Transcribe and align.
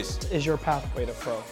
this 0.00 0.24
is 0.30 0.46
your 0.46 0.56
pathway 0.56 1.04
to 1.04 1.12
pro. 1.12 1.42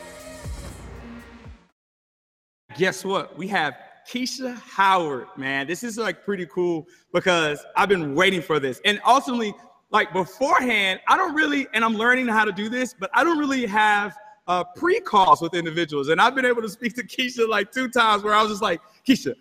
Guess 2.78 3.04
what? 3.04 3.36
We 3.36 3.46
have 3.48 3.74
Keisha 4.10 4.56
Howard, 4.56 5.26
man. 5.36 5.66
This 5.66 5.84
is 5.84 5.98
like 5.98 6.24
pretty 6.24 6.46
cool 6.46 6.86
because 7.12 7.62
I've 7.76 7.90
been 7.90 8.14
waiting 8.14 8.40
for 8.40 8.58
this. 8.58 8.80
And 8.86 9.00
ultimately, 9.06 9.54
like 9.90 10.14
beforehand, 10.14 11.00
I 11.08 11.18
don't 11.18 11.34
really, 11.34 11.66
and 11.74 11.84
I'm 11.84 11.94
learning 11.94 12.26
how 12.28 12.46
to 12.46 12.52
do 12.52 12.70
this, 12.70 12.94
but 12.98 13.10
I 13.12 13.22
don't 13.22 13.38
really 13.38 13.66
have 13.66 14.16
uh, 14.46 14.64
pre-calls 14.64 15.42
with 15.42 15.52
individuals. 15.52 16.08
And 16.08 16.18
I've 16.18 16.34
been 16.34 16.46
able 16.46 16.62
to 16.62 16.70
speak 16.70 16.94
to 16.94 17.02
Keisha 17.02 17.46
like 17.46 17.70
two 17.70 17.88
times 17.90 18.22
where 18.22 18.32
I 18.32 18.40
was 18.40 18.50
just 18.50 18.62
like, 18.62 18.80
Keisha, 19.06 19.34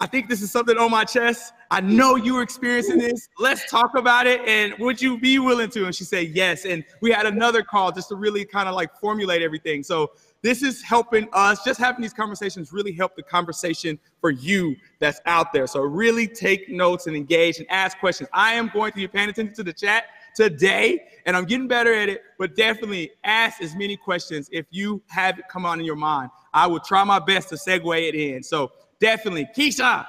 I 0.00 0.06
think 0.06 0.30
this 0.30 0.40
is 0.40 0.50
something 0.50 0.78
on 0.78 0.90
my 0.90 1.04
chest. 1.04 1.52
I 1.70 1.80
know 1.80 2.16
you 2.16 2.34
were 2.34 2.42
experiencing 2.42 2.98
this. 2.98 3.28
Let's 3.38 3.68
talk 3.70 3.96
about 3.96 4.26
it. 4.26 4.40
And 4.46 4.74
would 4.78 5.00
you 5.02 5.18
be 5.18 5.38
willing 5.38 5.70
to? 5.70 5.86
And 5.86 5.94
she 5.94 6.04
said 6.04 6.28
yes. 6.28 6.64
And 6.64 6.84
we 7.00 7.10
had 7.10 7.26
another 7.26 7.62
call 7.62 7.90
just 7.92 8.08
to 8.10 8.16
really 8.16 8.44
kind 8.44 8.68
of 8.68 8.74
like 8.74 8.94
formulate 9.00 9.42
everything. 9.42 9.82
So 9.82 10.12
this 10.42 10.62
is 10.62 10.82
helping 10.82 11.28
us. 11.32 11.64
Just 11.64 11.80
having 11.80 12.02
these 12.02 12.12
conversations 12.12 12.72
really 12.72 12.92
help 12.92 13.16
the 13.16 13.22
conversation 13.22 13.98
for 14.20 14.30
you 14.30 14.76
that's 15.00 15.20
out 15.26 15.52
there. 15.52 15.66
So 15.66 15.80
really 15.80 16.28
take 16.28 16.68
notes 16.68 17.08
and 17.08 17.16
engage 17.16 17.58
and 17.58 17.66
ask 17.70 17.98
questions. 17.98 18.28
I 18.32 18.54
am 18.54 18.70
going 18.72 18.92
to 18.92 18.96
be 18.96 19.08
paying 19.08 19.28
attention 19.28 19.54
to 19.56 19.64
the 19.64 19.72
chat 19.72 20.04
today, 20.36 21.00
and 21.24 21.36
I'm 21.36 21.46
getting 21.46 21.66
better 21.66 21.92
at 21.92 22.08
it. 22.08 22.22
But 22.38 22.54
definitely 22.54 23.10
ask 23.24 23.60
as 23.60 23.74
many 23.74 23.96
questions 23.96 24.48
if 24.52 24.66
you 24.70 25.02
have 25.08 25.38
it 25.38 25.46
come 25.48 25.66
on 25.66 25.80
in 25.80 25.86
your 25.86 25.96
mind. 25.96 26.30
I 26.54 26.66
will 26.66 26.80
try 26.80 27.02
my 27.02 27.18
best 27.18 27.48
to 27.48 27.56
segue 27.56 28.08
it 28.08 28.14
in. 28.14 28.42
So 28.42 28.70
definitely. 29.00 29.48
Keisha, 29.56 30.06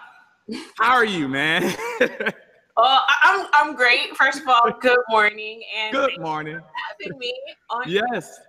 how 0.77 0.93
are 0.93 1.05
you, 1.05 1.27
man? 1.27 1.75
Oh, 2.79 2.99
I'm 3.23 3.47
I'm 3.53 3.75
great. 3.75 4.15
First 4.15 4.41
of 4.41 4.47
all, 4.47 4.71
good 4.79 4.99
morning 5.09 5.63
and 5.75 5.91
good 5.91 6.11
morning. 6.19 6.59
having 6.99 7.17
me 7.17 7.33
on 7.71 7.81
yes. 7.87 8.39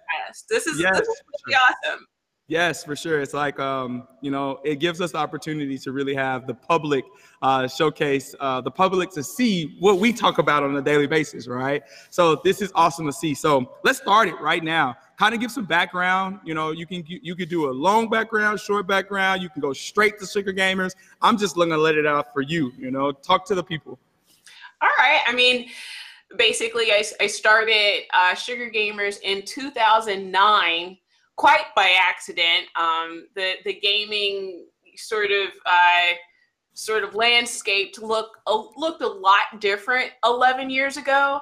This 0.50 0.66
is 0.66 0.78
yes, 0.78 0.98
this 0.98 1.08
is 1.08 1.22
sure. 1.48 1.58
awesome. 1.70 2.06
Yes, 2.46 2.84
for 2.84 2.94
sure. 2.94 3.22
It's 3.22 3.32
like 3.32 3.58
um, 3.58 4.06
you 4.20 4.30
know, 4.30 4.60
it 4.64 4.80
gives 4.80 5.00
us 5.00 5.12
the 5.12 5.18
opportunity 5.18 5.78
to 5.78 5.92
really 5.92 6.14
have 6.14 6.46
the 6.46 6.52
public 6.52 7.06
uh, 7.40 7.68
showcase 7.68 8.34
uh, 8.38 8.60
the 8.60 8.70
public 8.70 9.10
to 9.12 9.22
see 9.22 9.76
what 9.80 9.98
we 9.98 10.12
talk 10.12 10.36
about 10.36 10.62
on 10.62 10.76
a 10.76 10.82
daily 10.82 11.06
basis, 11.06 11.48
right? 11.48 11.82
So 12.10 12.38
this 12.44 12.60
is 12.60 12.70
awesome 12.74 13.06
to 13.06 13.12
see. 13.14 13.32
So 13.32 13.76
let's 13.82 13.98
start 13.98 14.28
it 14.28 14.38
right 14.42 14.62
now 14.62 14.94
kind 15.18 15.34
of 15.34 15.40
give 15.40 15.50
some 15.50 15.64
background. 15.64 16.40
You 16.44 16.54
know, 16.54 16.70
you 16.70 16.86
can 16.86 17.04
you 17.06 17.34
could 17.34 17.48
do 17.48 17.70
a 17.70 17.72
long 17.72 18.08
background, 18.08 18.60
short 18.60 18.86
background. 18.86 19.42
You 19.42 19.48
can 19.48 19.60
go 19.60 19.72
straight 19.72 20.18
to 20.20 20.26
Sugar 20.26 20.52
Gamers. 20.52 20.94
I'm 21.20 21.36
just 21.36 21.56
gonna 21.56 21.76
let 21.76 21.96
it 21.96 22.06
out 22.06 22.32
for 22.32 22.40
you. 22.40 22.72
You 22.78 22.90
know, 22.90 23.12
talk 23.12 23.44
to 23.46 23.54
the 23.54 23.62
people. 23.62 23.98
All 24.80 24.90
right. 24.98 25.20
I 25.26 25.34
mean, 25.34 25.68
basically, 26.36 26.92
I, 26.92 27.02
I 27.20 27.26
started 27.26 28.02
uh, 28.14 28.34
Sugar 28.34 28.70
Gamers 28.70 29.18
in 29.22 29.44
2009, 29.44 30.98
quite 31.34 31.74
by 31.74 31.96
accident. 32.00 32.66
Um, 32.76 33.26
the 33.34 33.54
the 33.64 33.74
gaming 33.74 34.66
sort 34.96 35.30
of 35.30 35.48
uh, 35.66 36.14
sort 36.74 37.02
of 37.02 37.16
landscape 37.16 37.96
look 38.00 38.38
uh, 38.46 38.62
looked 38.76 39.02
a 39.02 39.08
lot 39.08 39.60
different 39.60 40.12
11 40.24 40.70
years 40.70 40.96
ago. 40.96 41.40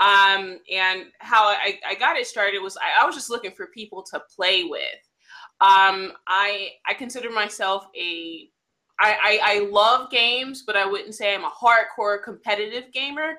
Um, 0.00 0.58
and 0.72 1.04
how 1.18 1.44
I, 1.44 1.78
I 1.86 1.94
got 1.94 2.16
it 2.16 2.26
started 2.26 2.60
was 2.60 2.76
I, 2.76 3.02
I 3.02 3.06
was 3.06 3.14
just 3.14 3.30
looking 3.30 3.52
for 3.52 3.66
people 3.68 4.02
to 4.10 4.20
play 4.34 4.64
with. 4.64 4.82
Um, 5.60 6.12
I 6.26 6.70
I 6.86 6.94
consider 6.94 7.30
myself 7.30 7.86
a 7.96 8.50
I, 8.98 9.16
I, 9.22 9.40
I 9.42 9.68
love 9.70 10.10
games, 10.10 10.62
but 10.66 10.76
I 10.76 10.86
wouldn't 10.86 11.14
say 11.14 11.34
I'm 11.34 11.44
a 11.44 11.50
hardcore 11.50 12.22
competitive 12.22 12.92
gamer. 12.92 13.34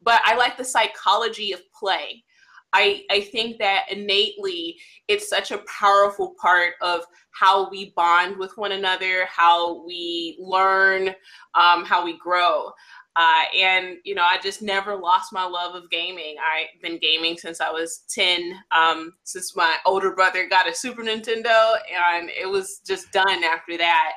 But 0.00 0.22
I 0.24 0.36
like 0.36 0.56
the 0.56 0.64
psychology 0.64 1.52
of 1.52 1.60
play. 1.72 2.24
I, 2.72 3.04
I 3.10 3.20
think 3.20 3.58
that 3.58 3.84
innately 3.90 4.78
it's 5.06 5.28
such 5.28 5.50
a 5.50 5.62
powerful 5.80 6.34
part 6.40 6.74
of 6.80 7.02
how 7.38 7.68
we 7.68 7.92
bond 7.94 8.38
with 8.38 8.56
one 8.56 8.72
another, 8.72 9.26
how 9.26 9.84
we 9.84 10.38
learn, 10.40 11.08
um, 11.54 11.84
how 11.84 12.02
we 12.04 12.16
grow. 12.18 12.70
Uh, 13.14 13.42
and 13.58 13.98
you 14.04 14.14
know, 14.14 14.22
I 14.22 14.38
just 14.42 14.62
never 14.62 14.96
lost 14.96 15.32
my 15.32 15.44
love 15.44 15.74
of 15.74 15.90
gaming. 15.90 16.36
I've 16.38 16.80
been 16.80 16.98
gaming 16.98 17.36
since 17.36 17.60
I 17.60 17.70
was 17.70 18.04
10, 18.08 18.54
um, 18.70 19.12
since 19.24 19.54
my 19.54 19.76
older 19.84 20.14
brother 20.14 20.48
got 20.48 20.68
a 20.68 20.74
Super 20.74 21.02
Nintendo, 21.02 21.76
and 22.16 22.30
it 22.30 22.48
was 22.48 22.80
just 22.86 23.12
done 23.12 23.44
after 23.44 23.76
that. 23.76 24.12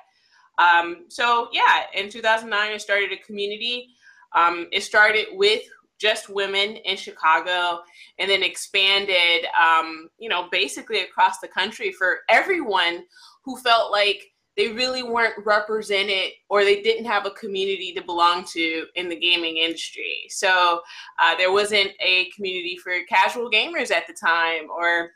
Um, 0.58 1.06
so 1.10 1.50
yeah, 1.52 1.84
in 1.94 2.10
2009, 2.10 2.72
I 2.72 2.78
started 2.78 3.12
a 3.12 3.18
community. 3.18 3.90
Um, 4.34 4.68
it 4.72 4.84
started 4.84 5.28
with 5.34 5.64
just 6.00 6.30
women 6.30 6.76
in 6.78 6.98
Chicago, 6.98 7.82
and 8.20 8.30
then 8.30 8.44
expanded, 8.44 9.46
um, 9.60 10.10
you 10.18 10.30
know, 10.30 10.48
basically 10.52 11.02
across 11.02 11.40
the 11.40 11.48
country 11.48 11.92
for 11.92 12.20
everyone 12.30 13.04
who 13.44 13.58
felt 13.58 13.92
like 13.92 14.32
they 14.58 14.70
really 14.70 15.04
weren't 15.04 15.46
represented 15.46 16.32
or 16.50 16.64
they 16.64 16.82
didn't 16.82 17.06
have 17.06 17.26
a 17.26 17.32
community 17.32 17.94
to 17.94 18.02
belong 18.02 18.46
to 18.46 18.86
in 18.96 19.10
the 19.10 19.16
gaming 19.16 19.58
industry. 19.58 20.26
So 20.30 20.82
uh, 21.20 21.36
there 21.36 21.52
wasn't 21.52 21.92
a 22.00 22.30
community 22.36 22.78
for 22.82 22.94
casual 23.10 23.50
gamers 23.52 23.92
at 23.92 24.08
the 24.08 24.14
time 24.14 24.70
or 24.70 25.12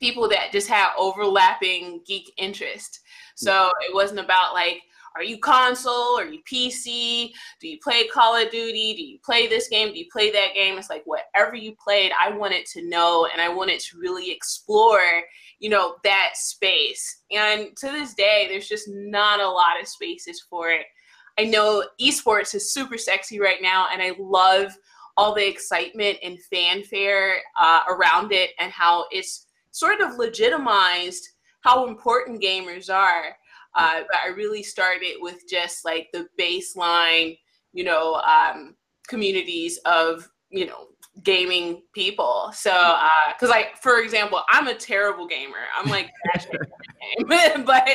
people 0.00 0.28
that 0.28 0.52
just 0.52 0.68
had 0.68 0.90
overlapping 0.98 2.02
geek 2.06 2.32
interest. 2.36 3.00
So 3.34 3.70
it 3.88 3.94
wasn't 3.94 4.20
about 4.20 4.52
like, 4.52 4.82
are 5.16 5.24
you 5.24 5.38
console? 5.38 6.18
Are 6.18 6.26
you 6.26 6.40
PC? 6.50 7.32
Do 7.60 7.68
you 7.68 7.78
play 7.82 8.06
Call 8.06 8.36
of 8.36 8.50
Duty? 8.50 8.94
Do 8.94 9.02
you 9.02 9.18
play 9.24 9.46
this 9.46 9.68
game? 9.68 9.92
Do 9.92 9.98
you 9.98 10.06
play 10.12 10.30
that 10.30 10.54
game? 10.54 10.76
It's 10.76 10.90
like 10.90 11.02
whatever 11.06 11.56
you 11.56 11.74
played, 11.82 12.12
I 12.20 12.30
wanted 12.30 12.66
to 12.66 12.88
know 12.88 13.26
and 13.32 13.40
I 13.40 13.48
wanted 13.48 13.80
to 13.80 13.98
really 13.98 14.30
explore, 14.30 15.00
you 15.58 15.70
know, 15.70 15.96
that 16.04 16.32
space. 16.34 17.22
And 17.30 17.76
to 17.78 17.86
this 17.86 18.14
day, 18.14 18.46
there's 18.48 18.68
just 18.68 18.88
not 18.88 19.40
a 19.40 19.48
lot 19.48 19.80
of 19.80 19.88
spaces 19.88 20.44
for 20.48 20.70
it. 20.70 20.86
I 21.38 21.44
know 21.44 21.84
esports 22.00 22.54
is 22.54 22.72
super 22.72 22.96
sexy 22.96 23.40
right 23.40 23.60
now, 23.60 23.88
and 23.92 24.02
I 24.02 24.12
love 24.18 24.72
all 25.16 25.34
the 25.34 25.46
excitement 25.46 26.18
and 26.22 26.38
fanfare 26.50 27.38
uh, 27.58 27.80
around 27.88 28.32
it 28.32 28.50
and 28.58 28.70
how 28.70 29.06
it's 29.10 29.46
sort 29.70 30.00
of 30.00 30.16
legitimized 30.16 31.28
how 31.66 31.86
important 31.88 32.40
gamers 32.40 32.94
are. 32.94 33.36
Uh, 33.76 34.00
but 34.10 34.18
I 34.24 34.28
really 34.28 34.62
started 34.62 35.16
with 35.20 35.42
just 35.48 35.84
like 35.84 36.08
the 36.12 36.26
baseline, 36.40 37.38
you 37.72 37.84
know, 37.84 38.14
um, 38.14 38.74
communities 39.06 39.78
of, 39.84 40.28
you 40.50 40.66
know, 40.66 40.88
gaming 41.22 41.82
people. 41.94 42.50
So, 42.54 42.70
because 43.28 43.48
uh, 43.48 43.52
like 43.52 43.76
for 43.82 44.00
example, 44.00 44.42
I'm 44.48 44.68
a 44.68 44.74
terrible 44.74 45.26
gamer. 45.26 45.64
I'm 45.76 45.90
like, 45.90 46.10
but 47.26 47.88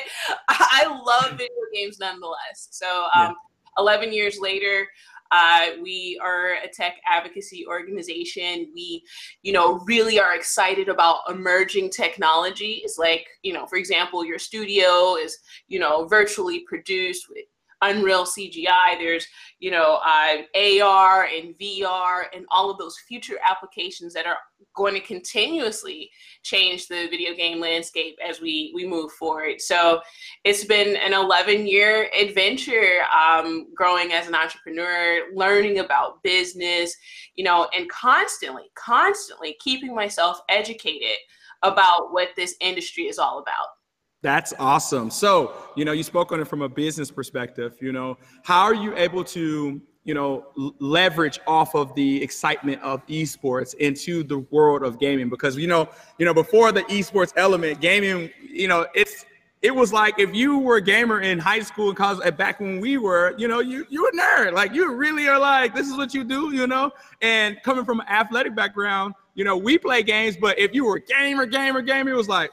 I 0.48 1.02
love 1.06 1.32
video 1.32 1.50
games 1.74 2.00
nonetheless. 2.00 2.68
So, 2.72 3.06
um, 3.16 3.22
yeah. 3.22 3.32
11 3.78 4.12
years 4.14 4.38
later, 4.40 4.88
uh, 5.32 5.68
we 5.82 6.20
are 6.22 6.56
a 6.64 6.68
tech 6.68 6.96
advocacy 7.10 7.66
organization. 7.66 8.68
We, 8.74 9.04
you 9.42 9.54
know, 9.54 9.80
really 9.86 10.20
are 10.20 10.36
excited 10.36 10.90
about 10.90 11.20
emerging 11.30 11.92
technologies. 11.92 12.96
Like, 12.98 13.26
you 13.42 13.54
know, 13.54 13.66
for 13.66 13.78
example, 13.78 14.26
your 14.26 14.40
studio 14.40 15.16
is, 15.16 15.38
you 15.68 15.80
know, 15.80 16.06
virtually 16.06 16.66
produced 16.68 17.28
with 17.30 17.46
Unreal 17.82 18.26
CGI. 18.26 18.98
There's, 19.00 19.28
you 19.60 19.72
know, 19.72 20.00
uh, 20.06 20.38
AR 20.56 21.26
and 21.26 21.56
VR 21.60 22.24
and 22.34 22.46
all 22.50 22.70
of 22.70 22.78
those 22.78 22.98
future 23.08 23.38
applications 23.48 24.14
that 24.14 24.26
are 24.26 24.38
going 24.76 24.94
to 24.94 25.00
continuously 25.00 26.10
change 26.44 26.88
the 26.88 27.08
video 27.10 27.34
game 27.34 27.60
landscape 27.60 28.18
as 28.26 28.40
we 28.40 28.72
we 28.74 28.88
move 28.88 29.12
forward. 29.14 29.60
So 29.60 30.02
it's 30.44 30.64
been 30.64 30.96
an 30.98 31.14
11 31.14 31.68
year 31.68 32.10
adventure 32.18 33.02
um, 33.14 33.68
growing 33.76 34.14
as 34.14 34.28
an 34.28 34.36
entrepreneur, 34.36 35.24
learning 35.36 35.80
about 35.80 36.24
business, 36.24 36.96
you 37.36 37.44
know, 37.44 37.68
and 37.76 37.90
constantly, 37.90 38.72
constantly 38.76 39.58
keeping 39.60 39.94
myself 39.94 40.40
educated 40.50 41.18
about 41.64 42.12
what 42.12 42.30
this 42.36 42.56
industry 42.60 43.04
is 43.04 43.20
all 43.20 43.40
about. 43.40 43.68
That's 44.22 44.54
awesome. 44.60 45.10
So, 45.10 45.54
you 45.76 45.84
know, 45.84 45.94
you 45.94 46.04
spoke 46.04 46.32
on 46.32 46.40
it 46.40 46.48
from 46.48 46.62
a 46.62 46.70
business 46.70 47.10
perspective. 47.10 47.76
You 47.82 47.92
know, 47.92 48.18
how 48.44 48.62
are 48.62 48.76
you 48.76 48.96
able 48.96 49.24
to, 49.26 49.82
you 50.04 50.14
know, 50.14 50.46
leverage 50.80 51.40
off 51.48 51.74
of 51.74 51.94
the 51.96 52.22
excitement 52.22 52.82
of 52.84 53.06
esports 53.08 53.74
into 53.76 54.24
the 54.24 54.40
world 54.52 54.84
of 54.84 55.00
gaming? 55.00 55.28
Because 55.28 55.58
you 55.58 55.68
know, 55.68 55.90
you 56.20 56.26
know, 56.26 56.36
before 56.36 56.72
the 56.72 56.84
esports 56.84 57.34
element, 57.36 57.82
gaming, 57.82 58.30
you 58.42 58.68
know, 58.68 58.86
it's 58.94 59.26
it 59.64 59.76
was 59.76 59.92
like 59.92 60.20
if 60.20 60.36
you 60.36 60.58
were 60.60 60.78
a 60.78 60.82
gamer 60.82 61.22
in 61.22 61.38
high 61.40 61.60
school 61.60 61.90
and 61.90 61.98
college 61.98 62.20
eh, 62.26 62.32
back 62.32 62.60
when 62.60 62.80
we 62.80 62.98
were, 62.98 63.34
you 63.38 63.48
know, 63.48 63.60
you 63.60 63.88
you 63.90 64.04
were 64.04 64.10
a 64.10 64.12
nerd. 64.12 64.54
Like 64.54 64.74
you 64.74 64.92
really 64.94 65.28
are 65.28 65.40
like, 65.40 65.74
this 65.74 65.88
is 65.88 65.98
what 65.98 66.14
you 66.14 66.24
do, 66.24 66.54
you 66.54 66.68
know. 66.68 66.92
And 67.24 67.62
coming 67.64 67.86
from 67.86 68.02
an 68.02 68.08
athletic 68.08 68.56
background, 68.56 69.16
you 69.34 69.46
know, 69.46 69.58
we 69.58 69.80
play 69.80 70.04
games, 70.04 70.38
but 70.38 70.60
if 70.60 70.76
you 70.76 70.86
were 70.86 71.00
gamer, 71.00 71.48
gamer, 71.48 71.82
gamer, 71.82 72.12
it 72.12 72.16
was 72.16 72.30
like 72.30 72.52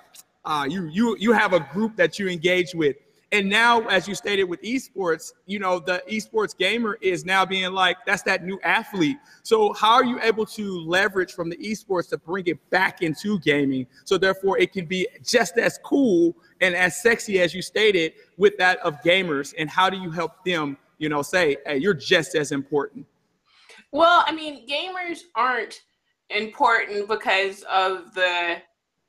uh, 0.49 0.65
you 0.65 0.87
you 0.87 1.15
you 1.21 1.33
have 1.33 1.53
a 1.53 1.61
group 1.61 1.95
that 1.97 2.19
you 2.19 2.27
engage 2.27 2.75
with. 2.75 2.97
And 3.31 3.50
now, 3.50 3.87
as 3.89 4.09
you 4.09 4.15
stated 4.15 4.45
with 4.45 4.62
esports, 4.62 5.35
you 5.45 5.59
know, 5.59 5.79
the 5.79 6.03
esports 6.11 6.56
gamer 6.56 6.97
is 7.03 7.27
now 7.27 7.45
being 7.45 7.73
like, 7.73 7.99
that's 8.06 8.23
that 8.23 8.43
new 8.43 8.59
athlete. 8.65 9.19
So, 9.43 9.75
how 9.75 9.93
are 9.93 10.05
you 10.05 10.19
able 10.23 10.47
to 10.47 10.81
leverage 10.81 11.35
from 11.35 11.50
the 11.50 11.56
esports 11.59 12.09
to 12.09 12.17
bring 12.17 12.47
it 12.47 12.71
back 12.71 13.03
into 13.03 13.39
gaming? 13.41 13.87
So, 14.06 14.17
therefore, 14.17 14.59
it 14.59 14.73
can 14.73 14.87
be 14.87 15.06
just 15.23 15.59
as 15.59 15.79
cool 15.85 16.35
and 16.62 16.75
as 16.75 17.03
sexy 17.03 17.39
as 17.41 17.55
you 17.55 17.61
stated 17.61 18.15
with 18.39 18.56
that 18.56 18.79
of 18.79 19.03
gamers. 19.03 19.53
And 19.59 19.69
how 19.69 19.91
do 19.91 19.99
you 19.99 20.11
help 20.11 20.43
them, 20.47 20.79
you 20.97 21.11
know, 21.11 21.21
say, 21.21 21.59
hey, 21.67 21.77
you're 21.77 21.93
just 21.93 22.35
as 22.35 22.50
important? 22.50 23.05
Well, 23.93 24.25
I 24.27 24.33
mean, 24.33 24.67
gamers 24.67 25.21
aren't 25.35 25.83
important 26.31 27.09
because 27.09 27.62
of 27.65 28.15
the 28.15 28.62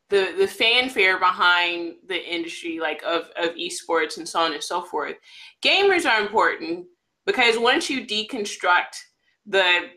the 0.09 0.33
the 0.37 0.47
fanfare 0.47 1.19
behind 1.19 1.95
the 2.07 2.33
industry 2.33 2.79
like 2.79 3.01
of 3.03 3.29
of 3.37 3.55
esports 3.55 4.17
and 4.17 4.27
so 4.27 4.39
on 4.39 4.53
and 4.53 4.63
so 4.63 4.81
forth. 4.81 5.15
Gamers 5.63 6.09
are 6.09 6.21
important 6.21 6.85
because 7.25 7.57
once 7.57 7.89
you 7.89 8.05
deconstruct 8.05 8.95
the 9.45 9.89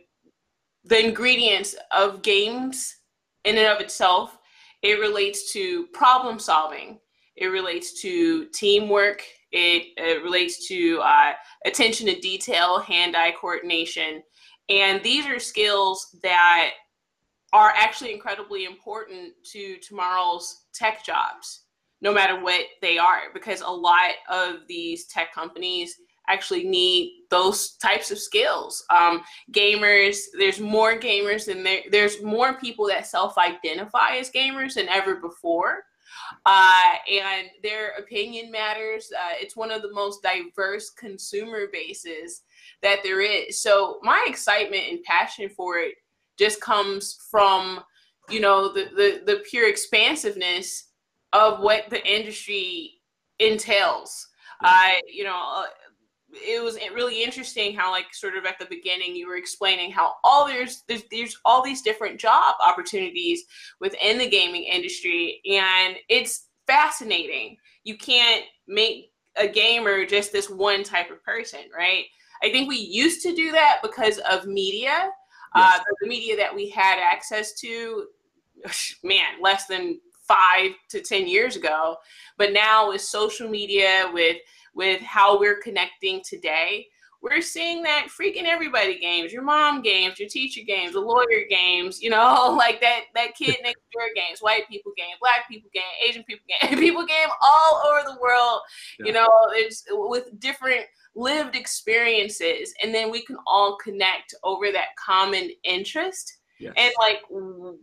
the 0.84 1.04
ingredients 1.04 1.74
of 1.90 2.22
games 2.22 2.96
in 3.44 3.56
and 3.56 3.66
of 3.66 3.80
itself 3.80 4.38
it 4.82 4.98
relates 4.98 5.52
to 5.52 5.86
problem 5.88 6.38
solving. 6.38 6.98
It 7.36 7.46
relates 7.46 8.00
to 8.02 8.46
teamwork. 8.46 9.22
It, 9.52 9.86
it 9.96 10.22
relates 10.22 10.66
to 10.68 11.00
uh, 11.02 11.32
attention 11.64 12.06
to 12.08 12.20
detail 12.20 12.80
hand-eye 12.80 13.34
coordination. 13.40 14.22
And 14.68 15.02
these 15.02 15.26
are 15.26 15.38
skills 15.38 16.16
that 16.22 16.72
are 17.52 17.72
actually 17.76 18.12
incredibly 18.12 18.64
important 18.64 19.32
to 19.44 19.76
tomorrow's 19.78 20.64
tech 20.72 21.04
jobs, 21.04 21.64
no 22.00 22.12
matter 22.12 22.42
what 22.42 22.64
they 22.80 22.98
are, 22.98 23.32
because 23.34 23.60
a 23.60 23.70
lot 23.70 24.12
of 24.30 24.66
these 24.68 25.06
tech 25.06 25.32
companies 25.34 25.96
actually 26.28 26.64
need 26.64 27.24
those 27.30 27.76
types 27.76 28.10
of 28.10 28.18
skills. 28.18 28.84
Um, 28.90 29.22
gamers, 29.50 30.18
there's 30.38 30.60
more 30.60 30.98
gamers 30.98 31.46
than 31.46 31.62
there, 31.62 31.82
there's 31.90 32.22
more 32.22 32.54
people 32.54 32.86
that 32.86 33.06
self-identify 33.06 34.16
as 34.16 34.30
gamers 34.30 34.74
than 34.74 34.88
ever 34.88 35.16
before. 35.16 35.84
Uh, 36.46 36.94
and 37.10 37.48
their 37.62 37.92
opinion 37.98 38.50
matters. 38.50 39.10
Uh, 39.16 39.34
it's 39.40 39.56
one 39.56 39.70
of 39.70 39.82
the 39.82 39.92
most 39.92 40.22
diverse 40.22 40.90
consumer 40.90 41.66
bases 41.72 42.42
that 42.82 43.00
there 43.02 43.20
is. 43.20 43.60
So 43.60 43.98
my 44.02 44.24
excitement 44.28 44.84
and 44.90 45.02
passion 45.02 45.48
for 45.48 45.78
it 45.78 45.94
just 46.38 46.60
comes 46.60 47.18
from 47.30 47.80
you 48.30 48.40
know 48.40 48.72
the 48.72 48.84
the, 48.96 49.22
the 49.26 49.42
pure 49.48 49.68
expansiveness 49.68 50.90
of 51.32 51.60
what 51.60 51.88
the 51.90 52.04
industry 52.06 52.92
entails. 53.38 54.28
I 54.60 55.00
you 55.08 55.24
know 55.24 55.40
uh, 55.56 55.66
it 56.32 56.62
was 56.62 56.78
really 56.94 57.22
interesting 57.22 57.76
how 57.76 57.90
like 57.90 58.14
sort 58.14 58.36
of 58.36 58.46
at 58.46 58.58
the 58.58 58.66
beginning 58.66 59.14
you 59.14 59.28
were 59.28 59.36
explaining 59.36 59.90
how 59.90 60.14
all 60.24 60.46
there's 60.46 60.82
there's 60.88 61.02
there's 61.10 61.38
all 61.44 61.62
these 61.62 61.82
different 61.82 62.18
job 62.18 62.54
opportunities 62.66 63.42
within 63.80 64.18
the 64.18 64.28
gaming 64.28 64.64
industry 64.64 65.40
and 65.50 65.96
it's 66.08 66.48
fascinating. 66.66 67.56
You 67.84 67.96
can't 67.96 68.44
make 68.68 69.10
a 69.36 69.48
gamer 69.48 70.06
just 70.06 70.32
this 70.32 70.48
one 70.48 70.84
type 70.84 71.10
of 71.10 71.22
person, 71.24 71.60
right? 71.76 72.04
I 72.42 72.50
think 72.50 72.68
we 72.68 72.76
used 72.76 73.22
to 73.22 73.34
do 73.34 73.52
that 73.52 73.80
because 73.82 74.18
of 74.18 74.46
media 74.46 75.10
uh, 75.54 75.78
the 76.00 76.08
media 76.08 76.36
that 76.36 76.54
we 76.54 76.68
had 76.68 76.98
access 76.98 77.52
to, 77.60 78.06
man, 79.04 79.40
less 79.40 79.66
than 79.66 80.00
five 80.26 80.72
to 80.90 81.00
ten 81.00 81.26
years 81.26 81.56
ago. 81.56 81.96
But 82.38 82.52
now 82.52 82.88
with 82.88 83.00
social 83.00 83.48
media, 83.48 84.10
with 84.12 84.38
with 84.74 85.00
how 85.02 85.38
we're 85.38 85.60
connecting 85.60 86.22
today, 86.24 86.86
we're 87.22 87.40
seeing 87.40 87.82
that 87.84 88.08
freaking 88.08 88.44
everybody 88.44 88.98
games, 88.98 89.32
your 89.32 89.42
mom 89.42 89.80
games, 89.80 90.18
your 90.18 90.28
teacher 90.28 90.62
games, 90.66 90.94
the 90.94 91.00
lawyer 91.00 91.44
games, 91.48 92.02
you 92.02 92.10
know, 92.10 92.52
like 92.58 92.80
that 92.80 93.02
that 93.14 93.34
kid 93.36 93.56
next 93.62 93.80
door 93.92 94.08
games, 94.14 94.40
white 94.40 94.68
people 94.68 94.92
game, 94.96 95.14
black 95.20 95.48
people 95.48 95.70
game, 95.72 95.82
Asian 96.06 96.24
people 96.24 96.44
game, 96.60 96.78
people 96.78 97.06
game 97.06 97.28
all 97.40 97.82
over 97.88 98.00
the 98.04 98.20
world. 98.20 98.60
Yeah. 98.98 99.06
You 99.06 99.12
know, 99.12 99.30
it's 99.50 99.84
with 99.90 100.38
different 100.40 100.84
lived 101.14 101.56
experiences 101.56 102.72
and 102.82 102.94
then 102.94 103.10
we 103.10 103.24
can 103.24 103.36
all 103.46 103.76
connect 103.76 104.34
over 104.42 104.72
that 104.72 104.96
common 104.96 105.50
interest. 105.64 106.38
Yes. 106.58 106.74
and 106.76 106.92
like 107.00 107.22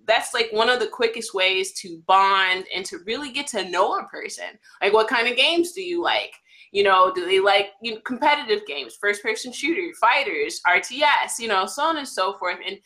that's 0.07 0.33
like 0.33 0.47
one 0.51 0.69
of 0.69 0.79
the 0.79 0.87
quickest 0.87 1.33
ways 1.33 1.73
to 1.81 2.01
bond 2.07 2.63
and 2.73 2.85
to 2.85 2.99
really 3.05 3.29
get 3.29 3.45
to 3.47 3.69
know 3.69 3.99
a 3.99 4.07
person. 4.07 4.45
Like 4.81 4.93
what 4.93 5.09
kind 5.09 5.27
of 5.27 5.35
games 5.35 5.73
do 5.73 5.81
you 5.81 6.01
like? 6.01 6.33
You 6.71 6.83
know 6.83 7.11
do 7.13 7.25
they 7.25 7.39
like 7.39 7.71
you 7.81 7.95
know, 7.95 8.01
competitive 8.01 8.65
games 8.67 8.97
first 9.01 9.23
person 9.23 9.51
shooter 9.51 9.91
fighters 9.99 10.61
rts 10.67 11.39
you 11.39 11.47
know 11.47 11.65
so 11.65 11.83
on 11.83 11.97
and 11.97 12.07
so 12.07 12.33
forth. 12.37 12.59
And 12.65 12.77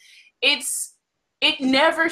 it's 0.42 0.96
it 1.42 1.62
never 1.62 2.10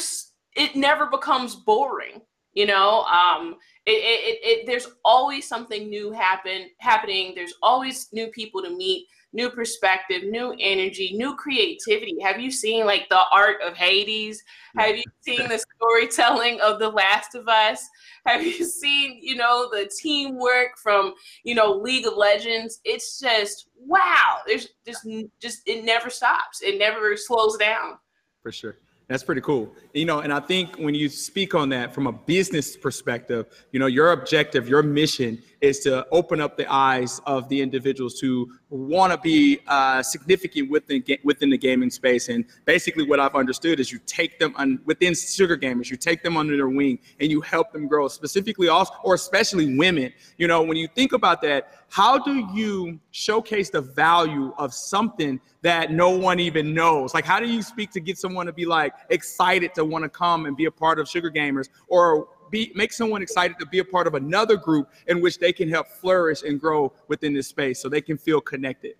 it 0.55 0.75
never 0.75 1.07
becomes 1.07 1.55
boring 1.55 2.21
you 2.53 2.65
know? 2.65 3.03
Um 3.03 3.55
it, 3.85 3.91
it, 3.91 4.39
it, 4.43 4.65
there's 4.67 4.87
always 5.03 5.47
something 5.47 5.89
new 5.89 6.11
happen 6.11 6.69
happening. 6.79 7.33
There's 7.35 7.55
always 7.63 8.09
new 8.11 8.27
people 8.27 8.61
to 8.61 8.69
meet 8.69 9.07
new 9.33 9.49
perspective 9.49 10.23
new 10.23 10.53
energy 10.59 11.13
new 11.15 11.35
creativity. 11.35 12.17
Have 12.21 12.39
you 12.39 12.51
seen 12.51 12.85
like 12.85 13.07
the 13.09 13.21
art 13.31 13.61
of 13.65 13.75
hades? 13.75 14.43
Have 14.77 14.97
you 14.97 15.03
seen 15.21 15.47
the 15.47 15.63
storytelling 15.77 16.59
of 16.61 16.79
the 16.79 16.89
last 16.89 17.35
of 17.35 17.47
us? 17.47 17.87
Have 18.25 18.43
you 18.43 18.65
seen 18.65 19.19
you 19.21 19.35
know 19.35 19.69
the 19.71 19.89
teamwork 20.01 20.77
from 20.77 21.13
you 21.43 21.55
know 21.55 21.71
league 21.71 22.05
of 22.05 22.17
legends? 22.17 22.79
It's 22.83 23.19
just 23.19 23.69
wow. 23.77 24.39
There's 24.45 24.69
just 24.85 25.07
just 25.41 25.61
it 25.65 25.85
never 25.85 26.09
stops. 26.09 26.61
It 26.61 26.77
never 26.77 27.15
slows 27.15 27.57
down. 27.57 27.97
For 28.41 28.51
sure 28.51 28.77
that's 29.11 29.23
pretty 29.23 29.41
cool. 29.41 29.73
You 29.93 30.05
know, 30.05 30.19
and 30.19 30.31
I 30.31 30.39
think 30.39 30.77
when 30.77 30.95
you 30.95 31.09
speak 31.09 31.53
on 31.53 31.69
that 31.69 31.93
from 31.93 32.07
a 32.07 32.11
business 32.11 32.77
perspective, 32.77 33.45
you 33.71 33.79
know, 33.79 33.87
your 33.87 34.13
objective, 34.13 34.69
your 34.69 34.81
mission 34.83 35.41
is 35.61 35.79
to 35.79 36.05
open 36.11 36.41
up 36.41 36.57
the 36.57 36.65
eyes 36.71 37.21
of 37.25 37.47
the 37.47 37.61
individuals 37.61 38.19
who 38.19 38.51
want 38.69 39.13
to 39.13 39.19
be 39.19 39.59
uh, 39.67 40.01
significant 40.01 40.69
within 40.71 41.03
within 41.23 41.49
the 41.49 41.57
gaming 41.57 41.91
space. 41.91 42.29
And 42.29 42.45
basically, 42.65 43.03
what 43.03 43.19
I've 43.19 43.35
understood 43.35 43.79
is 43.79 43.91
you 43.91 43.99
take 44.05 44.39
them 44.39 44.53
on, 44.57 44.79
within 44.85 45.13
Sugar 45.13 45.57
Gamers, 45.57 45.89
you 45.89 45.97
take 45.97 46.23
them 46.23 46.35
under 46.35 46.57
their 46.57 46.69
wing 46.69 46.99
and 47.19 47.29
you 47.29 47.41
help 47.41 47.71
them 47.71 47.87
grow. 47.87 48.07
Specifically, 48.07 48.67
also 48.67 48.93
or 49.03 49.13
especially 49.13 49.77
women. 49.77 50.11
You 50.37 50.47
know, 50.47 50.63
when 50.63 50.77
you 50.77 50.87
think 50.87 51.13
about 51.13 51.41
that, 51.43 51.85
how 51.89 52.17
do 52.17 52.49
you 52.53 52.99
showcase 53.11 53.69
the 53.69 53.81
value 53.81 54.53
of 54.57 54.73
something 54.73 55.39
that 55.61 55.91
no 55.91 56.09
one 56.09 56.39
even 56.39 56.73
knows? 56.73 57.13
Like, 57.13 57.25
how 57.25 57.39
do 57.39 57.47
you 57.47 57.61
speak 57.61 57.91
to 57.91 57.99
get 57.99 58.17
someone 58.17 58.45
to 58.47 58.53
be 58.53 58.65
like 58.65 58.93
excited 59.09 59.75
to 59.75 59.85
want 59.85 60.03
to 60.03 60.09
come 60.09 60.45
and 60.45 60.57
be 60.57 60.65
a 60.65 60.71
part 60.71 60.99
of 60.99 61.07
Sugar 61.07 61.29
Gamers 61.29 61.69
or 61.87 62.29
be 62.51 62.71
make 62.75 62.93
someone 62.93 63.21
excited 63.21 63.57
to 63.59 63.65
be 63.65 63.79
a 63.79 63.85
part 63.85 64.05
of 64.05 64.13
another 64.13 64.57
group 64.57 64.89
in 65.07 65.21
which 65.21 65.39
they 65.39 65.53
can 65.53 65.69
help 65.69 65.87
flourish 65.87 66.43
and 66.43 66.59
grow 66.59 66.93
within 67.07 67.33
this 67.33 67.47
space 67.47 67.81
so 67.81 67.89
they 67.89 68.01
can 68.01 68.17
feel 68.17 68.41
connected? 68.41 68.95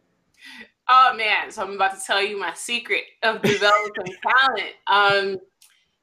Oh 0.88 1.14
man, 1.16 1.52
so 1.52 1.64
I'm 1.64 1.74
about 1.74 1.98
to 2.00 2.06
tell 2.06 2.22
you 2.22 2.40
my 2.40 2.54
secret 2.54 3.04
of 3.24 3.42
developing 3.44 4.16
talent. 4.24 4.74
Um, 4.88 5.40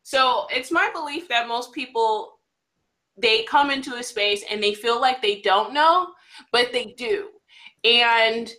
so 0.02 0.46
it's 0.50 0.70
my 0.70 0.90
belief 0.92 1.28
that 1.28 1.48
most 1.48 1.72
people 1.72 2.38
they 3.20 3.42
come 3.44 3.70
into 3.70 3.96
a 3.96 4.02
space 4.02 4.44
and 4.50 4.62
they 4.62 4.74
feel 4.74 5.00
like 5.00 5.20
they 5.20 5.40
don't 5.40 5.74
know, 5.74 6.08
but 6.52 6.72
they 6.72 6.94
do. 6.96 7.30
And 7.84 8.50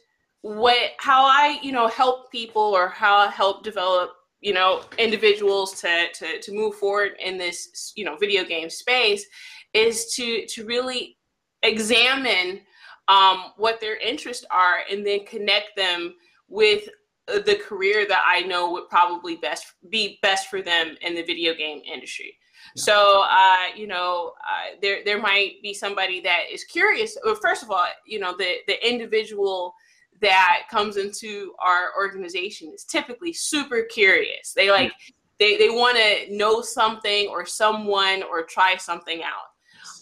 what 0.41 0.91
how 0.97 1.23
I, 1.23 1.59
you 1.61 1.71
know, 1.71 1.87
help 1.87 2.31
people 2.31 2.61
or 2.61 2.89
how 2.89 3.17
I 3.17 3.27
help 3.27 3.63
develop 3.63 4.11
you 4.41 4.53
know 4.53 4.81
individuals 4.97 5.79
to, 5.81 6.07
to 6.13 6.39
to 6.41 6.53
move 6.53 6.75
forward 6.75 7.11
in 7.19 7.37
this 7.37 7.93
you 7.95 8.05
know 8.05 8.15
video 8.15 8.43
game 8.43 8.69
space 8.69 9.25
is 9.73 10.13
to 10.13 10.45
to 10.47 10.65
really 10.65 11.17
examine 11.63 12.61
um, 13.07 13.51
what 13.57 13.81
their 13.81 13.97
interests 13.97 14.45
are 14.51 14.79
and 14.89 15.05
then 15.05 15.25
connect 15.25 15.75
them 15.75 16.13
with 16.47 16.87
the 17.27 17.55
career 17.55 18.07
that 18.07 18.23
I 18.25 18.41
know 18.41 18.71
would 18.71 18.89
probably 18.89 19.35
best 19.35 19.73
be 19.89 20.19
best 20.21 20.47
for 20.49 20.61
them 20.61 20.95
in 21.01 21.15
the 21.15 21.23
video 21.23 21.53
game 21.53 21.81
industry. 21.91 22.35
Yeah. 22.75 22.83
So, 22.83 23.23
uh, 23.29 23.75
you 23.75 23.87
know, 23.87 24.33
uh, 24.47 24.75
there 24.81 25.03
there 25.05 25.21
might 25.21 25.61
be 25.61 25.73
somebody 25.73 26.21
that 26.21 26.43
is 26.51 26.63
curious. 26.63 27.17
Well, 27.23 27.35
first 27.35 27.63
of 27.63 27.71
all, 27.71 27.85
you 28.05 28.19
know, 28.19 28.35
the 28.37 28.57
the 28.67 28.87
individual 28.87 29.75
that 30.21 30.63
comes 30.69 30.97
into 30.97 31.53
our 31.59 31.91
organization 31.97 32.71
is 32.73 32.83
typically 32.83 33.33
super 33.33 33.83
curious. 33.83 34.53
They 34.53 34.69
like 34.71 34.91
they 35.39 35.57
they 35.57 35.69
want 35.69 35.97
to 35.97 36.35
know 36.35 36.61
something 36.61 37.27
or 37.27 37.45
someone 37.45 38.23
or 38.23 38.43
try 38.43 38.75
something 38.77 39.21
out. 39.23 39.49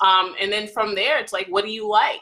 Um, 0.05 0.35
and 0.39 0.51
then 0.51 0.67
from 0.67 0.95
there, 0.95 1.19
it's 1.19 1.33
like, 1.33 1.47
what 1.47 1.65
do 1.65 1.71
you 1.71 1.87
like? 1.87 2.21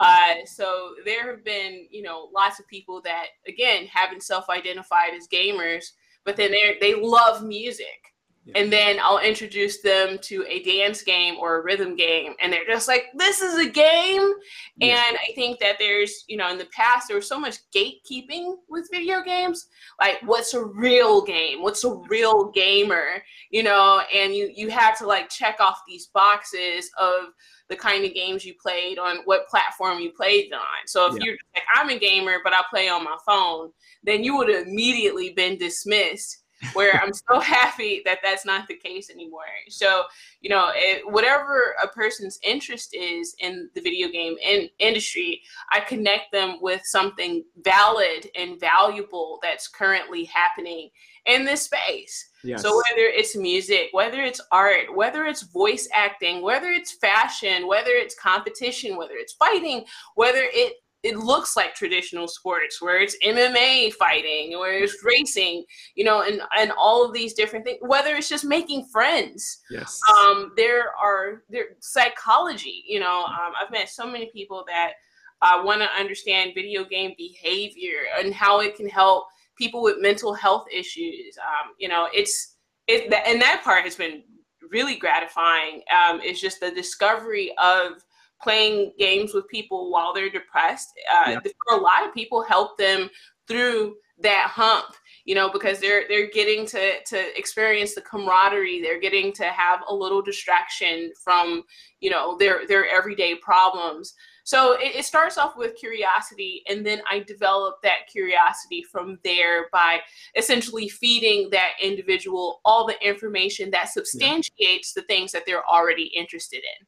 Uh, 0.00 0.34
so 0.44 0.90
there 1.04 1.28
have 1.30 1.44
been, 1.44 1.86
you 1.90 2.02
know, 2.02 2.28
lots 2.32 2.60
of 2.60 2.68
people 2.68 3.00
that 3.02 3.26
again 3.46 3.86
haven't 3.86 4.22
self-identified 4.22 5.12
as 5.16 5.26
gamers, 5.26 5.86
but 6.24 6.36
then 6.36 6.52
they 6.52 6.76
they 6.80 6.94
love 6.94 7.42
music. 7.44 8.14
And 8.54 8.72
then 8.72 8.98
I'll 9.02 9.18
introduce 9.18 9.80
them 9.82 10.18
to 10.22 10.44
a 10.48 10.62
dance 10.62 11.02
game 11.02 11.36
or 11.38 11.56
a 11.56 11.62
rhythm 11.62 11.96
game, 11.96 12.34
and 12.40 12.52
they're 12.52 12.66
just 12.66 12.88
like, 12.88 13.06
"This 13.14 13.40
is 13.40 13.58
a 13.58 13.68
game." 13.68 14.32
Yeah. 14.76 15.04
And 15.08 15.16
I 15.16 15.32
think 15.34 15.58
that 15.60 15.76
there's, 15.78 16.24
you 16.28 16.36
know, 16.36 16.50
in 16.50 16.58
the 16.58 16.66
past 16.66 17.08
there 17.08 17.16
was 17.16 17.28
so 17.28 17.38
much 17.38 17.58
gatekeeping 17.74 18.56
with 18.68 18.88
video 18.90 19.22
games, 19.22 19.66
like 20.00 20.18
what's 20.24 20.54
a 20.54 20.64
real 20.64 21.22
game, 21.22 21.62
what's 21.62 21.84
a 21.84 21.94
real 22.08 22.50
gamer, 22.50 23.22
you 23.50 23.62
know, 23.62 24.02
and 24.14 24.34
you 24.34 24.50
you 24.54 24.70
had 24.70 24.94
to 24.96 25.06
like 25.06 25.28
check 25.28 25.56
off 25.60 25.82
these 25.86 26.06
boxes 26.06 26.90
of 26.98 27.32
the 27.68 27.76
kind 27.76 28.04
of 28.04 28.14
games 28.14 28.44
you 28.44 28.54
played 28.60 28.98
on 28.98 29.18
what 29.24 29.48
platform 29.48 29.98
you 30.00 30.10
played 30.10 30.52
on. 30.52 30.86
So 30.86 31.06
if 31.06 31.18
yeah. 31.18 31.24
you're 31.24 31.36
like, 31.54 31.64
I'm 31.74 31.90
a 31.90 31.98
gamer, 31.98 32.38
but 32.42 32.54
I 32.54 32.62
play 32.70 32.88
on 32.88 33.04
my 33.04 33.16
phone, 33.26 33.70
then 34.02 34.24
you 34.24 34.36
would 34.36 34.48
have 34.48 34.66
immediately 34.66 35.34
been 35.34 35.58
dismissed 35.58 36.44
where 36.72 37.00
I'm 37.02 37.12
so 37.12 37.40
happy 37.40 38.02
that 38.04 38.18
that's 38.22 38.44
not 38.44 38.68
the 38.68 38.74
case 38.74 39.10
anymore. 39.10 39.44
So, 39.68 40.04
you 40.40 40.50
know, 40.50 40.70
it, 40.74 41.02
whatever 41.10 41.74
a 41.82 41.88
person's 41.88 42.38
interest 42.42 42.94
is 42.94 43.34
in 43.40 43.70
the 43.74 43.80
video 43.80 44.08
game 44.08 44.36
in, 44.42 44.68
industry, 44.78 45.42
I 45.70 45.80
connect 45.80 46.32
them 46.32 46.58
with 46.60 46.82
something 46.84 47.44
valid 47.62 48.28
and 48.36 48.58
valuable 48.60 49.38
that's 49.42 49.68
currently 49.68 50.24
happening 50.24 50.90
in 51.26 51.44
this 51.44 51.62
space. 51.62 52.30
Yes. 52.42 52.62
So 52.62 52.70
whether 52.70 53.06
it's 53.06 53.36
music, 53.36 53.88
whether 53.92 54.22
it's 54.22 54.40
art, 54.52 54.94
whether 54.94 55.26
it's 55.26 55.42
voice 55.42 55.88
acting, 55.92 56.42
whether 56.42 56.68
it's 56.68 56.92
fashion, 56.92 57.66
whether 57.66 57.90
it's 57.90 58.14
competition, 58.14 58.96
whether 58.96 59.14
it's 59.14 59.34
fighting, 59.34 59.84
whether 60.14 60.42
it 60.42 60.74
it 61.02 61.16
looks 61.16 61.56
like 61.56 61.74
traditional 61.74 62.26
sports 62.26 62.82
where 62.82 63.00
it's 63.00 63.16
MMA 63.24 63.92
fighting, 63.94 64.58
where 64.58 64.82
it's 64.82 65.04
racing, 65.04 65.64
you 65.94 66.04
know, 66.04 66.22
and 66.22 66.40
and 66.58 66.72
all 66.76 67.04
of 67.04 67.12
these 67.12 67.34
different 67.34 67.64
things. 67.64 67.78
Whether 67.82 68.16
it's 68.16 68.28
just 68.28 68.44
making 68.44 68.86
friends, 68.86 69.60
yes. 69.70 70.00
Um, 70.10 70.52
there 70.56 70.90
are 71.00 71.44
there 71.48 71.66
psychology. 71.80 72.84
You 72.86 73.00
know, 73.00 73.24
um, 73.24 73.52
I've 73.60 73.70
met 73.70 73.88
so 73.88 74.06
many 74.06 74.30
people 74.32 74.64
that 74.66 74.94
uh, 75.42 75.62
want 75.62 75.80
to 75.82 75.88
understand 75.98 76.52
video 76.54 76.84
game 76.84 77.14
behavior 77.16 77.98
and 78.18 78.34
how 78.34 78.60
it 78.60 78.76
can 78.76 78.88
help 78.88 79.26
people 79.56 79.82
with 79.82 80.00
mental 80.00 80.34
health 80.34 80.66
issues. 80.72 81.38
Um, 81.38 81.74
you 81.78 81.88
know, 81.88 82.08
it's 82.12 82.56
it 82.88 83.12
and 83.26 83.40
that 83.40 83.62
part 83.62 83.84
has 83.84 83.94
been 83.94 84.24
really 84.70 84.96
gratifying. 84.96 85.82
Um, 85.94 86.20
it's 86.22 86.40
just 86.40 86.58
the 86.60 86.72
discovery 86.72 87.54
of 87.58 88.04
playing 88.42 88.92
games 88.98 89.34
with 89.34 89.48
people 89.48 89.90
while 89.90 90.12
they're 90.12 90.30
depressed. 90.30 90.88
Uh, 91.12 91.30
yeah. 91.30 91.40
For 91.40 91.76
a 91.76 91.80
lot 91.80 92.06
of 92.06 92.14
people, 92.14 92.42
help 92.42 92.78
them 92.78 93.08
through 93.46 93.96
that 94.20 94.48
hump 94.50 94.94
you 95.24 95.34
know 95.34 95.50
because 95.50 95.78
they're 95.78 96.04
they're 96.08 96.30
getting 96.30 96.66
to 96.66 97.02
to 97.04 97.38
experience 97.38 97.94
the 97.94 98.00
camaraderie 98.00 98.80
they're 98.80 98.98
getting 98.98 99.32
to 99.32 99.44
have 99.44 99.80
a 99.88 99.94
little 99.94 100.22
distraction 100.22 101.12
from 101.22 101.62
you 102.00 102.10
know 102.10 102.36
their 102.38 102.66
their 102.66 102.88
everyday 102.88 103.34
problems 103.36 104.14
so 104.44 104.72
it, 104.80 104.96
it, 104.96 105.04
starts 105.04 105.36
off 105.36 105.54
with 105.56 105.76
curiosity 105.76 106.62
and 106.68 106.84
then 106.84 107.00
i 107.10 107.18
develop 107.20 107.76
that 107.82 108.08
curiosity 108.10 108.82
from 108.90 109.18
there 109.22 109.68
by 109.70 110.00
essentially 110.34 110.88
feeding 110.88 111.50
that 111.50 111.72
individual 111.80 112.60
all 112.64 112.86
the 112.86 113.06
information 113.06 113.70
that 113.70 113.90
substantiates 113.90 114.94
yeah. 114.96 115.02
the 115.02 115.06
things 115.06 115.30
that 115.30 115.44
they're 115.46 115.68
already 115.68 116.04
interested 116.16 116.62
in 116.80 116.86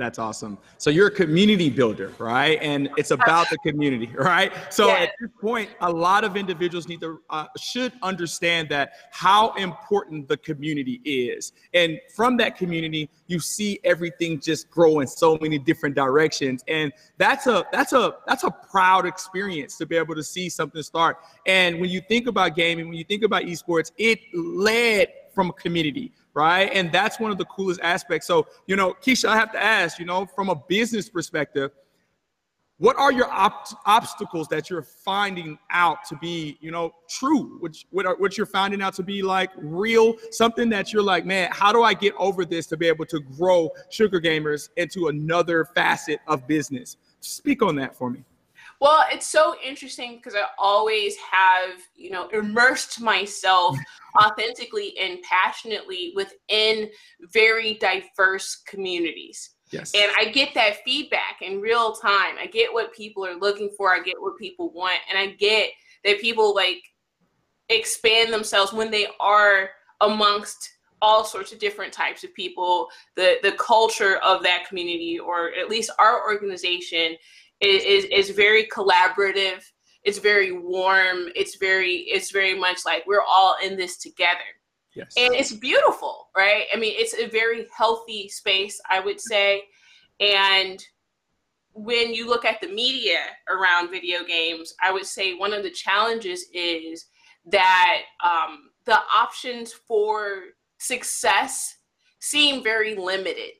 that's 0.00 0.18
awesome. 0.18 0.56
So 0.78 0.88
you're 0.88 1.08
a 1.08 1.14
community 1.14 1.68
builder, 1.68 2.12
right? 2.18 2.58
And 2.62 2.88
it's 2.96 3.10
about 3.10 3.50
the 3.50 3.58
community, 3.58 4.06
right? 4.14 4.50
So 4.70 4.88
yeah. 4.88 4.94
at 4.94 5.12
this 5.20 5.30
point, 5.38 5.68
a 5.82 5.92
lot 5.92 6.24
of 6.24 6.36
individuals 6.36 6.88
need 6.88 7.00
to 7.02 7.20
uh, 7.28 7.46
should 7.58 7.92
understand 8.02 8.70
that 8.70 8.92
how 9.12 9.52
important 9.54 10.26
the 10.26 10.38
community 10.38 11.02
is, 11.04 11.52
and 11.74 12.00
from 12.16 12.38
that 12.38 12.56
community, 12.56 13.10
you 13.26 13.40
see 13.40 13.78
everything 13.84 14.40
just 14.40 14.70
grow 14.70 15.00
in 15.00 15.06
so 15.06 15.38
many 15.42 15.58
different 15.58 15.94
directions, 15.94 16.64
and 16.66 16.92
that's 17.18 17.46
a 17.46 17.64
that's 17.70 17.92
a 17.92 18.14
that's 18.26 18.44
a 18.44 18.50
proud 18.50 19.04
experience 19.04 19.76
to 19.76 19.84
be 19.84 19.96
able 19.96 20.14
to 20.14 20.24
see 20.24 20.48
something 20.48 20.82
start. 20.82 21.18
And 21.46 21.78
when 21.78 21.90
you 21.90 22.00
think 22.00 22.26
about 22.26 22.56
gaming, 22.56 22.88
when 22.88 22.96
you 22.96 23.04
think 23.04 23.22
about 23.22 23.42
esports, 23.42 23.92
it 23.98 24.18
led 24.32 25.08
from 25.34 25.50
a 25.50 25.52
community 25.52 26.12
right? 26.34 26.70
And 26.72 26.92
that's 26.92 27.18
one 27.18 27.30
of 27.30 27.38
the 27.38 27.44
coolest 27.46 27.80
aspects. 27.80 28.26
So, 28.26 28.46
you 28.66 28.76
know, 28.76 28.94
Keisha, 28.94 29.28
I 29.28 29.36
have 29.36 29.52
to 29.52 29.62
ask, 29.62 29.98
you 29.98 30.04
know, 30.04 30.26
from 30.26 30.48
a 30.48 30.54
business 30.54 31.08
perspective, 31.08 31.70
what 32.78 32.96
are 32.96 33.12
your 33.12 33.30
op- 33.30 33.68
obstacles 33.84 34.48
that 34.48 34.70
you're 34.70 34.82
finding 34.82 35.58
out 35.70 35.98
to 36.08 36.16
be, 36.16 36.56
you 36.62 36.70
know, 36.70 36.94
true? 37.10 37.58
Which 37.60 37.86
what, 37.90 38.06
are, 38.06 38.16
what 38.16 38.38
you're 38.38 38.46
finding 38.46 38.80
out 38.80 38.94
to 38.94 39.02
be 39.02 39.20
like 39.20 39.50
real, 39.56 40.14
something 40.30 40.70
that 40.70 40.90
you're 40.90 41.02
like, 41.02 41.26
man, 41.26 41.50
how 41.52 41.74
do 41.74 41.82
I 41.82 41.92
get 41.92 42.14
over 42.16 42.46
this 42.46 42.66
to 42.68 42.78
be 42.78 42.86
able 42.86 43.04
to 43.06 43.20
grow 43.20 43.70
Sugar 43.90 44.18
Gamers 44.18 44.70
into 44.78 45.08
another 45.08 45.66
facet 45.66 46.20
of 46.26 46.46
business? 46.46 46.96
Speak 47.20 47.62
on 47.62 47.76
that 47.76 47.94
for 47.94 48.08
me. 48.08 48.24
Well, 48.80 49.04
it's 49.12 49.26
so 49.26 49.54
interesting 49.62 50.16
because 50.16 50.34
I 50.34 50.46
always 50.58 51.14
have, 51.16 51.78
you 51.94 52.10
know, 52.10 52.28
immersed 52.28 53.00
myself 53.00 53.76
authentically 54.18 54.96
and 54.98 55.20
passionately 55.22 56.12
within 56.16 56.88
very 57.32 57.74
diverse 57.74 58.62
communities. 58.66 59.50
Yes. 59.70 59.92
And 59.94 60.10
I 60.16 60.24
get 60.26 60.54
that 60.54 60.82
feedback 60.84 61.42
in 61.42 61.60
real 61.60 61.92
time. 61.92 62.36
I 62.40 62.46
get 62.46 62.72
what 62.72 62.94
people 62.94 63.24
are 63.24 63.38
looking 63.38 63.70
for. 63.76 63.94
I 63.94 64.00
get 64.00 64.20
what 64.20 64.38
people 64.38 64.72
want. 64.72 64.98
And 65.08 65.18
I 65.18 65.34
get 65.34 65.70
that 66.04 66.20
people 66.20 66.54
like 66.54 66.82
expand 67.68 68.32
themselves 68.32 68.72
when 68.72 68.90
they 68.90 69.06
are 69.20 69.70
amongst 70.00 70.70
all 71.02 71.24
sorts 71.24 71.52
of 71.52 71.58
different 71.58 71.92
types 71.92 72.24
of 72.24 72.34
people. 72.34 72.88
The 73.14 73.36
the 73.42 73.52
culture 73.52 74.16
of 74.24 74.42
that 74.42 74.66
community 74.66 75.18
or 75.18 75.52
at 75.52 75.68
least 75.68 75.90
our 75.98 76.26
organization 76.26 77.16
is, 77.60 78.04
is, 78.06 78.34
very 78.34 78.66
collaborative. 78.66 79.62
It's 80.02 80.18
very 80.18 80.52
warm. 80.52 81.28
It's 81.34 81.56
very 81.56 82.06
it's 82.08 82.30
very 82.30 82.58
much 82.58 82.86
like 82.86 83.06
we're 83.06 83.22
all 83.22 83.56
in 83.62 83.76
this 83.76 83.98
together. 83.98 84.38
Yes. 84.94 85.12
And 85.16 85.34
it's 85.34 85.52
beautiful, 85.52 86.30
right? 86.36 86.64
I 86.74 86.76
mean, 86.76 86.94
it's 86.96 87.14
a 87.14 87.28
very 87.28 87.66
healthy 87.76 88.28
space, 88.28 88.80
I 88.90 89.00
would 89.00 89.20
say. 89.20 89.62
And 90.18 90.84
when 91.72 92.12
you 92.12 92.26
look 92.26 92.44
at 92.44 92.60
the 92.60 92.68
media 92.68 93.18
around 93.48 93.90
video 93.90 94.24
games, 94.24 94.74
I 94.82 94.90
would 94.90 95.06
say 95.06 95.34
one 95.34 95.52
of 95.52 95.62
the 95.62 95.70
challenges 95.70 96.46
is 96.52 97.06
that 97.46 98.02
um, 98.24 98.70
the 98.84 98.98
options 99.16 99.72
for 99.72 100.42
success 100.78 101.76
seem 102.18 102.62
very 102.62 102.96
limited. 102.96 103.52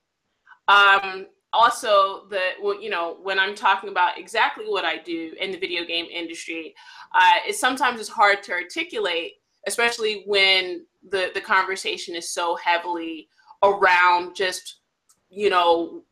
Um, 0.69 1.27
also 1.53 2.27
the 2.29 2.41
you 2.81 2.91
know 2.91 3.19
when 3.23 3.39
i'm 3.39 3.55
talking 3.55 3.91
about 3.91 4.19
exactly 4.19 4.65
what 4.67 4.85
i 4.85 4.97
do 4.97 5.33
in 5.41 5.51
the 5.51 5.59
video 5.59 5.85
game 5.85 6.07
industry 6.07 6.75
uh, 7.15 7.39
it 7.47 7.57
sometimes 7.57 8.01
is 8.01 8.09
hard 8.09 8.43
to 8.43 8.53
articulate 8.53 9.35
especially 9.67 10.23
when 10.27 10.85
the 11.11 11.31
the 11.35 11.41
conversation 11.41 12.15
is 12.15 12.33
so 12.33 12.57
heavily 12.57 13.29
around 13.63 14.35
just 14.35 14.77
you 15.29 15.51
know 15.51 16.03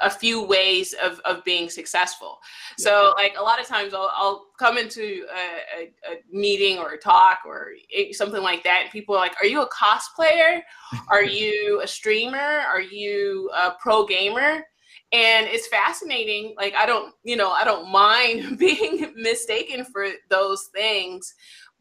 a 0.00 0.10
few 0.10 0.42
ways 0.42 0.94
of, 1.02 1.20
of 1.20 1.44
being 1.44 1.70
successful. 1.70 2.38
So 2.78 3.14
like 3.16 3.34
a 3.38 3.42
lot 3.42 3.60
of 3.60 3.66
times 3.66 3.94
I'll, 3.94 4.10
I'll 4.14 4.48
come 4.58 4.78
into 4.78 5.26
a, 5.34 5.80
a, 5.80 6.12
a, 6.12 6.16
meeting 6.30 6.78
or 6.78 6.92
a 6.92 6.98
talk 6.98 7.40
or 7.46 7.72
something 8.12 8.42
like 8.42 8.62
that. 8.64 8.80
And 8.82 8.90
people 8.90 9.14
are 9.14 9.18
like, 9.18 9.36
are 9.40 9.46
you 9.46 9.62
a 9.62 9.70
cosplayer? 9.70 10.60
Are 11.08 11.22
you 11.24 11.80
a 11.82 11.86
streamer? 11.86 12.36
Are 12.36 12.80
you 12.80 13.50
a 13.54 13.74
pro 13.80 14.06
gamer? 14.06 14.64
And 15.12 15.46
it's 15.46 15.68
fascinating 15.68 16.54
like 16.56 16.74
i 16.74 16.84
don't 16.84 17.14
you 17.22 17.36
know 17.36 17.50
i 17.50 17.64
don't 17.64 17.90
mind 17.90 18.58
being 18.58 19.12
mistaken 19.16 19.84
for 19.84 20.08
those 20.30 20.68
things 20.74 21.34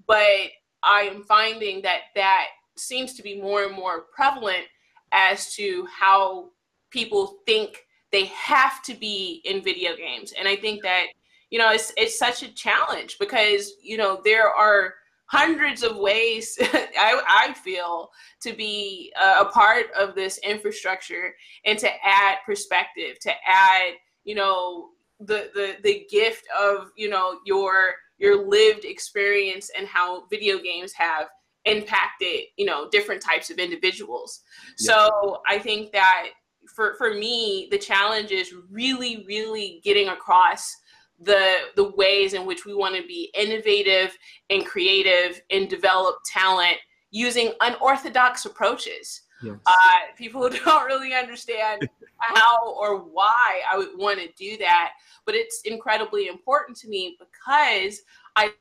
but 0.07 0.49
i 0.83 1.01
am 1.01 1.23
finding 1.23 1.81
that 1.81 2.01
that 2.13 2.45
seems 2.77 3.13
to 3.13 3.23
be 3.23 3.41
more 3.41 3.63
and 3.63 3.75
more 3.75 4.05
prevalent 4.13 4.65
as 5.11 5.53
to 5.55 5.87
how 5.87 6.49
people 6.91 7.37
think 7.45 7.85
they 8.11 8.25
have 8.25 8.81
to 8.83 8.93
be 8.93 9.41
in 9.45 9.61
video 9.61 9.95
games. 9.95 10.33
And 10.37 10.47
i 10.47 10.55
think 10.55 10.81
that 10.83 11.07
you 11.49 11.59
know 11.59 11.71
it's 11.71 11.91
it's 11.97 12.17
such 12.17 12.43
a 12.43 12.53
challenge 12.53 13.17
because 13.19 13.73
you 13.81 13.97
know 13.97 14.21
there 14.23 14.49
are 14.49 14.93
hundreds 15.27 15.83
of 15.83 15.97
ways 15.97 16.57
I, 16.61 17.21
I, 17.27 17.53
feel 17.53 18.11
to 18.41 18.53
be 18.53 19.11
a 19.19 19.45
part 19.45 19.87
of 19.97 20.13
this 20.13 20.37
infrastructure 20.39 21.35
and 21.65 21.79
to 21.79 21.89
add 22.05 22.37
perspective 22.45 23.17
to 23.21 23.31
add 23.45 23.93
you 24.23 24.35
know 24.35 24.89
the 25.19 25.49
the 25.53 25.77
the 25.83 26.05
gift 26.09 26.45
of 26.57 26.91
you 26.95 27.09
know 27.09 27.39
your 27.45 27.95
your 28.17 28.47
lived 28.47 28.85
experience 28.85 29.71
and 29.77 29.87
how 29.87 30.25
video 30.27 30.59
games 30.59 30.93
have 30.93 31.27
impacted 31.65 32.41
you 32.57 32.65
know 32.65 32.87
different 32.89 33.21
types 33.21 33.49
of 33.49 33.57
individuals 33.57 34.41
yeah. 34.79 34.93
so 34.93 35.41
i 35.47 35.57
think 35.57 35.91
that 35.91 36.27
for 36.75 36.95
for 36.97 37.13
me 37.13 37.67
the 37.71 37.77
challenge 37.77 38.31
is 38.31 38.53
really 38.69 39.23
really 39.27 39.81
getting 39.83 40.09
across 40.09 40.75
the 41.19 41.57
the 41.75 41.91
ways 41.91 42.33
in 42.33 42.45
which 42.45 42.65
we 42.65 42.73
want 42.73 42.95
to 42.95 43.07
be 43.07 43.31
innovative 43.37 44.17
and 44.49 44.65
creative 44.65 45.41
and 45.49 45.69
develop 45.69 46.17
talent 46.25 46.77
using 47.11 47.53
unorthodox 47.61 48.45
approaches. 48.45 49.21
Yes. 49.41 49.57
Uh, 49.65 49.97
people 50.17 50.49
don't 50.65 50.85
really 50.85 51.13
understand 51.13 51.87
how 52.17 52.73
or 52.73 52.97
why 52.97 53.61
I 53.71 53.77
would 53.77 53.97
want 53.97 54.19
to 54.19 54.27
do 54.37 54.57
that, 54.57 54.91
but 55.25 55.35
it's 55.35 55.61
incredibly 55.63 56.27
important 56.27 56.77
to 56.79 56.89
me 56.89 57.17
because 57.19 58.01
I 58.35 58.51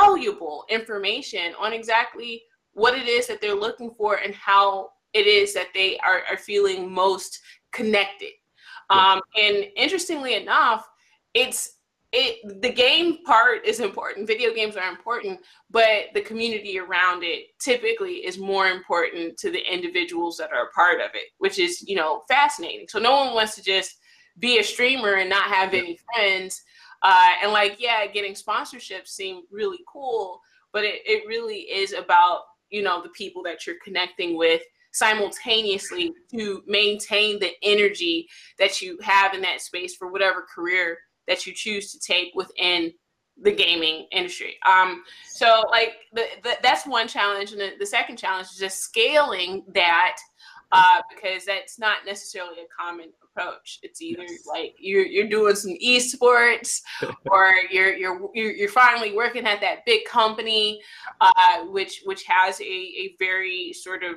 valuable 0.00 0.64
information 0.70 1.52
on 1.58 1.72
exactly 1.72 2.42
what 2.72 2.96
it 2.96 3.06
is 3.06 3.26
that 3.26 3.40
they're 3.40 3.54
looking 3.54 3.90
for 3.90 4.16
and 4.16 4.34
how 4.34 4.90
it 5.12 5.26
is 5.26 5.54
that 5.54 5.68
they 5.74 5.98
are, 5.98 6.22
are 6.30 6.36
feeling 6.36 6.92
most 6.92 7.40
connected. 7.72 8.32
Um, 8.90 9.20
and 9.40 9.66
interestingly 9.76 10.34
enough, 10.34 10.88
it's 11.34 11.76
it 12.12 12.60
the 12.60 12.72
game 12.72 13.18
part 13.24 13.64
is 13.64 13.78
important. 13.78 14.26
Video 14.26 14.52
games 14.52 14.76
are 14.76 14.90
important, 14.90 15.38
but 15.70 16.06
the 16.12 16.20
community 16.20 16.78
around 16.78 17.22
it 17.22 17.46
typically 17.60 18.26
is 18.26 18.36
more 18.36 18.66
important 18.66 19.38
to 19.38 19.50
the 19.52 19.72
individuals 19.72 20.36
that 20.36 20.50
are 20.52 20.66
a 20.66 20.70
part 20.72 21.00
of 21.00 21.10
it, 21.14 21.28
which 21.38 21.60
is 21.60 21.88
you 21.88 21.94
know 21.94 22.22
fascinating. 22.26 22.86
So 22.88 22.98
no 22.98 23.14
one 23.14 23.34
wants 23.34 23.54
to 23.54 23.62
just 23.62 23.98
be 24.40 24.58
a 24.58 24.64
streamer 24.64 25.14
and 25.14 25.30
not 25.30 25.44
have 25.44 25.72
any 25.72 25.98
friends. 26.12 26.62
Uh, 27.02 27.30
and 27.42 27.52
like, 27.52 27.76
yeah, 27.78 28.06
getting 28.06 28.34
sponsorships 28.34 29.08
seem 29.08 29.42
really 29.50 29.78
cool, 29.90 30.40
but 30.72 30.84
it, 30.84 31.00
it 31.06 31.26
really 31.28 31.60
is 31.60 31.92
about 31.92 32.40
you 32.70 32.82
know 32.82 33.02
the 33.02 33.08
people 33.10 33.42
that 33.44 33.66
you're 33.66 33.76
connecting 33.84 34.36
with 34.36 34.62
simultaneously 34.92 36.12
to 36.30 36.62
maintain 36.66 37.38
the 37.38 37.52
energy 37.62 38.28
that 38.58 38.80
you 38.80 38.98
have 39.02 39.34
in 39.34 39.40
that 39.42 39.60
space 39.60 39.96
for 39.96 40.10
whatever 40.10 40.42
career 40.42 40.98
that 41.26 41.46
you 41.46 41.52
choose 41.52 41.92
to 41.92 41.98
take 41.98 42.32
within 42.34 42.92
the 43.42 43.52
gaming 43.52 44.06
industry. 44.12 44.58
Um, 44.66 45.02
so 45.28 45.64
like 45.70 45.94
the, 46.12 46.24
the, 46.42 46.56
that's 46.62 46.86
one 46.86 47.08
challenge, 47.08 47.52
and 47.52 47.60
the, 47.60 47.72
the 47.78 47.86
second 47.86 48.16
challenge 48.16 48.48
is 48.48 48.58
just 48.58 48.80
scaling 48.80 49.64
that 49.74 50.16
uh, 50.72 51.00
because 51.14 51.44
that's 51.44 51.78
not 51.78 51.98
necessarily 52.06 52.58
a 52.60 52.82
common 52.82 53.10
approach. 53.24 53.78
It's 53.82 54.00
either 54.00 54.22
yes. 54.22 54.46
like 54.46 54.74
you're 54.78 55.06
you're 55.06 55.28
doing 55.28 55.56
some 55.56 55.74
esports, 55.84 56.80
or 57.30 57.52
you're 57.70 57.94
you're 57.94 58.30
you're 58.34 58.68
finally 58.68 59.12
working 59.12 59.46
at 59.46 59.60
that 59.62 59.84
big 59.84 60.04
company, 60.04 60.80
uh, 61.20 61.64
which 61.66 62.02
which 62.04 62.24
has 62.24 62.60
a 62.60 62.64
a 62.64 63.14
very 63.18 63.72
sort 63.72 64.04
of 64.04 64.16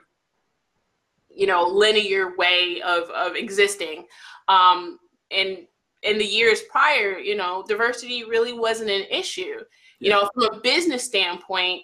you 1.36 1.48
know 1.48 1.64
linear 1.64 2.36
way 2.38 2.82
of 2.86 3.10
of 3.10 3.36
existing, 3.36 4.06
um, 4.48 5.00
and 5.32 5.60
in 6.04 6.18
the 6.18 6.26
years 6.26 6.62
prior, 6.70 7.18
you 7.18 7.36
know, 7.36 7.64
diversity 7.68 8.24
really 8.26 8.54
wasn't 8.54 8.90
an 8.90 9.06
issue. 9.10 9.60
You 10.00 10.10
know, 10.10 10.30
from 10.34 10.44
a 10.54 10.60
business 10.60 11.06
standpoint, 11.06 11.82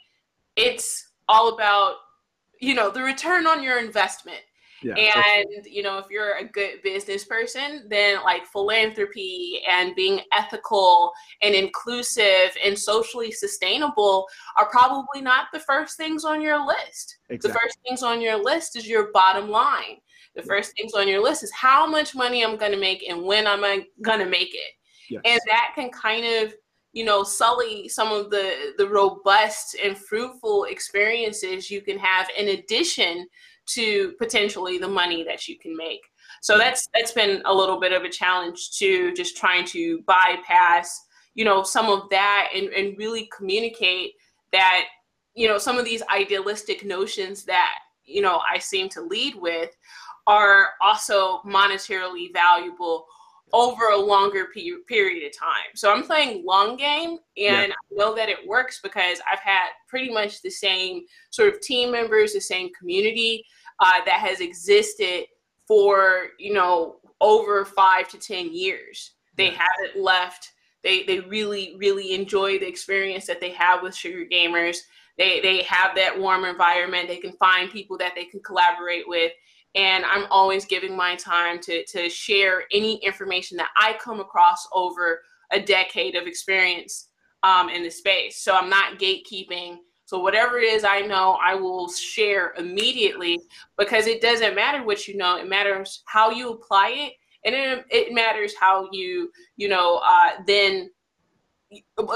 it's 0.56 1.12
all 1.27 1.53
about 1.53 1.96
you 2.60 2.75
know 2.75 2.89
the 2.89 3.01
return 3.01 3.48
on 3.48 3.63
your 3.63 3.79
investment 3.79 4.41
yeah, 4.83 5.24
and 5.38 5.65
you 5.65 5.83
know, 5.83 5.98
if 5.98 6.05
you're 6.09 6.38
a 6.38 6.45
good 6.45 6.81
business 6.83 7.25
person, 7.25 7.86
then 7.89 8.24
like 8.24 8.45
philanthropy 8.45 9.62
and 9.69 9.95
being 9.95 10.21
ethical 10.33 11.12
and 11.41 11.55
inclusive 11.55 12.55
and 12.63 12.77
socially 12.77 13.31
sustainable 13.31 14.27
are 14.57 14.69
probably 14.69 15.21
not 15.21 15.48
the 15.53 15.59
first 15.59 15.98
things 15.98 16.24
on 16.24 16.41
your 16.41 16.65
list. 16.65 17.17
Exactly. 17.29 17.51
The 17.51 17.59
first 17.59 17.77
things 17.88 18.03
on 18.03 18.21
your 18.21 18.41
list 18.41 18.75
is 18.75 18.88
your 18.88 19.12
bottom 19.12 19.50
line. 19.50 19.98
The 20.36 20.43
first 20.43 20.74
things 20.77 20.93
on 20.93 21.07
your 21.07 21.21
list 21.21 21.43
is 21.43 21.51
how 21.53 21.86
much 21.88 22.15
money 22.15 22.43
I'm 22.43 22.57
going 22.57 22.71
to 22.71 22.79
make 22.79 23.03
and 23.07 23.24
when 23.24 23.48
I'm 23.48 23.62
going 24.01 24.19
to 24.19 24.25
make 24.25 24.53
it. 24.53 24.71
Yes. 25.09 25.21
And 25.25 25.41
that 25.48 25.71
can 25.75 25.89
kind 25.89 26.25
of 26.25 26.53
you 26.93 27.05
know 27.05 27.24
sully 27.24 27.88
some 27.88 28.12
of 28.12 28.29
the 28.29 28.74
the 28.77 28.88
robust 28.88 29.75
and 29.83 29.98
fruitful 29.98 30.65
experiences 30.65 31.69
you 31.69 31.81
can 31.81 32.00
have 32.00 32.27
in 32.38 32.50
addition 32.50 33.27
to 33.69 34.13
potentially 34.17 34.77
the 34.77 34.88
money 34.88 35.23
that 35.23 35.47
you 35.47 35.57
can 35.57 35.75
make. 35.75 36.01
So 36.41 36.57
that's 36.57 36.88
that's 36.93 37.11
been 37.11 37.41
a 37.45 37.53
little 37.53 37.79
bit 37.79 37.93
of 37.93 38.03
a 38.03 38.09
challenge 38.09 38.72
too, 38.72 39.13
just 39.13 39.37
trying 39.37 39.65
to 39.67 40.01
bypass, 40.07 41.05
you 41.33 41.46
know, 41.46 41.63
some 41.63 41.89
of 41.89 42.09
that 42.09 42.50
and, 42.55 42.70
and 42.70 42.98
really 42.98 43.29
communicate 43.35 44.13
that, 44.51 44.85
you 45.35 45.48
know, 45.48 45.57
some 45.57 45.77
of 45.77 45.85
these 45.85 46.03
idealistic 46.09 46.85
notions 46.85 47.46
that, 47.46 47.75
you 48.05 48.22
know, 48.22 48.41
I 48.51 48.57
seem 48.59 48.89
to 48.89 49.01
lead 49.01 49.35
with 49.35 49.70
are 50.27 50.70
also 50.81 51.41
monetarily 51.46 52.31
valuable 52.33 53.05
over 53.51 53.89
a 53.94 53.98
longer 53.98 54.48
pe- 54.53 54.70
period 54.87 55.25
of 55.25 55.37
time. 55.37 55.72
So 55.75 55.91
I'm 55.91 56.03
playing 56.03 56.46
long 56.46 56.77
game 56.77 57.09
and 57.09 57.17
yeah. 57.35 57.61
I 57.74 57.96
know 57.96 58.13
that 58.15 58.29
it 58.29 58.48
works 58.48 58.79
because 58.83 59.20
I've 59.31 59.39
had 59.39 59.70
pretty 59.87 60.11
much 60.11 60.41
the 60.41 60.51
same 60.51 61.01
sort 61.31 61.53
of 61.53 61.61
team 61.61 61.91
members, 61.91 62.33
the 62.33 62.41
same 62.41 62.70
community 62.77 63.44
uh, 63.79 64.03
that 64.05 64.20
has 64.20 64.39
existed 64.39 65.25
for 65.68 66.29
you 66.39 66.53
know 66.53 66.98
over 67.22 67.65
five 67.65 68.07
to 68.09 68.18
ten 68.18 68.53
years. 68.53 69.11
They 69.35 69.51
haven't 69.51 70.01
left. 70.01 70.51
They 70.83 71.03
they 71.03 71.22
really 71.22 71.75
really 71.77 72.13
enjoy 72.13 72.59
the 72.59 72.68
experience 72.68 73.25
that 73.27 73.39
they 73.39 73.51
have 73.51 73.81
with 73.81 73.96
Sugar 73.96 74.25
Gamers. 74.29 74.77
They 75.18 75.39
they 75.42 75.63
have 75.63 75.96
that 75.96 76.18
warm 76.18 76.46
environment. 76.46 77.07
They 77.07 77.18
can 77.18 77.33
find 77.33 77.72
people 77.72 77.98
that 77.98 78.15
they 78.15 78.25
can 78.25 78.42
collaborate 78.42 79.07
with. 79.07 79.31
And 79.75 80.03
I'm 80.05 80.25
always 80.31 80.65
giving 80.65 80.96
my 80.96 81.15
time 81.15 81.59
to 81.61 81.85
to 81.85 82.09
share 82.09 82.63
any 82.72 82.98
information 82.98 83.57
that 83.57 83.70
I 83.77 83.98
come 84.00 84.20
across 84.20 84.68
over 84.74 85.22
a 85.51 85.59
decade 85.59 86.15
of 86.15 86.27
experience 86.27 87.09
um, 87.44 87.70
in 87.70 87.83
the 87.83 87.89
space. 87.89 88.37
So 88.42 88.55
I'm 88.55 88.70
not 88.70 89.00
gatekeeping 89.00 89.77
so 90.09 90.17
whatever 90.17 90.57
it 90.57 90.63
is 90.63 90.83
I 90.83 91.01
know, 91.01 91.37
I 91.39 91.53
will 91.53 91.87
share 91.87 92.55
immediately 92.57 93.39
because 93.77 94.07
it 94.07 94.22
doesn't 94.22 94.55
matter 94.55 94.83
what 94.83 95.07
you 95.07 95.15
know. 95.15 95.37
It 95.37 95.48
matters 95.48 96.01
how 96.05 96.31
you 96.31 96.50
apply 96.50 96.89
it, 96.95 97.13
and 97.45 97.53
it, 97.53 97.85
it 97.91 98.11
matters 98.11 98.55
how 98.59 98.89
you 98.91 99.31
you 99.55 99.67
know 99.67 100.01
uh, 100.03 100.41
then 100.48 100.89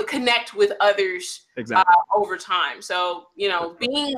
connect 0.08 0.56
with 0.56 0.71
others 0.79 1.41
exactly. 1.56 1.86
uh, 1.88 2.17
over 2.17 2.36
time. 2.36 2.82
So 2.82 3.27
you 3.36 3.47
know, 3.47 3.75
being 3.79 4.15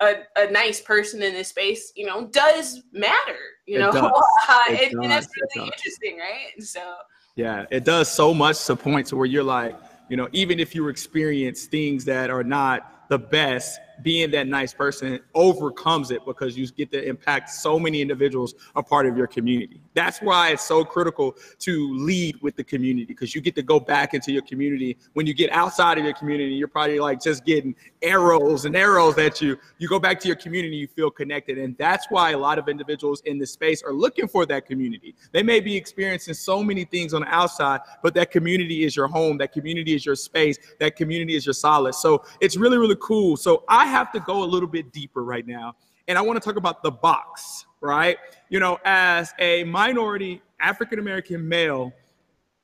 a, 0.00 0.14
a 0.36 0.50
nice 0.50 0.80
person 0.80 1.22
in 1.22 1.34
this 1.34 1.48
space, 1.48 1.92
you 1.96 2.06
know, 2.06 2.28
does 2.28 2.80
matter. 2.94 3.36
You 3.66 3.76
it 3.76 3.80
know, 3.80 3.90
uh, 4.48 4.64
it, 4.68 4.92
and 4.92 5.04
that's 5.04 5.28
really 5.54 5.66
interesting, 5.66 6.16
right? 6.16 6.62
So 6.64 6.94
yeah, 7.36 7.66
it 7.70 7.84
does 7.84 8.10
so 8.10 8.32
much 8.32 8.64
to 8.64 8.74
points 8.74 9.12
where 9.12 9.26
you're 9.26 9.44
like, 9.44 9.76
you 10.08 10.16
know, 10.16 10.30
even 10.32 10.58
if 10.58 10.74
you 10.74 10.88
experience 10.88 11.66
things 11.66 12.06
that 12.06 12.30
are 12.30 12.42
not 12.42 12.94
the 13.08 13.18
best 13.18 13.80
being 14.02 14.30
that 14.30 14.46
nice 14.46 14.72
person 14.72 15.20
overcomes 15.34 16.10
it 16.10 16.24
because 16.24 16.56
you 16.56 16.66
get 16.68 16.90
to 16.92 17.02
impact 17.02 17.50
so 17.50 17.78
many 17.78 18.00
individuals 18.00 18.54
a 18.76 18.82
part 18.82 19.06
of 19.06 19.16
your 19.16 19.26
community. 19.26 19.80
That's 19.94 20.20
why 20.20 20.50
it's 20.50 20.64
so 20.64 20.84
critical 20.84 21.36
to 21.60 21.94
lead 21.94 22.40
with 22.42 22.56
the 22.56 22.64
community 22.64 23.04
because 23.04 23.34
you 23.34 23.40
get 23.40 23.54
to 23.56 23.62
go 23.62 23.80
back 23.80 24.14
into 24.14 24.32
your 24.32 24.42
community. 24.42 24.96
When 25.14 25.26
you 25.26 25.34
get 25.34 25.50
outside 25.50 25.98
of 25.98 26.04
your 26.04 26.14
community, 26.14 26.54
you're 26.54 26.68
probably 26.68 27.00
like 27.00 27.20
just 27.20 27.44
getting 27.44 27.74
arrows 28.02 28.64
and 28.64 28.76
arrows 28.76 29.18
at 29.18 29.40
you. 29.40 29.58
You 29.78 29.88
go 29.88 29.98
back 29.98 30.20
to 30.20 30.28
your 30.28 30.36
community, 30.36 30.76
you 30.76 30.86
feel 30.86 31.10
connected. 31.10 31.58
And 31.58 31.76
that's 31.78 32.06
why 32.10 32.30
a 32.30 32.38
lot 32.38 32.58
of 32.58 32.68
individuals 32.68 33.22
in 33.24 33.38
this 33.38 33.52
space 33.52 33.82
are 33.82 33.92
looking 33.92 34.28
for 34.28 34.46
that 34.46 34.66
community. 34.66 35.14
They 35.32 35.42
may 35.42 35.60
be 35.60 35.76
experiencing 35.76 36.34
so 36.34 36.62
many 36.62 36.84
things 36.84 37.14
on 37.14 37.22
the 37.22 37.28
outside, 37.34 37.80
but 38.02 38.14
that 38.14 38.30
community 38.30 38.84
is 38.84 38.94
your 38.94 39.08
home, 39.08 39.38
that 39.38 39.52
community 39.52 39.94
is 39.94 40.06
your 40.06 40.14
space, 40.14 40.58
that 40.78 40.96
community 40.96 41.34
is 41.34 41.44
your 41.44 41.54
solace. 41.54 41.98
So 41.98 42.24
it's 42.40 42.56
really, 42.56 42.78
really 42.78 42.96
cool. 43.00 43.36
So 43.36 43.64
I 43.68 43.86
have 43.88 44.12
to 44.12 44.20
go 44.20 44.42
a 44.42 44.46
little 44.46 44.68
bit 44.68 44.92
deeper 44.92 45.24
right 45.24 45.46
now. 45.46 45.74
And 46.06 46.16
I 46.16 46.22
want 46.22 46.40
to 46.40 46.46
talk 46.46 46.56
about 46.56 46.82
the 46.82 46.90
box, 46.90 47.66
right? 47.80 48.16
You 48.48 48.60
know, 48.60 48.78
as 48.84 49.32
a 49.38 49.64
minority 49.64 50.40
African 50.60 50.98
American 50.98 51.46
male 51.46 51.92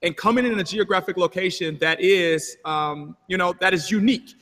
and 0.02 0.16
coming 0.16 0.44
in 0.46 0.58
a 0.58 0.64
geographic 0.64 1.16
location 1.16 1.78
that 1.80 2.00
is, 2.00 2.56
um, 2.64 3.16
you 3.28 3.36
know, 3.36 3.54
that 3.60 3.72
is 3.72 3.90
unique, 3.90 4.34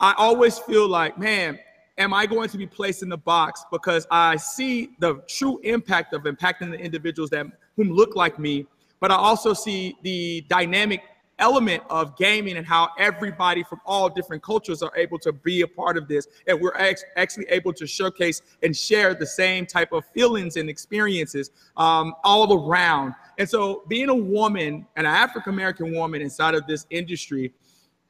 I 0.00 0.14
always 0.16 0.58
feel 0.58 0.88
like, 0.88 1.18
man, 1.18 1.58
am 1.96 2.14
I 2.14 2.26
going 2.26 2.48
to 2.50 2.58
be 2.58 2.66
placed 2.66 3.02
in 3.02 3.08
the 3.08 3.18
box 3.18 3.64
because 3.72 4.06
I 4.10 4.36
see 4.36 4.90
the 4.98 5.22
true 5.26 5.60
impact 5.64 6.14
of 6.14 6.22
impacting 6.22 6.70
the 6.70 6.78
individuals 6.78 7.30
that 7.30 7.46
whom 7.76 7.90
look 7.90 8.16
like 8.16 8.38
me, 8.38 8.66
but 9.00 9.10
I 9.10 9.16
also 9.16 9.52
see 9.52 9.96
the 10.02 10.44
dynamic 10.48 11.02
element 11.38 11.82
of 11.90 12.16
gaming 12.16 12.56
and 12.56 12.66
how 12.66 12.88
everybody 12.98 13.62
from 13.62 13.80
all 13.86 14.08
different 14.08 14.42
cultures 14.42 14.82
are 14.82 14.92
able 14.96 15.18
to 15.18 15.32
be 15.32 15.62
a 15.62 15.68
part 15.68 15.96
of 15.96 16.08
this. 16.08 16.26
And 16.46 16.60
we're 16.60 16.74
actually 17.16 17.46
able 17.48 17.72
to 17.74 17.86
showcase 17.86 18.42
and 18.62 18.76
share 18.76 19.14
the 19.14 19.26
same 19.26 19.66
type 19.66 19.92
of 19.92 20.04
feelings 20.14 20.56
and 20.56 20.68
experiences 20.68 21.50
um, 21.76 22.14
all 22.24 22.68
around. 22.68 23.14
And 23.38 23.48
so, 23.48 23.84
being 23.88 24.08
a 24.08 24.14
woman, 24.14 24.86
and 24.96 25.06
an 25.06 25.12
African 25.12 25.52
American 25.52 25.92
woman 25.92 26.22
inside 26.22 26.54
of 26.54 26.66
this 26.66 26.86
industry, 26.90 27.52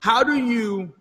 how 0.00 0.22
do 0.22 0.36
you 0.36 0.92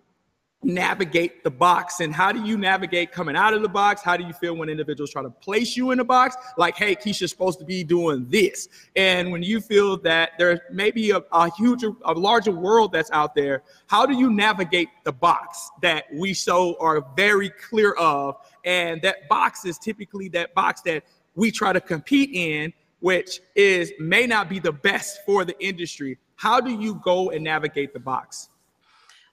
navigate 0.63 1.43
the 1.43 1.51
box. 1.51 1.99
And 1.99 2.13
how 2.13 2.31
do 2.31 2.43
you 2.43 2.57
navigate 2.57 3.11
coming 3.11 3.35
out 3.35 3.53
of 3.53 3.61
the 3.61 3.69
box? 3.69 4.01
How 4.01 4.17
do 4.17 4.23
you 4.23 4.33
feel 4.33 4.55
when 4.55 4.69
individuals 4.69 5.11
try 5.11 5.21
to 5.21 5.29
place 5.29 5.77
you 5.77 5.91
in 5.91 5.99
the 5.99 6.03
box? 6.03 6.35
Like 6.57 6.75
hey 6.75 6.95
keisha's 6.95 7.29
supposed 7.29 7.59
to 7.59 7.65
be 7.65 7.83
doing 7.83 8.25
this. 8.29 8.67
And 8.95 9.31
when 9.31 9.43
you 9.43 9.61
feel 9.61 9.97
that 9.97 10.31
there 10.39 10.61
may 10.71 10.89
be 10.89 11.11
a, 11.11 11.21
a 11.31 11.51
huge 11.51 11.83
a 11.83 12.13
larger 12.13 12.51
world 12.51 12.91
that's 12.91 13.11
out 13.11 13.35
there 13.35 13.63
how 13.85 14.05
do 14.05 14.15
you 14.15 14.31
navigate 14.31 14.89
the 15.03 15.11
box 15.11 15.69
that 15.81 16.05
we 16.13 16.33
so 16.33 16.75
are 16.79 17.05
very 17.15 17.49
clear 17.49 17.93
of? 17.93 18.37
And 18.65 19.01
that 19.03 19.29
box 19.29 19.63
is 19.63 19.77
typically 19.77 20.27
that 20.29 20.55
box 20.55 20.81
that 20.81 21.03
we 21.35 21.51
try 21.51 21.71
to 21.71 21.81
compete 21.81 22.31
in 22.33 22.73
which 22.99 23.41
is 23.55 23.91
may 23.99 24.25
not 24.25 24.49
be 24.49 24.57
the 24.57 24.71
best 24.71 25.19
for 25.23 25.45
the 25.45 25.55
industry. 25.63 26.17
How 26.35 26.59
do 26.59 26.71
you 26.71 26.95
go 27.03 27.29
and 27.29 27.43
navigate 27.43 27.93
the 27.93 27.99
box 27.99 28.49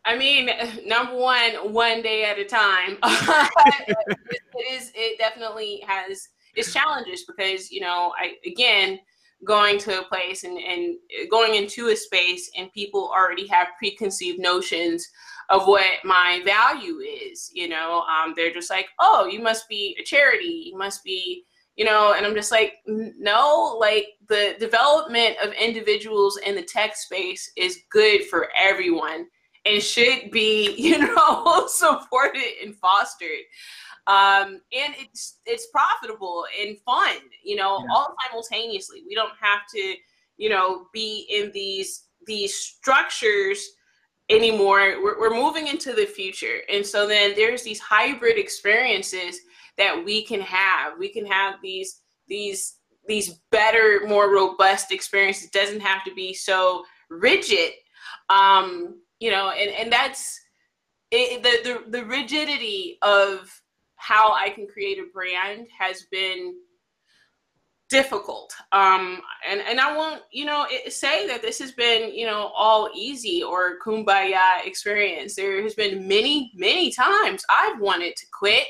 I 0.05 0.17
mean, 0.17 0.51
number 0.87 1.17
one, 1.17 1.73
one 1.73 2.03
day 2.03 2.25
at 2.25 2.39
a 2.39 2.45
time. 2.45 2.99
it 3.03 4.73
is. 4.73 4.93
It 4.95 5.19
definitely 5.19 5.83
has 5.87 6.29
its 6.55 6.73
challenges 6.73 7.25
because 7.25 7.71
you 7.71 7.81
know, 7.81 8.13
I 8.19 8.35
again 8.47 9.01
going 9.45 9.79
to 9.79 10.01
a 10.01 10.05
place 10.05 10.45
and, 10.45 10.57
and 10.57 10.97
going 11.31 11.55
into 11.55 11.89
a 11.89 11.97
space 11.97 12.51
and 12.57 12.73
people 12.73 13.11
already 13.13 13.47
have 13.47 13.69
preconceived 13.79 14.39
notions 14.39 15.07
of 15.51 15.67
what 15.67 15.85
my 16.03 16.41
value 16.47 17.01
is. 17.01 17.51
You 17.53 17.69
know, 17.69 18.03
um, 18.03 18.33
they're 18.35 18.55
just 18.55 18.71
like, 18.71 18.87
oh, 19.01 19.27
you 19.27 19.43
must 19.43 19.69
be 19.69 19.97
a 20.01 20.05
charity. 20.05 20.71
You 20.71 20.79
must 20.79 21.05
be 21.05 21.45
you 21.77 21.85
know 21.85 22.15
and 22.17 22.25
i'm 22.25 22.35
just 22.35 22.53
like 22.53 22.75
no 22.87 23.77
like 23.81 24.07
the 24.29 24.55
development 24.61 25.37
of 25.43 25.53
individuals 25.55 26.39
in 26.47 26.55
the 26.55 26.63
tech 26.63 26.95
space 26.97 27.51
is 27.57 27.81
good 27.91 28.25
for 28.27 28.49
everyone 28.57 29.27
and 29.65 29.83
should 29.83 30.31
be, 30.31 30.75
you 30.79 30.99
know, 30.99 31.67
supported 31.69 32.43
and 32.63 32.77
fostered. 32.77 33.29
Um, 34.07 34.61
and 34.73 34.95
it's 34.99 35.39
it's 35.47 35.69
profitable 35.69 36.45
and 36.61 36.77
fun, 36.81 37.17
you 37.43 37.57
know, 37.57 37.79
yeah. 37.79 37.95
all 37.95 38.15
simultaneously. 38.27 39.03
We 39.09 39.15
don't 39.15 39.33
have 39.41 39.61
to, 39.75 39.95
you 40.37 40.51
know, 40.51 40.89
be 40.93 41.27
in 41.31 41.51
these 41.53 42.05
these 42.27 42.55
structures 42.55 43.67
anymore. 44.29 44.97
We're, 45.03 45.19
we're 45.19 45.35
moving 45.35 45.69
into 45.69 45.95
the 45.95 46.05
future, 46.05 46.59
and 46.71 46.85
so 46.85 47.07
then 47.07 47.33
there's 47.35 47.63
these 47.63 47.81
hybrid 47.81 48.37
experiences 48.37 49.41
that 49.79 50.05
we 50.05 50.23
can 50.25 50.43
have. 50.43 50.99
We 50.99 51.09
can 51.09 51.25
have 51.25 51.55
these 51.63 52.03
these 52.29 52.77
these 53.07 53.41
better, 53.51 54.03
more 54.07 54.31
robust 54.33 54.93
experiences. 54.93 55.45
It 55.45 55.53
doesn't 55.53 55.81
have 55.81 56.05
to 56.05 56.15
be 56.15 56.35
so 56.35 56.85
rigid. 57.11 57.73
Um, 58.29 59.01
you 59.21 59.31
know, 59.31 59.51
and 59.51 59.71
and 59.71 59.93
that's 59.93 60.41
it, 61.11 61.43
the 61.43 61.83
the 61.91 61.99
the 61.99 62.05
rigidity 62.05 62.99
of 63.03 63.61
how 63.97 64.35
I 64.35 64.51
can 64.51 64.67
create 64.67 64.99
a 64.99 65.07
brand 65.13 65.69
has 65.79 66.03
been 66.11 66.55
difficult. 67.89 68.55
Um, 68.73 69.21
and 69.49 69.61
and 69.61 69.81
I 69.81 69.97
won't, 69.97 70.23
you 70.33 70.45
know, 70.45 70.67
it, 70.69 70.93
say 70.93 71.27
that 71.29 71.43
this 71.43 71.59
has 71.61 71.73
been, 71.73 72.15
you 72.15 72.27
know, 72.27 72.51
all 72.55 72.91
easy 72.95 73.43
or 73.43 73.79
kumbaya 73.79 74.65
experience. 74.65 75.35
There 75.35 75.63
has 75.63 75.75
been 75.75 76.09
many, 76.09 76.53
many 76.55 76.91
times 76.91 77.45
I've 77.49 77.81
wanted 77.81 78.17
to 78.17 78.27
quit. 78.37 78.67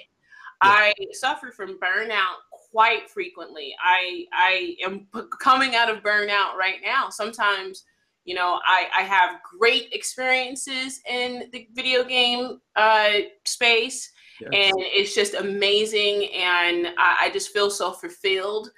Yeah. 0.62 0.70
I 0.70 0.94
suffer 1.12 1.50
from 1.50 1.78
burnout 1.78 2.40
quite 2.70 3.10
frequently. 3.10 3.74
I 3.82 4.26
I 4.32 4.76
am 4.84 5.06
coming 5.40 5.74
out 5.74 5.90
of 5.90 6.02
burnout 6.02 6.54
right 6.54 6.80
now. 6.82 7.08
Sometimes 7.08 7.84
you 8.24 8.34
know, 8.34 8.58
I, 8.64 8.86
I 8.96 9.02
have 9.02 9.40
great 9.58 9.88
experiences 9.92 11.00
in 11.08 11.50
the 11.52 11.68
video 11.74 12.04
game 12.04 12.58
uh, 12.74 13.10
space, 13.44 14.10
yes. 14.40 14.50
and 14.52 14.72
it's 14.78 15.14
just 15.14 15.34
amazing. 15.34 16.30
And 16.34 16.88
I, 16.98 17.26
I, 17.26 17.30
just 17.32 17.50
feel 17.50 17.70
so 17.70 17.92
fulfilled. 17.92 18.70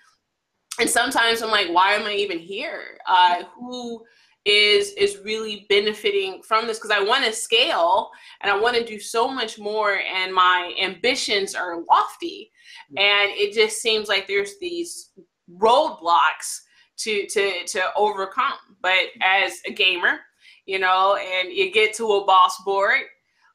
And 0.81 0.91
sometimes 0.91 1.43
I'm 1.43 1.51
like, 1.51 1.69
why 1.69 1.93
am 1.93 2.07
I 2.07 2.15
even 2.15 2.39
here? 2.39 2.99
Uh, 3.07 3.45
who 3.55 4.05
is 4.45 4.93
is 4.93 5.19
really 5.25 5.67
benefiting 5.69 6.43
from 6.43 6.67
this? 6.67 6.79
Because 6.79 6.91
I 6.91 7.03
want 7.03 7.25
to 7.25 7.33
scale 7.33 8.11
and 8.41 8.51
I 8.51 8.59
want 8.59 8.77
to 8.77 8.85
do 8.85 8.99
so 8.99 9.29
much 9.29 9.59
more, 9.59 9.99
and 9.99 10.35
my 10.35 10.75
ambitions 10.81 11.55
are 11.55 11.85
lofty. 11.89 12.51
And 12.97 13.31
it 13.33 13.53
just 13.53 13.81
seems 13.81 14.09
like 14.09 14.27
there's 14.27 14.59
these 14.61 15.11
roadblocks 15.51 16.61
to 16.99 17.27
to 17.27 17.65
to 17.67 17.83
overcome. 17.97 18.59
But 18.81 19.11
as 19.23 19.61
a 19.67 19.73
gamer, 19.73 20.21
you 20.67 20.79
know, 20.79 21.17
and 21.17 21.53
you 21.53 21.73
get 21.73 21.95
to 21.97 22.07
a 22.15 22.25
boss 22.25 22.63
board 22.65 23.03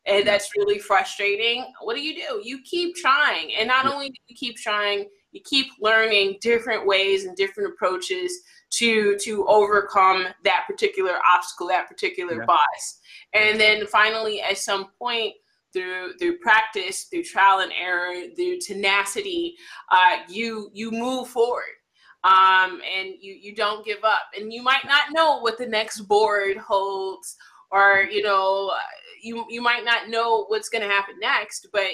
and 0.06 0.26
that's 0.26 0.50
really 0.58 0.80
frustrating. 0.80 1.66
What 1.82 1.96
do 1.96 2.02
you 2.02 2.16
do? 2.16 2.42
You 2.44 2.62
keep 2.64 2.96
trying. 2.96 3.54
And 3.56 3.68
not 3.68 3.86
only 3.86 4.10
do 4.10 4.16
you 4.28 4.36
keep 4.36 4.58
trying, 4.58 5.08
you 5.32 5.42
keep 5.46 5.68
learning 5.80 6.38
different 6.42 6.86
ways 6.86 7.26
and 7.26 7.36
different 7.36 7.74
approaches 7.74 8.34
to 8.72 9.18
to 9.20 9.46
overcome 9.48 10.28
that 10.44 10.64
particular 10.68 11.18
obstacle, 11.30 11.68
that 11.68 11.88
particular 11.88 12.40
yeah. 12.40 12.46
boss. 12.46 13.00
And 13.34 13.60
then 13.60 13.86
finally 13.88 14.42
at 14.42 14.58
some 14.58 14.88
point 14.98 15.34
through 15.74 16.14
through 16.18 16.40
practice, 16.40 17.04
through 17.04 17.24
trial 17.24 17.60
and 17.60 17.72
error, 17.80 18.14
through 18.36 18.60
tenacity, 18.60 19.56
uh, 19.90 20.18
you 20.28 20.72
you 20.74 20.92
move 20.92 21.28
forward 21.28 21.76
um, 22.24 22.82
and 22.98 23.16
you 23.20 23.34
you 23.34 23.56
don't 23.56 23.86
give 23.86 24.04
up. 24.04 24.30
And 24.38 24.54
you 24.54 24.62
might 24.62 24.86
not 24.86 25.12
know 25.12 25.40
what 25.40 25.58
the 25.58 25.66
next 25.66 26.02
board 26.02 26.58
holds, 26.58 27.36
or 27.72 28.08
you 28.12 28.22
know, 28.22 28.74
you 29.22 29.46
you 29.50 29.62
might 29.62 29.84
not 29.84 30.10
know 30.10 30.46
what's 30.46 30.70
going 30.70 30.84
to 30.84 30.90
happen 30.90 31.16
next, 31.20 31.68
but 31.74 31.88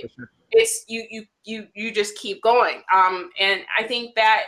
it's 0.51 0.85
you 0.87 1.05
you 1.09 1.25
you 1.45 1.67
you 1.73 1.91
just 1.91 2.17
keep 2.17 2.41
going. 2.41 2.81
Um, 2.93 3.29
and 3.39 3.61
I 3.77 3.83
think 3.83 4.15
that 4.15 4.43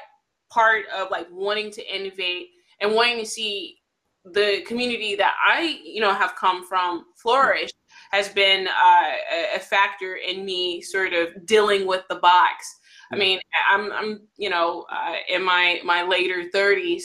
part 0.50 0.86
of 0.96 1.12
like 1.12 1.28
wanting 1.32 1.72
to 1.72 1.96
innovate 1.96 2.48
and 2.82 2.94
wanting 2.94 3.20
to 3.20 3.26
see 3.26 3.78
the 4.26 4.62
community 4.68 5.16
that 5.16 5.36
I 5.44 5.80
you 5.84 6.02
know 6.02 6.14
have 6.14 6.36
come 6.36 6.68
from 6.68 7.06
flourish 7.16 7.72
has 8.12 8.30
been 8.30 8.68
uh, 8.68 9.56
a 9.56 9.60
factor 9.60 10.16
in 10.16 10.44
me 10.44 10.82
sort 10.82 11.14
of 11.14 11.46
dealing 11.46 11.88
with 11.88 12.04
the 12.10 12.16
box 12.16 12.79
I 13.12 13.16
mean, 13.16 13.40
I'm 13.70 13.92
I'm 13.92 14.28
you 14.38 14.50
know 14.50 14.86
uh, 14.92 15.16
in 15.28 15.44
my 15.44 15.80
my 15.84 16.04
later 16.04 16.46
30s, 16.54 17.04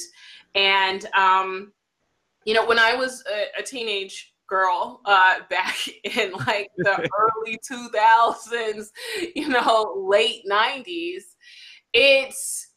and 0.55 1.07
um, 1.15 1.73
you 2.45 2.55
know 2.55 2.67
when 2.67 2.79
I 2.79 2.95
was 2.95 3.25
a, 3.31 3.61
a 3.61 3.63
teenage 3.63 4.35
girl 4.47 5.01
uh, 5.05 5.37
back 5.51 5.77
in 6.05 6.33
like 6.33 6.71
the 6.77 7.09
early 7.19 7.59
2000s, 7.71 8.87
you 9.35 9.49
know, 9.49 10.07
late 10.09 10.43
90s, 10.51 11.23
it's 11.93 12.69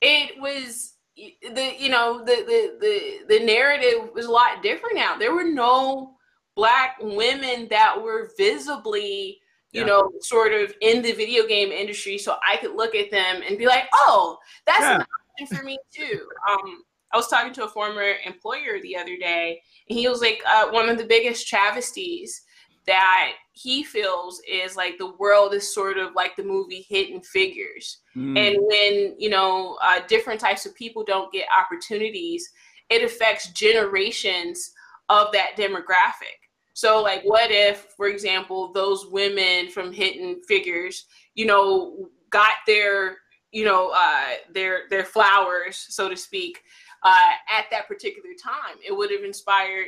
it 0.00 0.40
was 0.40 0.94
the 1.16 1.74
you 1.78 1.90
know 1.90 2.20
the 2.24 2.36
the 2.46 2.76
the 2.80 3.38
the 3.38 3.44
narrative 3.44 4.10
was 4.14 4.26
a 4.26 4.30
lot 4.30 4.62
different 4.62 4.96
now. 4.96 5.16
There 5.16 5.34
were 5.34 5.44
no 5.44 6.14
black 6.56 6.96
women 7.00 7.68
that 7.70 8.00
were 8.00 8.30
visibly 8.36 9.38
you 9.72 9.82
yeah. 9.82 9.86
know, 9.86 10.10
sort 10.20 10.52
of 10.52 10.74
in 10.80 11.02
the 11.02 11.12
video 11.12 11.46
game 11.46 11.70
industry, 11.70 12.18
so 12.18 12.36
I 12.48 12.56
could 12.56 12.74
look 12.74 12.94
at 12.94 13.10
them 13.10 13.42
and 13.46 13.58
be 13.58 13.66
like, 13.66 13.84
"Oh, 13.92 14.38
that's 14.66 14.80
yeah. 14.80 14.96
an 14.96 15.06
option 15.40 15.56
for 15.56 15.64
me 15.64 15.78
too." 15.94 16.28
Um, 16.50 16.82
I 17.12 17.16
was 17.16 17.28
talking 17.28 17.52
to 17.54 17.64
a 17.64 17.68
former 17.68 18.14
employer 18.24 18.80
the 18.82 18.96
other 18.96 19.16
day, 19.16 19.62
and 19.88 19.98
he 19.98 20.08
was 20.08 20.20
like, 20.20 20.42
uh, 20.46 20.70
"One 20.70 20.88
of 20.88 20.98
the 20.98 21.04
biggest 21.04 21.48
travesties 21.48 22.42
that 22.86 23.34
he 23.52 23.84
feels 23.84 24.40
is 24.48 24.76
like 24.76 24.98
the 24.98 25.12
world 25.18 25.54
is 25.54 25.72
sort 25.72 25.98
of 25.98 26.14
like 26.14 26.34
the 26.34 26.42
movie 26.42 26.86
Hidden 26.88 27.22
Figures, 27.22 27.98
mm. 28.16 28.36
and 28.36 28.56
when 28.60 29.14
you 29.18 29.30
know 29.30 29.78
uh, 29.82 30.00
different 30.08 30.40
types 30.40 30.66
of 30.66 30.74
people 30.74 31.04
don't 31.04 31.32
get 31.32 31.46
opportunities, 31.56 32.50
it 32.88 33.04
affects 33.04 33.50
generations 33.50 34.72
of 35.08 35.30
that 35.32 35.56
demographic." 35.56 36.40
So, 36.72 37.02
like, 37.02 37.22
what 37.22 37.50
if, 37.50 37.88
for 37.96 38.06
example, 38.06 38.72
those 38.72 39.06
women 39.06 39.68
from 39.68 39.92
Hidden 39.92 40.42
Figures, 40.46 41.06
you 41.34 41.46
know, 41.46 42.08
got 42.30 42.54
their, 42.66 43.18
you 43.50 43.64
know, 43.64 43.90
uh, 43.94 44.34
their 44.52 44.82
their 44.88 45.04
flowers, 45.04 45.86
so 45.88 46.08
to 46.08 46.16
speak, 46.16 46.62
uh, 47.02 47.32
at 47.48 47.66
that 47.70 47.88
particular 47.88 48.30
time? 48.42 48.76
It 48.86 48.96
would 48.96 49.10
have 49.10 49.24
inspired 49.24 49.86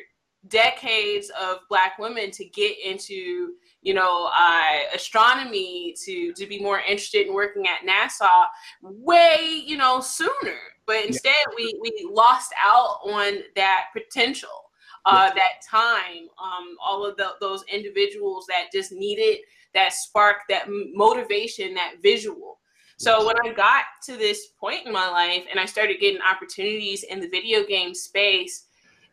decades 0.48 1.30
of 1.40 1.58
Black 1.68 1.98
women 1.98 2.30
to 2.32 2.44
get 2.44 2.76
into, 2.84 3.54
you 3.80 3.94
know, 3.94 4.28
uh, 4.34 4.94
astronomy, 4.94 5.94
to 6.04 6.32
to 6.32 6.46
be 6.46 6.58
more 6.60 6.80
interested 6.80 7.26
in 7.26 7.34
working 7.34 7.66
at 7.68 7.86
NASA, 7.88 8.46
way, 8.82 9.62
you 9.64 9.76
know, 9.76 10.00
sooner. 10.00 10.58
But 10.84 11.04
instead, 11.04 11.34
yeah. 11.48 11.54
we 11.56 11.78
we 11.80 12.08
lost 12.10 12.52
out 12.60 12.98
on 13.04 13.38
that 13.54 13.86
potential 13.92 14.71
uh, 15.04 15.30
that 15.34 15.60
time, 15.68 16.28
um, 16.42 16.76
all 16.82 17.04
of 17.04 17.16
the, 17.16 17.30
those 17.40 17.64
individuals 17.72 18.46
that 18.48 18.66
just 18.72 18.92
needed 18.92 19.38
that 19.74 19.92
spark, 19.92 20.36
that 20.48 20.66
motivation, 20.68 21.74
that 21.74 21.94
visual. 22.02 22.58
So 22.98 23.26
when 23.26 23.34
I 23.44 23.52
got 23.52 23.84
to 24.04 24.16
this 24.16 24.48
point 24.60 24.86
in 24.86 24.92
my 24.92 25.08
life 25.08 25.44
and 25.50 25.58
I 25.58 25.64
started 25.64 25.98
getting 25.98 26.20
opportunities 26.22 27.02
in 27.02 27.20
the 27.20 27.28
video 27.28 27.64
game 27.64 27.94
space, 27.94 28.66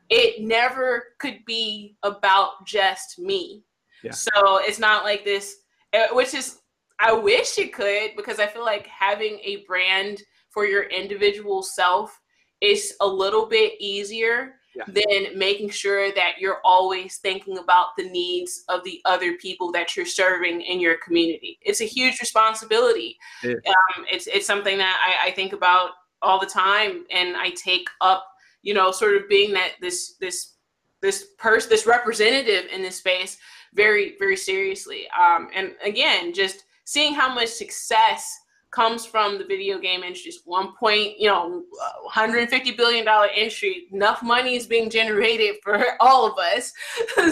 it 0.09 0.43
never 0.43 1.05
could 1.17 1.43
be 1.45 1.95
about 2.03 2.67
just 2.67 3.17
me. 3.17 3.63
Yeah. 4.03 4.11
So 4.11 4.59
it's 4.61 4.79
not 4.79 5.03
like 5.03 5.23
this, 5.23 5.61
uh, 5.93 6.07
which 6.11 6.35
is, 6.35 6.59
I 6.99 7.13
wish 7.13 7.57
it 7.57 7.73
could 7.73 8.11
because 8.15 8.39
I 8.39 8.45
feel 8.45 8.63
like 8.63 8.85
having 8.85 9.39
a 9.43 9.63
brand 9.65 10.21
for 10.49 10.65
your 10.65 10.83
individual 10.83 11.63
self 11.63 12.19
is 12.61 12.93
a 13.01 13.07
little 13.07 13.47
bit 13.47 13.73
easier 13.79 14.55
yeah. 14.75 14.83
than 14.87 15.37
making 15.37 15.69
sure 15.69 16.11
that 16.13 16.33
you're 16.39 16.59
always 16.63 17.17
thinking 17.17 17.57
about 17.57 17.95
the 17.97 18.09
needs 18.09 18.63
of 18.69 18.83
the 18.83 19.01
other 19.05 19.33
people 19.33 19.71
that 19.71 19.95
you're 19.95 20.05
serving 20.05 20.61
in 20.61 20.79
your 20.79 20.97
community. 20.97 21.59
It's 21.61 21.81
a 21.81 21.85
huge 21.85 22.19
responsibility. 22.19 23.17
Yeah. 23.43 23.53
Um, 23.53 24.05
it's 24.11 24.27
it's 24.27 24.45
something 24.45 24.77
that 24.77 25.17
I, 25.23 25.29
I 25.29 25.31
think 25.31 25.53
about 25.53 25.91
all 26.21 26.39
the 26.39 26.45
time, 26.45 27.05
and 27.11 27.35
I 27.37 27.51
take 27.51 27.87
up, 28.01 28.27
you 28.61 28.73
know, 28.73 28.91
sort 28.91 29.15
of 29.15 29.27
being 29.29 29.53
that 29.53 29.73
this 29.81 30.15
this 30.19 30.55
this 31.01 31.27
person, 31.37 31.69
this 31.69 31.85
representative 31.85 32.65
in 32.71 32.81
this 32.81 32.97
space, 32.97 33.37
very 33.73 34.15
very 34.19 34.37
seriously. 34.37 35.07
Um, 35.17 35.49
and 35.53 35.73
again, 35.83 36.33
just 36.33 36.65
seeing 36.85 37.13
how 37.13 37.33
much 37.33 37.49
success 37.49 38.39
comes 38.71 39.05
from 39.05 39.37
the 39.37 39.45
video 39.45 39.79
game 39.79 40.03
industry. 40.03 40.31
One 40.45 40.75
point, 40.75 41.19
you 41.19 41.27
know, 41.27 41.63
150 42.03 42.71
billion 42.71 43.05
dollar 43.05 43.27
industry. 43.27 43.87
Enough 43.91 44.21
money 44.21 44.55
is 44.55 44.67
being 44.67 44.89
generated 44.89 45.55
for 45.63 45.83
all 45.99 46.31
of 46.31 46.37
us. 46.37 46.71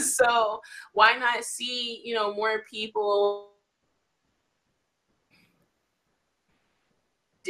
so 0.15 0.61
why 0.93 1.17
not 1.17 1.43
see, 1.43 2.01
you 2.03 2.15
know, 2.15 2.33
more 2.33 2.63
people 2.69 3.51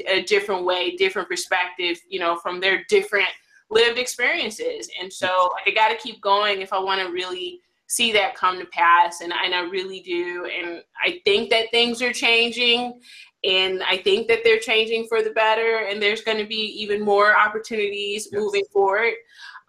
a 0.07 0.21
different 0.23 0.63
way, 0.63 0.95
different 0.95 1.27
perspective, 1.27 1.97
you 2.07 2.19
know, 2.19 2.35
from 2.35 2.59
their 2.59 2.83
different 2.87 3.29
lived 3.69 3.97
experiences. 3.97 4.89
And 5.01 5.11
so 5.11 5.51
I 5.65 5.71
got 5.71 5.89
to 5.89 5.97
keep 5.97 6.21
going 6.21 6.61
if 6.61 6.71
I 6.71 6.79
want 6.79 7.01
to 7.01 7.11
really 7.11 7.61
see 7.87 8.11
that 8.11 8.35
come 8.35 8.59
to 8.59 8.65
pass 8.65 9.21
and, 9.21 9.31
and 9.31 9.55
I 9.55 9.61
really 9.61 10.01
do 10.01 10.45
and 10.45 10.83
I 11.01 11.21
think 11.25 11.49
that 11.49 11.71
things 11.71 12.01
are 12.01 12.13
changing 12.13 12.99
and 13.43 13.83
I 13.83 13.97
think 13.97 14.27
that 14.27 14.39
they're 14.43 14.59
changing 14.59 15.07
for 15.07 15.21
the 15.21 15.29
better, 15.29 15.85
and 15.89 16.01
there's 16.01 16.21
going 16.21 16.37
to 16.37 16.45
be 16.45 16.55
even 16.81 17.03
more 17.03 17.37
opportunities 17.37 18.27
yes. 18.31 18.39
moving 18.41 18.63
forward. 18.73 19.13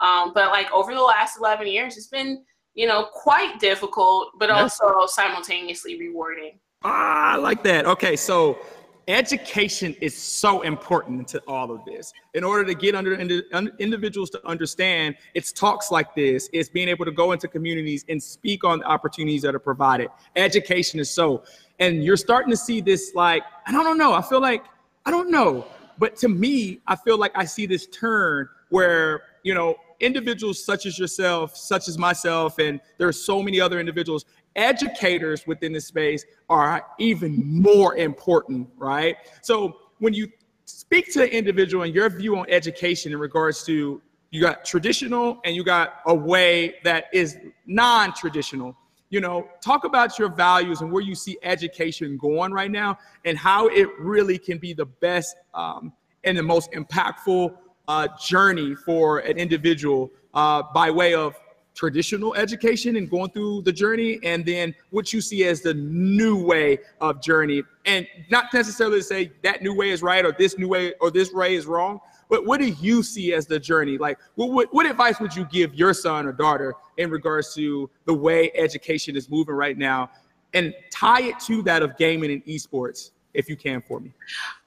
Um, 0.00 0.32
but 0.34 0.50
like 0.50 0.70
over 0.72 0.94
the 0.94 1.02
last 1.02 1.38
11 1.38 1.66
years, 1.66 1.96
it's 1.96 2.06
been, 2.06 2.44
you 2.74 2.86
know, 2.86 3.08
quite 3.12 3.60
difficult, 3.60 4.30
but 4.38 4.48
yes. 4.48 4.80
also 4.80 5.06
simultaneously 5.06 5.98
rewarding. 5.98 6.58
Ah, 6.82 7.34
I 7.34 7.36
like 7.36 7.62
that. 7.64 7.86
Okay, 7.86 8.16
so 8.16 8.58
education 9.08 9.96
is 10.00 10.16
so 10.16 10.60
important 10.60 11.26
to 11.28 11.42
all 11.48 11.70
of 11.70 11.84
this. 11.84 12.12
In 12.34 12.44
order 12.44 12.64
to 12.64 12.74
get 12.74 12.94
under 12.94 13.14
individuals 13.14 14.30
to 14.30 14.46
understand, 14.46 15.16
it's 15.34 15.50
talks 15.50 15.90
like 15.90 16.14
this, 16.14 16.48
it's 16.52 16.68
being 16.68 16.88
able 16.88 17.04
to 17.04 17.10
go 17.10 17.32
into 17.32 17.48
communities 17.48 18.04
and 18.08 18.22
speak 18.22 18.64
on 18.64 18.80
the 18.80 18.84
opportunities 18.84 19.42
that 19.42 19.54
are 19.54 19.58
provided. 19.60 20.08
Education 20.36 21.00
is 21.00 21.10
so 21.10 21.42
and 21.78 22.04
you're 22.04 22.16
starting 22.16 22.50
to 22.50 22.56
see 22.56 22.80
this 22.80 23.12
like 23.14 23.42
i 23.66 23.72
don't 23.72 23.98
know 23.98 24.12
i 24.12 24.22
feel 24.22 24.40
like 24.40 24.64
i 25.06 25.10
don't 25.10 25.30
know 25.30 25.66
but 25.98 26.16
to 26.16 26.28
me 26.28 26.80
i 26.86 26.96
feel 26.96 27.18
like 27.18 27.32
i 27.34 27.44
see 27.44 27.66
this 27.66 27.86
turn 27.86 28.48
where 28.70 29.22
you 29.42 29.54
know 29.54 29.74
individuals 30.00 30.62
such 30.64 30.86
as 30.86 30.98
yourself 30.98 31.56
such 31.56 31.88
as 31.88 31.98
myself 31.98 32.58
and 32.58 32.80
there 32.98 33.08
are 33.08 33.12
so 33.12 33.42
many 33.42 33.60
other 33.60 33.80
individuals 33.80 34.24
educators 34.56 35.46
within 35.46 35.72
this 35.72 35.86
space 35.86 36.24
are 36.48 36.84
even 36.98 37.42
more 37.62 37.96
important 37.96 38.68
right? 38.76 39.16
So 39.42 39.76
when 39.98 40.14
you 40.14 40.28
speak 40.64 41.12
to 41.14 41.22
an 41.22 41.28
individual 41.28 41.84
and 41.84 41.94
your 41.94 42.08
view 42.10 42.36
on 42.38 42.46
education 42.48 43.12
in 43.12 43.18
regards 43.18 43.64
to 43.64 44.00
you 44.30 44.42
got 44.42 44.64
traditional 44.64 45.40
and 45.44 45.56
you 45.56 45.64
got 45.64 46.00
a 46.06 46.14
way 46.14 46.74
that 46.84 47.06
is 47.12 47.38
non-traditional 47.66 48.76
you 49.10 49.20
know, 49.20 49.48
talk 49.60 49.84
about 49.84 50.18
your 50.18 50.28
values 50.28 50.80
and 50.80 50.92
where 50.92 51.02
you 51.02 51.14
see 51.14 51.38
education 51.42 52.16
going 52.18 52.52
right 52.52 52.70
now 52.70 52.98
and 53.24 53.38
how 53.38 53.68
it 53.68 53.88
really 53.98 54.38
can 54.38 54.58
be 54.58 54.72
the 54.74 54.84
best 54.84 55.36
um, 55.54 55.92
and 56.24 56.36
the 56.36 56.42
most 56.42 56.70
impactful 56.72 57.54
uh, 57.88 58.08
journey 58.20 58.74
for 58.74 59.20
an 59.20 59.38
individual 59.38 60.10
uh, 60.34 60.62
by 60.74 60.90
way 60.90 61.14
of 61.14 61.34
traditional 61.78 62.34
education 62.34 62.96
and 62.96 63.08
going 63.08 63.30
through 63.30 63.62
the 63.62 63.70
journey 63.70 64.18
and 64.24 64.44
then 64.44 64.74
what 64.90 65.12
you 65.12 65.20
see 65.20 65.44
as 65.44 65.60
the 65.60 65.72
new 65.74 66.44
way 66.44 66.76
of 67.00 67.22
journey 67.22 67.62
and 67.86 68.04
not 68.32 68.52
necessarily 68.52 68.98
to 68.98 69.04
say 69.04 69.30
that 69.42 69.62
new 69.62 69.72
way 69.72 69.90
is 69.90 70.02
right 70.02 70.24
or 70.24 70.32
this 70.32 70.58
new 70.58 70.66
way 70.66 70.92
or 71.00 71.08
this 71.08 71.32
way 71.32 71.54
is 71.54 71.66
wrong 71.66 72.00
but 72.28 72.44
what 72.44 72.60
do 72.60 72.66
you 72.66 73.02
see 73.02 73.32
as 73.32 73.46
the 73.46 73.58
journey? 73.58 73.96
Like, 73.96 74.18
what, 74.34 74.50
what, 74.50 74.74
what 74.74 74.84
advice 74.84 75.18
would 75.18 75.34
you 75.34 75.46
give 75.46 75.74
your 75.74 75.94
son 75.94 76.26
or 76.26 76.32
daughter 76.32 76.74
in 76.98 77.10
regards 77.10 77.54
to 77.54 77.88
the 78.04 78.12
way 78.12 78.52
education 78.54 79.16
is 79.16 79.30
moving 79.30 79.54
right 79.54 79.78
now? 79.78 80.10
And 80.52 80.74
tie 80.90 81.22
it 81.22 81.40
to 81.46 81.62
that 81.62 81.82
of 81.82 81.96
gaming 81.96 82.30
and 82.30 82.44
esports, 82.44 83.12
if 83.32 83.48
you 83.48 83.56
can, 83.56 83.80
for 83.80 84.00
me. 84.00 84.12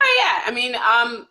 Oh, 0.02 0.21
yeah. 0.24 0.52
I 0.52 0.56
mean, 0.56 0.76
um, 0.76 1.28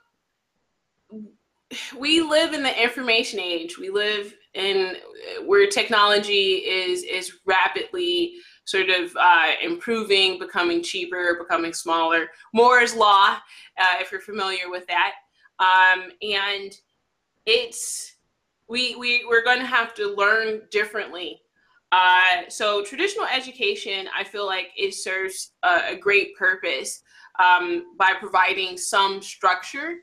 we 1.98 2.20
live 2.20 2.52
in 2.52 2.62
the 2.62 2.80
information 2.80 3.40
age. 3.40 3.76
We 3.76 3.90
live 3.90 4.34
in 4.54 4.96
where 5.44 5.66
technology 5.66 6.56
is 6.56 7.02
is 7.02 7.38
rapidly 7.46 8.34
sort 8.64 8.88
of 8.88 9.16
uh, 9.18 9.52
improving, 9.62 10.38
becoming 10.38 10.82
cheaper, 10.82 11.36
becoming 11.38 11.72
smaller. 11.72 12.28
Moore's 12.54 12.94
law, 12.94 13.36
uh, 13.78 13.94
if 14.00 14.12
you're 14.12 14.20
familiar 14.20 14.70
with 14.70 14.86
that. 14.86 15.14
Um, 15.58 16.10
and 16.22 16.72
it's 17.46 18.16
we 18.68 18.94
we 18.96 19.24
we're 19.28 19.44
going 19.44 19.58
to 19.58 19.66
have 19.66 19.94
to 19.94 20.14
learn 20.14 20.62
differently. 20.70 21.42
Uh, 21.92 22.42
so 22.48 22.84
traditional 22.84 23.26
education, 23.26 24.06
I 24.16 24.22
feel 24.22 24.46
like 24.46 24.68
it 24.76 24.94
serves 24.94 25.52
a, 25.64 25.80
a 25.90 25.96
great 25.96 26.36
purpose 26.36 27.02
um, 27.42 27.96
by 27.98 28.12
providing 28.18 28.76
some 28.76 29.20
structure 29.20 29.96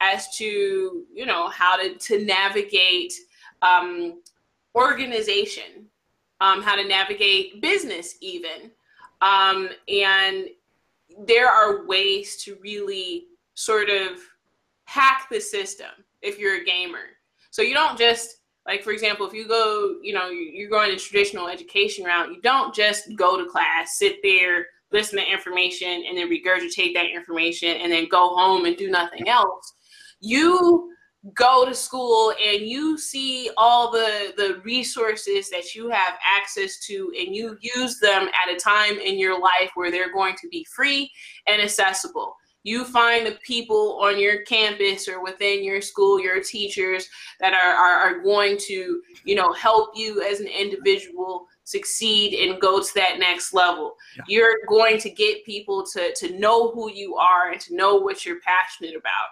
as 0.00 0.36
to 0.36 1.04
you 1.12 1.26
know 1.26 1.48
how 1.48 1.76
to 1.76 1.94
to 1.94 2.24
navigate 2.24 3.12
um, 3.62 4.22
organization, 4.74 5.86
um, 6.40 6.62
how 6.62 6.76
to 6.76 6.86
navigate 6.86 7.60
business, 7.60 8.16
even, 8.20 8.70
um, 9.20 9.68
and 9.88 10.48
there 11.26 11.48
are 11.48 11.86
ways 11.86 12.36
to 12.44 12.56
really 12.62 13.26
sort 13.54 13.88
of 13.88 14.20
hack 14.84 15.26
the 15.30 15.40
system 15.40 15.90
if 16.22 16.38
you're 16.38 16.62
a 16.62 16.64
gamer. 16.64 17.16
So 17.50 17.62
you 17.62 17.74
don't 17.74 17.98
just 17.98 18.36
like 18.66 18.84
for 18.84 18.92
example, 18.92 19.26
if 19.26 19.32
you 19.32 19.48
go, 19.48 19.96
you 20.02 20.12
know, 20.12 20.28
you're 20.28 20.68
going 20.68 20.90
the 20.90 20.96
traditional 20.96 21.48
education 21.48 22.04
route, 22.04 22.28
you 22.28 22.40
don't 22.42 22.74
just 22.74 23.08
go 23.16 23.38
to 23.42 23.50
class, 23.50 23.98
sit 23.98 24.18
there, 24.22 24.66
listen 24.92 25.18
to 25.18 25.24
information, 25.32 26.04
and 26.06 26.16
then 26.16 26.30
regurgitate 26.30 26.92
that 26.94 27.06
information 27.06 27.68
and 27.68 27.90
then 27.90 28.06
go 28.08 28.36
home 28.36 28.66
and 28.66 28.76
do 28.76 28.90
nothing 28.90 29.26
else. 29.26 29.74
You 30.20 30.92
go 31.34 31.64
to 31.66 31.74
school 31.74 32.32
and 32.42 32.62
you 32.62 32.96
see 32.96 33.50
all 33.56 33.90
the 33.90 34.32
the 34.36 34.60
resources 34.64 35.50
that 35.50 35.74
you 35.74 35.88
have 35.88 36.14
access 36.24 36.78
to 36.80 37.12
and 37.18 37.34
you 37.34 37.56
use 37.60 37.98
them 37.98 38.28
at 38.28 38.54
a 38.54 38.58
time 38.58 38.98
in 38.98 39.18
your 39.18 39.40
life 39.40 39.70
where 39.74 39.90
they're 39.90 40.12
going 40.12 40.36
to 40.36 40.48
be 40.48 40.64
free 40.64 41.10
and 41.46 41.60
accessible. 41.60 42.36
You 42.64 42.84
find 42.84 43.26
the 43.26 43.38
people 43.46 43.98
on 44.02 44.18
your 44.18 44.42
campus 44.42 45.08
or 45.08 45.22
within 45.22 45.64
your 45.64 45.80
school 45.80 46.20
your 46.20 46.42
teachers 46.42 47.08
that 47.40 47.54
are, 47.54 47.74
are, 47.74 47.98
are 48.00 48.22
going 48.22 48.56
to 48.66 49.02
you 49.24 49.34
know 49.34 49.52
help 49.52 49.90
you 49.94 50.22
as 50.22 50.40
an 50.40 50.48
individual 50.48 51.46
succeed 51.64 52.34
and 52.34 52.60
go 52.60 52.80
to 52.80 52.94
that 52.94 53.18
next 53.18 53.52
level. 53.52 53.94
Yeah. 54.16 54.22
you're 54.28 54.56
going 54.68 54.98
to 55.00 55.10
get 55.10 55.44
people 55.44 55.84
to 55.92 56.14
to 56.14 56.38
know 56.38 56.70
who 56.70 56.90
you 56.90 57.16
are 57.16 57.50
and 57.50 57.60
to 57.62 57.74
know 57.74 57.96
what 57.96 58.24
you're 58.24 58.40
passionate 58.40 58.94
about. 58.94 59.28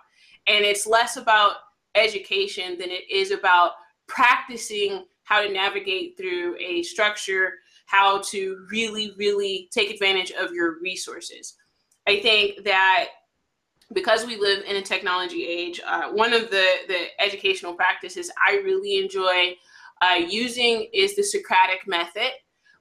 And 0.49 0.65
it's 0.65 0.87
less 0.87 1.17
about 1.17 1.57
education 1.97 2.79
than 2.79 2.91
it 2.91 3.11
is 3.11 3.31
about 3.31 3.73
practicing 4.07 5.05
how 5.25 5.43
to 5.43 5.53
navigate 5.53 6.17
through 6.17 6.57
a 6.59 6.83
structure 6.83 7.55
how 7.87 8.21
to 8.21 8.67
really 8.71 9.13
really 9.17 9.69
take 9.73 9.91
advantage 9.91 10.33
of 10.33 10.53
your 10.53 10.81
resources. 10.81 11.55
I 12.07 12.21
think 12.21 12.65
that 12.65 13.09
because 13.93 14.27
we 14.27 14.37
live 14.37 14.65
in 14.65 14.77
a 14.77 14.83
technology 14.83 15.47
age, 15.47 15.81
uh, 15.87 16.11
one 16.11 16.33
of 16.33 16.51
the, 16.51 16.67
the 16.89 17.07
educational 17.21 17.75
practices 17.75 18.31
I 18.47 18.57
really 18.57 18.97
enjoy 18.97 19.55
uh, 20.03 20.17
using 20.29 20.89
is 20.93 21.15
the 21.15 21.23
Socratic 21.23 21.87
method 21.87 22.31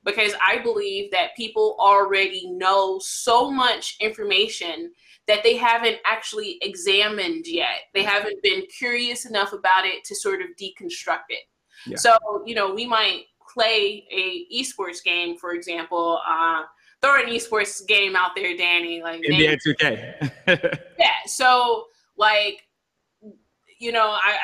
because 0.06 0.34
I 0.46 0.60
believe 0.60 1.12
that 1.12 1.36
people 1.36 1.76
already 1.80 2.48
know 2.52 3.00
so 3.04 3.52
much 3.52 3.98
information 4.00 4.92
that 5.28 5.44
they 5.44 5.58
haven't 5.58 5.98
actually 6.06 6.60
examined 6.62 7.48
yet. 7.48 7.82
They 7.94 8.04
haven't 8.04 8.42
been 8.44 8.64
curious 8.78 9.26
enough 9.26 9.52
about 9.52 9.86
it 9.86 10.04
to 10.06 10.16
sort 10.16 10.42
of 10.42 10.48
deconstruct 10.62 11.30
it. 11.30 11.44
Yeah. 11.88 11.98
So, 11.98 12.16
you 12.46 12.54
know, 12.54 12.74
we 12.74 12.86
might 12.86 13.24
play 13.52 14.06
a 14.12 14.46
esports 14.56 15.04
game, 15.04 15.38
for 15.38 15.54
example, 15.54 16.22
uh, 16.28 16.64
throw 17.02 17.20
an 17.20 17.28
esports 17.28 17.86
game 17.88 18.16
out 18.16 18.32
there, 18.36 18.56
Danny. 18.56 19.02
Like 19.02 19.22
NBA 19.22 19.58
2K. 19.66 20.32
yeah. 21.00 21.08
So 21.26 21.86
like, 22.18 22.62
you 23.80 23.92
know, 23.92 24.12
I 24.12 24.38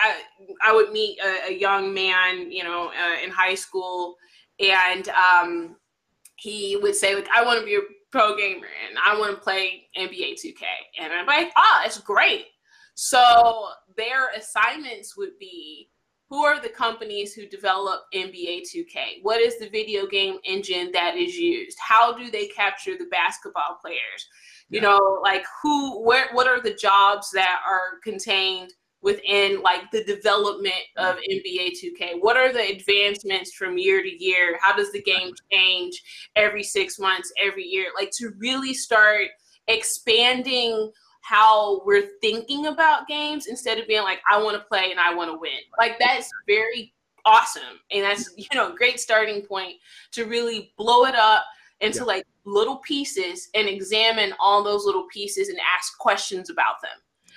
I, 0.63 0.69
I 0.71 0.73
would 0.73 0.91
meet 0.91 1.19
a, 1.19 1.49
a, 1.49 1.53
young 1.53 1.93
man, 1.93 2.51
you 2.51 2.63
know, 2.63 2.89
uh, 2.89 3.23
in 3.23 3.29
high 3.29 3.55
school, 3.55 4.17
and 4.61 5.09
um, 5.09 5.75
he 6.35 6.77
would 6.77 6.95
say 6.95 7.15
like 7.15 7.27
I 7.33 7.43
want 7.43 7.59
to 7.59 7.65
be 7.65 7.75
a 7.75 7.81
pro 8.11 8.35
gamer 8.35 8.67
and 8.87 8.97
I 9.03 9.17
want 9.17 9.35
to 9.35 9.41
play 9.41 9.87
NBA 9.97 10.33
2K. 10.33 10.63
And 10.99 11.13
I'm 11.13 11.25
like, 11.25 11.51
ah, 11.57 11.81
oh, 11.81 11.83
it's 11.85 11.97
great. 11.99 12.45
So 12.93 13.69
their 13.97 14.29
assignments 14.31 15.17
would 15.17 15.39
be 15.39 15.89
who 16.29 16.43
are 16.45 16.61
the 16.61 16.69
companies 16.69 17.33
who 17.33 17.45
develop 17.45 18.03
NBA 18.13 18.61
2K? 18.73 19.19
What 19.21 19.41
is 19.41 19.59
the 19.59 19.69
video 19.69 20.07
game 20.07 20.37
engine 20.45 20.89
that 20.93 21.17
is 21.17 21.35
used? 21.35 21.77
How 21.79 22.17
do 22.17 22.31
they 22.31 22.47
capture 22.47 22.97
the 22.97 23.07
basketball 23.11 23.77
players? 23.81 24.27
You 24.69 24.79
yeah. 24.81 24.89
know, 24.89 25.19
like 25.21 25.43
who, 25.61 26.01
where, 26.05 26.29
what 26.31 26.47
are 26.47 26.61
the 26.61 26.73
jobs 26.73 27.31
that 27.31 27.59
are 27.67 27.99
contained 28.01 28.71
within 29.01 29.61
like 29.61 29.89
the 29.91 30.03
development 30.03 30.73
mm-hmm. 30.97 31.05
of 31.05 31.17
NBA 31.17 31.71
2K? 31.81 32.19
What 32.19 32.37
are 32.37 32.53
the 32.53 32.71
advancements 32.71 33.53
from 33.53 33.77
year 33.77 34.01
to 34.01 34.23
year? 34.23 34.57
How 34.61 34.75
does 34.75 34.91
the 34.91 35.01
game 35.01 35.31
change 35.51 36.01
every 36.35 36.63
six 36.63 36.99
months, 36.99 37.31
every 37.43 37.63
year? 37.63 37.87
Like 37.95 38.11
to 38.17 38.31
really 38.37 38.73
start 38.73 39.27
expanding 39.67 40.91
how 41.21 41.81
we're 41.85 42.09
thinking 42.19 42.67
about 42.67 43.07
games 43.07 43.47
instead 43.47 43.77
of 43.77 43.87
being 43.87 44.03
like, 44.03 44.21
I 44.29 44.41
want 44.41 44.57
to 44.57 44.63
play 44.63 44.91
and 44.91 44.99
I 44.99 45.13
want 45.13 45.31
to 45.31 45.37
win. 45.37 45.51
Like 45.77 45.97
that's 45.99 46.29
very 46.47 46.93
awesome. 47.25 47.79
And 47.91 48.03
that's, 48.03 48.33
you 48.37 48.47
know, 48.53 48.73
a 48.73 48.75
great 48.75 48.99
starting 48.99 49.41
point 49.41 49.75
to 50.13 50.25
really 50.25 50.73
blow 50.77 51.05
it 51.05 51.15
up 51.15 51.45
into 51.79 51.99
yeah. 51.99 52.05
like 52.05 52.25
little 52.45 52.77
pieces 52.77 53.49
and 53.55 53.67
examine 53.67 54.33
all 54.39 54.63
those 54.63 54.85
little 54.85 55.07
pieces 55.11 55.49
and 55.49 55.57
ask 55.75 55.97
questions 55.97 56.49
about 56.49 56.81
them. 56.81 56.91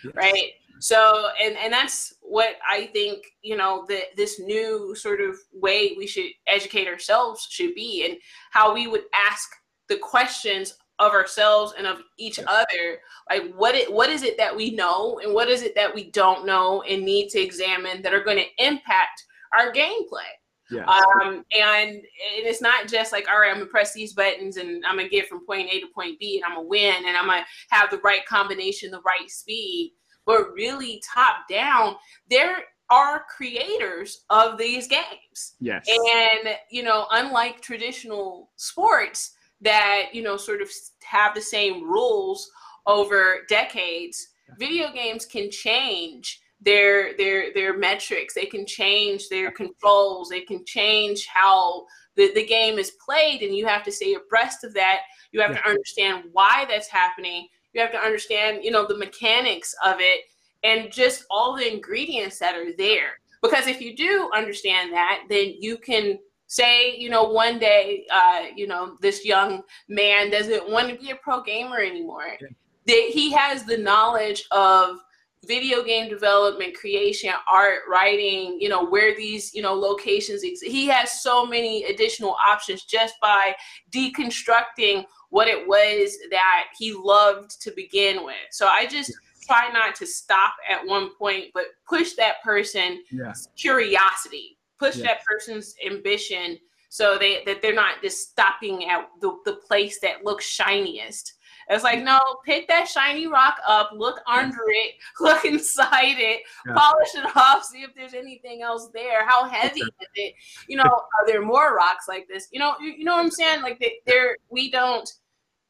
Yes. 0.05 0.14
Right. 0.14 0.50
So, 0.81 1.29
and, 1.43 1.57
and 1.57 1.73
that's 1.73 2.15
what 2.21 2.57
I 2.69 2.87
think, 2.87 3.25
you 3.43 3.57
know, 3.57 3.85
that 3.89 4.17
this 4.17 4.41
new 4.41 4.95
sort 4.95 5.21
of 5.21 5.37
way 5.53 5.95
we 5.97 6.07
should 6.07 6.31
educate 6.47 6.89
ourselves 6.89 7.47
should 7.51 7.75
be 7.75 8.07
and 8.07 8.17
how 8.51 8.75
we 8.75 8.87
would 8.87 9.05
ask 9.15 9.49
the 9.89 9.97
questions 9.97 10.75
of 11.01 11.13
ourselves 11.13 11.75
and 11.77 11.89
of 11.89 12.01
each 12.19 12.39
other 12.47 13.01
like 13.29 13.53
what 13.57 13.75
it 13.75 13.93
what 13.93 14.09
is 14.09 14.23
it 14.23 14.39
that 14.39 14.55
we 14.55 14.71
know 14.71 15.19
and 15.25 15.35
what 15.35 15.49
is 15.49 15.63
it 15.63 15.75
that 15.75 15.93
we 15.93 16.09
don't 16.13 16.47
know 16.47 16.83
and 16.83 17.05
need 17.05 17.29
to 17.29 17.41
examine 17.41 18.01
that 18.01 18.15
are 18.15 18.23
going 18.23 18.37
to 18.37 18.65
impact 18.65 19.25
our 19.59 19.73
gameplay 19.73 20.31
yeah. 20.71 20.85
Um, 20.87 21.45
and, 21.57 21.91
and 21.91 22.05
it's 22.07 22.63
not 22.63 22.89
just 22.89 23.13
like, 23.13 23.29
all 23.31 23.39
right, 23.39 23.51
I'm 23.51 23.59
gonna 23.59 23.67
press 23.67 23.93
these 23.93 24.15
buttons 24.15 24.57
and 24.57 24.85
I'm 24.87 24.97
gonna 24.97 25.09
get 25.09 25.29
from 25.29 25.45
point 25.47 25.69
A 25.71 25.81
to 25.81 25.87
point 25.95 26.19
B 26.19 26.37
and 26.37 26.45
I'm 26.45 26.57
gonna 26.57 26.69
win 26.69 27.05
and 27.07 27.17
I'm 27.17 27.27
gonna 27.27 27.45
have 27.71 27.91
the 27.91 27.99
right 27.99 28.25
combination, 28.27 28.91
the 28.91 29.03
right 29.03 29.31
speed. 29.31 29.93
But 30.27 30.53
really, 30.53 31.03
top 31.15 31.49
down, 31.49 31.97
there 32.31 32.65
are 32.91 33.25
creators 33.35 34.25
of 34.31 34.59
these 34.59 34.87
games. 34.87 35.55
Yes. 35.61 35.87
And 35.89 36.57
you 36.71 36.83
know, 36.83 37.07
unlike 37.11 37.61
traditional 37.61 38.51
sports, 38.57 39.35
that 39.61 40.11
you 40.13 40.23
know 40.23 40.37
sort 40.37 40.63
of 40.63 40.71
have 41.03 41.35
the 41.35 41.41
same 41.41 41.83
rules 41.83 42.49
over 42.87 43.41
decades 43.49 44.29
video 44.59 44.93
games 44.93 45.27
can 45.27 45.51
change 45.51 46.41
their 46.61 47.17
their 47.17 47.53
their 47.55 47.77
metrics 47.77 48.35
they 48.35 48.47
can 48.47 48.67
change 48.67 49.29
their 49.29 49.51
controls 49.51 50.29
they 50.29 50.43
can 50.43 50.65
change 50.65 51.27
how 51.27 51.85
the, 52.17 52.33
the 52.35 52.45
game 52.45 52.79
is 52.79 52.93
played 53.05 53.43
and 53.43 53.57
you 53.57 53.67
have 53.67 53.83
to 53.83 53.91
stay 53.91 54.15
abreast 54.15 54.65
of 54.65 54.75
that 54.75 55.01
you 55.33 55.41
have 55.41 55.53
yeah. 55.53 55.61
to 55.61 55.69
understand 55.69 56.25
why 56.33 56.65
that's 56.69 56.89
happening 56.89 57.49
you 57.75 57.81
have 57.81 57.93
to 57.93 57.99
understand 57.99 58.65
you 58.65 58.71
know 58.71 58.87
the 58.87 58.97
mechanics 58.97 59.75
of 59.85 59.97
it 59.99 60.23
and 60.63 60.91
just 60.91 61.27
all 61.31 61.57
the 61.57 61.71
ingredients 61.71 62.39
that 62.39 62.55
are 62.55 62.75
there. 62.79 63.19
Because 63.43 63.67
if 63.67 63.81
you 63.81 63.95
do 63.95 64.31
understand 64.35 64.93
that 64.93 65.25
then 65.29 65.55
you 65.59 65.77
can 65.77 66.19
say 66.47 66.97
you 66.97 67.11
know 67.11 67.25
one 67.25 67.59
day 67.59 68.07
uh, 68.13 68.45
you 68.55 68.67
know 68.67 68.97
this 69.01 69.25
young 69.25 69.63
man 69.89 70.31
doesn't 70.31 70.71
want 70.71 70.89
to 70.89 70.97
be 70.97 71.11
a 71.11 71.17
pro 71.17 71.43
gamer 71.43 71.79
anymore. 71.79 72.39
That 72.87 73.11
he 73.13 73.33
has 73.33 73.65
the 73.65 73.79
knowledge 73.79 74.45
of 74.51 74.99
video 75.47 75.83
game 75.83 76.09
development 76.09 76.75
creation 76.75 77.31
art 77.53 77.81
writing 77.89 78.59
you 78.61 78.69
know 78.69 78.85
where 78.85 79.15
these 79.15 79.55
you 79.55 79.63
know 79.63 79.75
locations 79.75 80.43
exist 80.43 80.71
he 80.71 80.87
has 80.87 81.23
so 81.23 81.47
many 81.47 81.85
additional 81.85 82.37
options 82.45 82.85
just 82.85 83.15
by 83.21 83.55
deconstructing 83.91 85.05
what 85.31 85.49
it 85.49 85.67
was 85.67 86.17
that 86.31 86.67
he 86.79 86.93
loved 86.93 87.61
to 87.61 87.73
begin 87.77 88.25
with 88.25 88.35
so 88.51 88.67
i 88.67 88.87
just 88.87 89.13
try 89.47 89.71
not 89.73 89.95
to 89.95 90.07
stop 90.07 90.55
at 90.69 90.87
one 90.87 91.11
point 91.17 91.47
but 91.53 91.65
push 91.89 92.15
that 92.15 92.37
person's 92.43 93.01
yeah. 93.11 93.33
curiosity 93.57 94.59
push 94.79 94.97
yeah. 94.97 95.07
that 95.07 95.25
person's 95.25 95.75
ambition 95.87 96.59
so 96.95 97.19
they 97.19 97.43
that 97.45 97.61
they're 97.61 97.75
not 97.75 98.01
just 98.03 98.31
stopping 98.31 98.89
at 98.89 99.09
the, 99.21 99.37
the 99.45 99.55
place 99.67 99.99
that 99.99 100.25
looks 100.25 100.45
shiniest. 100.45 101.33
It's 101.68 101.85
like, 101.85 102.03
no, 102.03 102.20
pick 102.44 102.68
that 102.68 102.88
shiny 102.88 103.27
rock 103.27 103.59
up, 103.66 103.90
look 103.94 104.20
under 104.27 104.62
it, 104.68 104.94
look 105.20 105.44
inside 105.44 106.16
it, 106.18 106.42
yeah. 106.66 106.74
polish 106.74 107.14
it 107.14 107.37
off, 107.37 107.64
see 107.64 107.83
if 107.83 107.94
there's 107.94 108.14
anything 108.14 108.62
else 108.62 108.88
there. 108.92 109.27
How 109.27 109.44
heavy 109.44 109.81
is 109.81 110.09
it? 110.14 110.35
You 110.68 110.79
know, 110.79 110.85
are 110.85 111.27
there 111.27 111.42
more 111.42 111.74
rocks 111.74 112.07
like 112.09 112.29
this? 112.29 112.48
You 112.53 112.61
know, 112.61 112.74
you, 112.81 112.92
you 112.92 113.05
know 113.05 113.16
what 113.16 113.24
I'm 113.24 113.31
saying? 113.31 113.62
Like 113.62 113.79
they, 113.79 113.94
they're 114.07 114.37
we 114.50 114.70
don't 114.70 115.09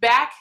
back, 0.00 0.32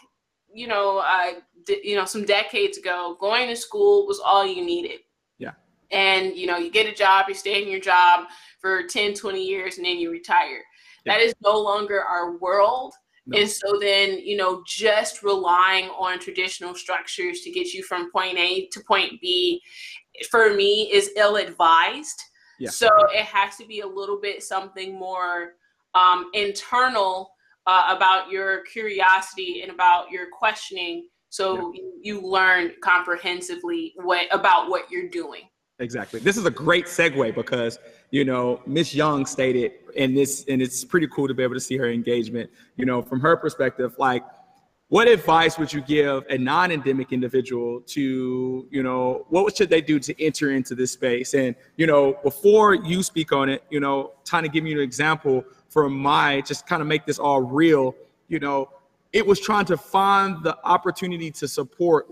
you 0.53 0.67
know, 0.67 0.99
uh, 0.99 1.39
d- 1.65 1.81
you 1.83 1.95
know, 1.95 2.05
some 2.05 2.25
decades 2.25 2.77
ago, 2.77 3.17
going 3.19 3.47
to 3.47 3.55
school 3.55 4.07
was 4.07 4.19
all 4.19 4.45
you 4.45 4.65
needed. 4.65 4.99
Yeah. 5.37 5.51
And 5.91 6.35
you 6.35 6.47
know, 6.47 6.57
you 6.57 6.71
get 6.71 6.87
a 6.87 6.95
job, 6.95 7.25
you 7.27 7.35
stay 7.35 7.61
in 7.61 7.69
your 7.69 7.79
job, 7.79 8.25
for 8.63 8.81
10, 8.81 9.13
20 9.13 9.43
years 9.43 9.77
and 9.77 9.85
then 9.85 9.99
you 9.99 10.09
retire. 10.09 10.63
Yeah. 11.05 11.13
That 11.13 11.21
is 11.21 11.35
no 11.43 11.59
longer 11.59 12.01
our 12.01 12.37
world. 12.37 12.93
No. 13.25 13.39
And 13.39 13.49
so 13.49 13.79
then, 13.79 14.19
you 14.19 14.35
know, 14.35 14.63
just 14.67 15.23
relying 15.23 15.85
on 15.89 16.19
traditional 16.19 16.75
structures 16.75 17.41
to 17.41 17.51
get 17.51 17.73
you 17.73 17.81
from 17.83 18.11
point 18.11 18.37
A 18.37 18.67
to 18.67 18.81
point 18.81 19.13
B, 19.21 19.61
for 20.29 20.53
me, 20.53 20.91
is 20.91 21.11
ill 21.15 21.37
advised. 21.37 22.21
Yeah. 22.59 22.69
So 22.69 22.89
it 23.11 23.25
has 23.25 23.55
to 23.57 23.65
be 23.65 23.79
a 23.79 23.87
little 23.87 24.19
bit 24.19 24.43
something 24.43 24.97
more 24.97 25.53
um, 25.95 26.29
internal 26.33 27.31
uh, 27.65 27.93
about 27.95 28.29
your 28.29 28.63
curiosity 28.65 29.61
and 29.61 29.71
about 29.71 30.11
your 30.11 30.27
questioning. 30.37 31.07
So 31.29 31.55
yeah. 31.55 31.81
you, 31.81 31.93
you 32.01 32.21
learn 32.21 32.73
comprehensively 32.81 33.93
what 33.95 34.27
about 34.31 34.69
what 34.69 34.91
you're 34.91 35.09
doing. 35.09 35.43
Exactly. 35.79 36.19
This 36.19 36.37
is 36.37 36.45
a 36.45 36.51
great 36.51 36.85
segue 36.85 37.33
because 37.35 37.79
you 38.13 38.23
know 38.23 38.61
Miss 38.67 38.93
Young 38.93 39.25
stated, 39.25 39.71
and 39.97 40.15
this 40.15 40.45
and 40.47 40.61
it's 40.61 40.85
pretty 40.85 41.07
cool 41.07 41.27
to 41.27 41.33
be 41.33 41.41
able 41.41 41.55
to 41.55 41.65
see 41.69 41.77
her 41.77 41.89
engagement. 41.89 42.49
You 42.77 42.85
know, 42.85 43.01
from 43.01 43.19
her 43.21 43.35
perspective, 43.35 43.95
like 43.97 44.23
what 44.89 45.07
advice 45.07 45.57
would 45.57 45.73
you 45.73 45.81
give 45.81 46.23
a 46.29 46.37
non-endemic 46.37 47.11
individual 47.11 47.81
to 47.87 48.67
you 48.69 48.83
know 48.83 49.25
what 49.29 49.57
should 49.57 49.69
they 49.69 49.81
do 49.81 49.99
to 49.99 50.13
enter 50.23 50.51
into 50.51 50.75
this 50.75 50.91
space 50.91 51.33
and 51.33 51.55
you 51.77 51.87
know 51.87 52.15
before 52.23 52.75
you 52.75 53.01
speak 53.01 53.31
on 53.31 53.49
it 53.49 53.63
you 53.71 53.79
know 53.79 54.11
trying 54.25 54.43
to 54.43 54.49
give 54.49 54.67
you 54.67 54.77
an 54.77 54.83
example 54.83 55.43
from 55.69 55.97
my 55.97 56.41
just 56.41 56.67
kind 56.67 56.81
of 56.83 56.87
make 56.87 57.07
this 57.07 57.17
all 57.17 57.41
real 57.41 57.95
you 58.27 58.39
know 58.39 58.69
it 59.13 59.25
was 59.25 59.39
trying 59.39 59.65
to 59.65 59.77
find 59.77 60.43
the 60.43 60.55
opportunity 60.63 61.31
to 61.31 61.47
support 61.47 62.07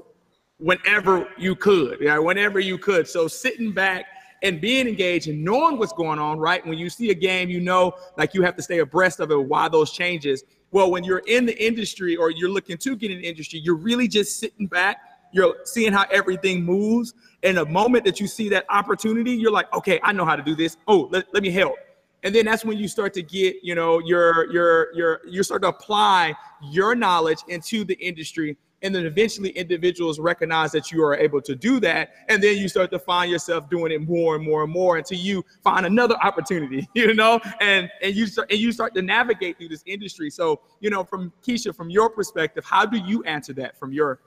whenever 0.62 1.28
you 1.38 1.56
could, 1.56 1.98
yeah, 2.00 2.18
whenever 2.20 2.60
you 2.60 2.78
could. 2.78 3.08
So 3.08 3.28
sitting 3.28 3.72
back 3.72 4.06
and 4.42 4.60
being 4.60 4.88
engaged 4.88 5.28
and 5.28 5.44
knowing 5.44 5.78
what's 5.78 5.94
going 5.94 6.20
on, 6.20 6.40
right? 6.40 6.66
When 6.66 6.78
you 6.78 6.90
see 6.90 7.12
a 7.12 7.14
game, 7.14 7.50
you 7.50 7.60
know, 7.60 7.94
like 8.18 8.34
you 8.34 8.42
have 8.42 8.56
to 8.56 8.62
stay 8.62 8.80
abreast 8.80 9.20
of 9.20 9.32
it, 9.32 9.36
why 9.36 9.70
those 9.70 9.92
changes. 9.92 10.44
Well, 10.72 10.90
when 10.90 11.04
you're 11.04 11.24
in 11.28 11.46
the 11.46 11.64
industry 11.64 12.16
or 12.16 12.32
you're 12.32 12.50
looking 12.50 12.78
to 12.78 12.96
get 12.96 13.12
in 13.12 13.20
the 13.20 13.28
industry, 13.28 13.60
you're 13.60 13.76
really 13.76 14.08
just 14.08 14.40
sitting 14.40 14.68
back. 14.68 14.98
You're 15.34 15.56
seeing 15.66 15.94
how 15.94 16.06
everything 16.12 16.64
moves. 16.64 17.14
And 17.44 17.58
the 17.58 17.66
moment 17.66 18.04
that 18.06 18.20
you 18.20 18.28
see 18.28 18.50
that 18.50 18.66
opportunity, 18.70 19.32
you're 19.32 19.52
like, 19.52 19.72
okay, 19.74 20.00
I 20.04 20.12
know 20.12 20.26
how 20.26 20.36
to 20.36 20.44
do 20.44 20.56
this. 20.56 20.78
Oh, 20.88 21.08
let, 21.12 21.34
let 21.34 21.44
me 21.44 21.52
help. 21.52 21.76
And 22.24 22.36
then 22.36 22.46
that's 22.46 22.64
when 22.64 22.78
you 22.78 22.88
start 22.88 23.14
to 23.16 23.24
get, 23.24 23.58
you 23.64 23.74
know, 23.74 24.00
your 24.00 24.52
your 24.52 24.94
your 24.94 25.22
you 25.28 25.42
start 25.42 25.64
to 25.64 25.70
apply 25.70 26.36
your 26.62 26.94
knowledge 26.94 27.40
into 27.48 27.84
the 27.84 27.96
industry 27.96 28.58
and 28.82 28.94
then 28.94 29.06
eventually 29.06 29.50
individuals 29.50 30.20
recognize 30.20 30.72
that 30.72 30.92
you 30.92 31.04
are 31.04 31.16
able 31.16 31.42
to 31.42 31.56
do 31.56 31.80
that 31.80 32.14
and 32.30 32.42
then 32.42 32.58
you 32.58 32.68
start 32.68 32.92
to 32.92 33.00
find 33.00 33.32
yourself 33.32 33.70
doing 33.70 33.92
it 33.92 34.02
more 34.02 34.36
and 34.36 34.44
more 34.44 34.64
and 34.64 34.72
more 34.72 34.98
until 34.98 35.18
you 35.18 35.44
find 35.64 35.86
another 35.86 36.16
opportunity 36.24 36.88
you 36.96 37.14
know 37.14 37.40
and 37.60 37.90
and 38.02 38.16
you 38.16 38.26
start 38.26 38.52
and 38.52 38.60
you 38.60 38.72
start 38.72 38.94
to 38.94 39.02
navigate 39.02 39.58
through 39.58 39.70
this 39.70 39.84
industry 39.86 40.30
so 40.30 40.62
you 40.80 40.90
know 40.90 41.04
from 41.04 41.32
keisha 41.46 41.76
from 41.76 41.90
your 41.90 42.10
perspective 42.10 42.64
how 42.66 42.86
do 42.86 42.98
you 42.98 43.24
answer 43.24 43.54
that 43.54 43.78
from 43.78 43.92
your 43.92 44.20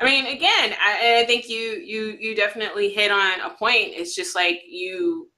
I 0.00 0.04
mean, 0.04 0.26
again, 0.26 0.74
I, 0.84 1.20
I 1.22 1.26
think 1.26 1.48
you 1.48 1.80
you 1.84 2.16
you 2.18 2.34
definitely 2.34 2.88
hit 2.88 3.12
on 3.12 3.40
a 3.40 3.50
point. 3.50 3.92
It's 3.92 4.16
just 4.16 4.34
like 4.34 4.62
you 4.68 5.30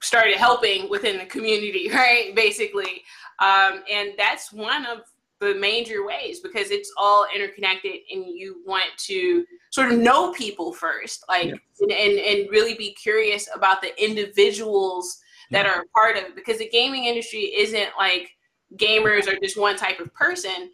started 0.00 0.36
helping 0.36 0.88
within 0.90 1.18
the 1.18 1.26
community, 1.26 1.88
right? 1.94 2.34
Basically, 2.34 3.04
um, 3.38 3.82
and 3.88 4.12
that's 4.18 4.52
one 4.52 4.86
of 4.86 5.02
the 5.40 5.54
major 5.54 6.04
ways 6.04 6.40
because 6.40 6.70
it's 6.70 6.92
all 6.96 7.26
interconnected 7.34 7.92
and 8.12 8.26
you 8.26 8.62
want 8.66 8.86
to 8.96 9.44
sort 9.70 9.92
of 9.92 9.98
know 9.98 10.32
people 10.32 10.72
first 10.72 11.24
like 11.28 11.46
yeah. 11.46 11.54
and, 11.80 11.92
and, 11.92 12.18
and 12.18 12.50
really 12.50 12.74
be 12.74 12.92
curious 12.94 13.48
about 13.54 13.80
the 13.80 14.02
individuals 14.02 15.20
that 15.50 15.64
yeah. 15.64 15.72
are 15.72 15.84
part 15.94 16.16
of 16.16 16.24
it 16.24 16.34
because 16.34 16.58
the 16.58 16.68
gaming 16.68 17.04
industry 17.04 17.52
isn't 17.56 17.90
like 17.98 18.30
gamers 18.76 19.26
are 19.26 19.38
just 19.42 19.58
one 19.58 19.76
type 19.76 20.00
of 20.00 20.12
person. 20.14 20.70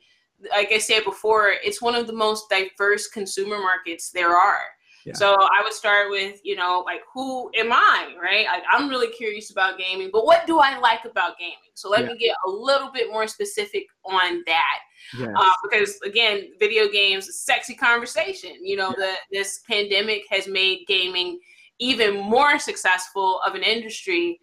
Like 0.50 0.72
I 0.72 0.78
said 0.78 1.04
before, 1.04 1.52
it's 1.62 1.80
one 1.80 1.94
of 1.94 2.06
the 2.06 2.12
most 2.12 2.48
diverse 2.50 3.08
consumer 3.08 3.58
markets 3.58 4.10
there 4.10 4.36
are. 4.36 4.62
Yeah. 5.04 5.12
So 5.14 5.34
I 5.34 5.62
would 5.62 5.72
start 5.72 6.10
with, 6.10 6.40
you 6.44 6.56
know, 6.56 6.82
like 6.86 7.00
who 7.12 7.50
am 7.54 7.72
I, 7.72 8.14
right? 8.20 8.46
Like 8.46 8.62
I'm 8.72 8.88
really 8.88 9.08
curious 9.08 9.50
about 9.50 9.78
gaming, 9.78 10.08
but 10.10 10.24
what 10.24 10.46
do 10.46 10.58
I 10.58 10.78
like 10.78 11.04
about 11.04 11.38
gaming? 11.38 11.54
So 11.74 11.90
let 11.90 12.02
yeah. 12.04 12.12
me 12.12 12.18
get 12.18 12.36
a 12.46 12.50
little 12.50 12.90
bit 12.90 13.10
more 13.10 13.26
specific 13.26 13.86
on 14.04 14.42
that. 14.46 14.78
Yes. 15.18 15.28
Uh, 15.36 15.50
because 15.62 16.00
again, 16.04 16.48
video 16.58 16.88
games, 16.88 17.28
sexy 17.38 17.74
conversation. 17.74 18.52
You 18.62 18.76
know, 18.76 18.94
yeah. 18.98 19.06
the 19.30 19.38
this 19.38 19.60
pandemic 19.68 20.22
has 20.30 20.48
made 20.48 20.86
gaming 20.88 21.38
even 21.78 22.16
more 22.16 22.58
successful 22.58 23.40
of 23.46 23.54
an 23.54 23.62
industry 23.62 24.38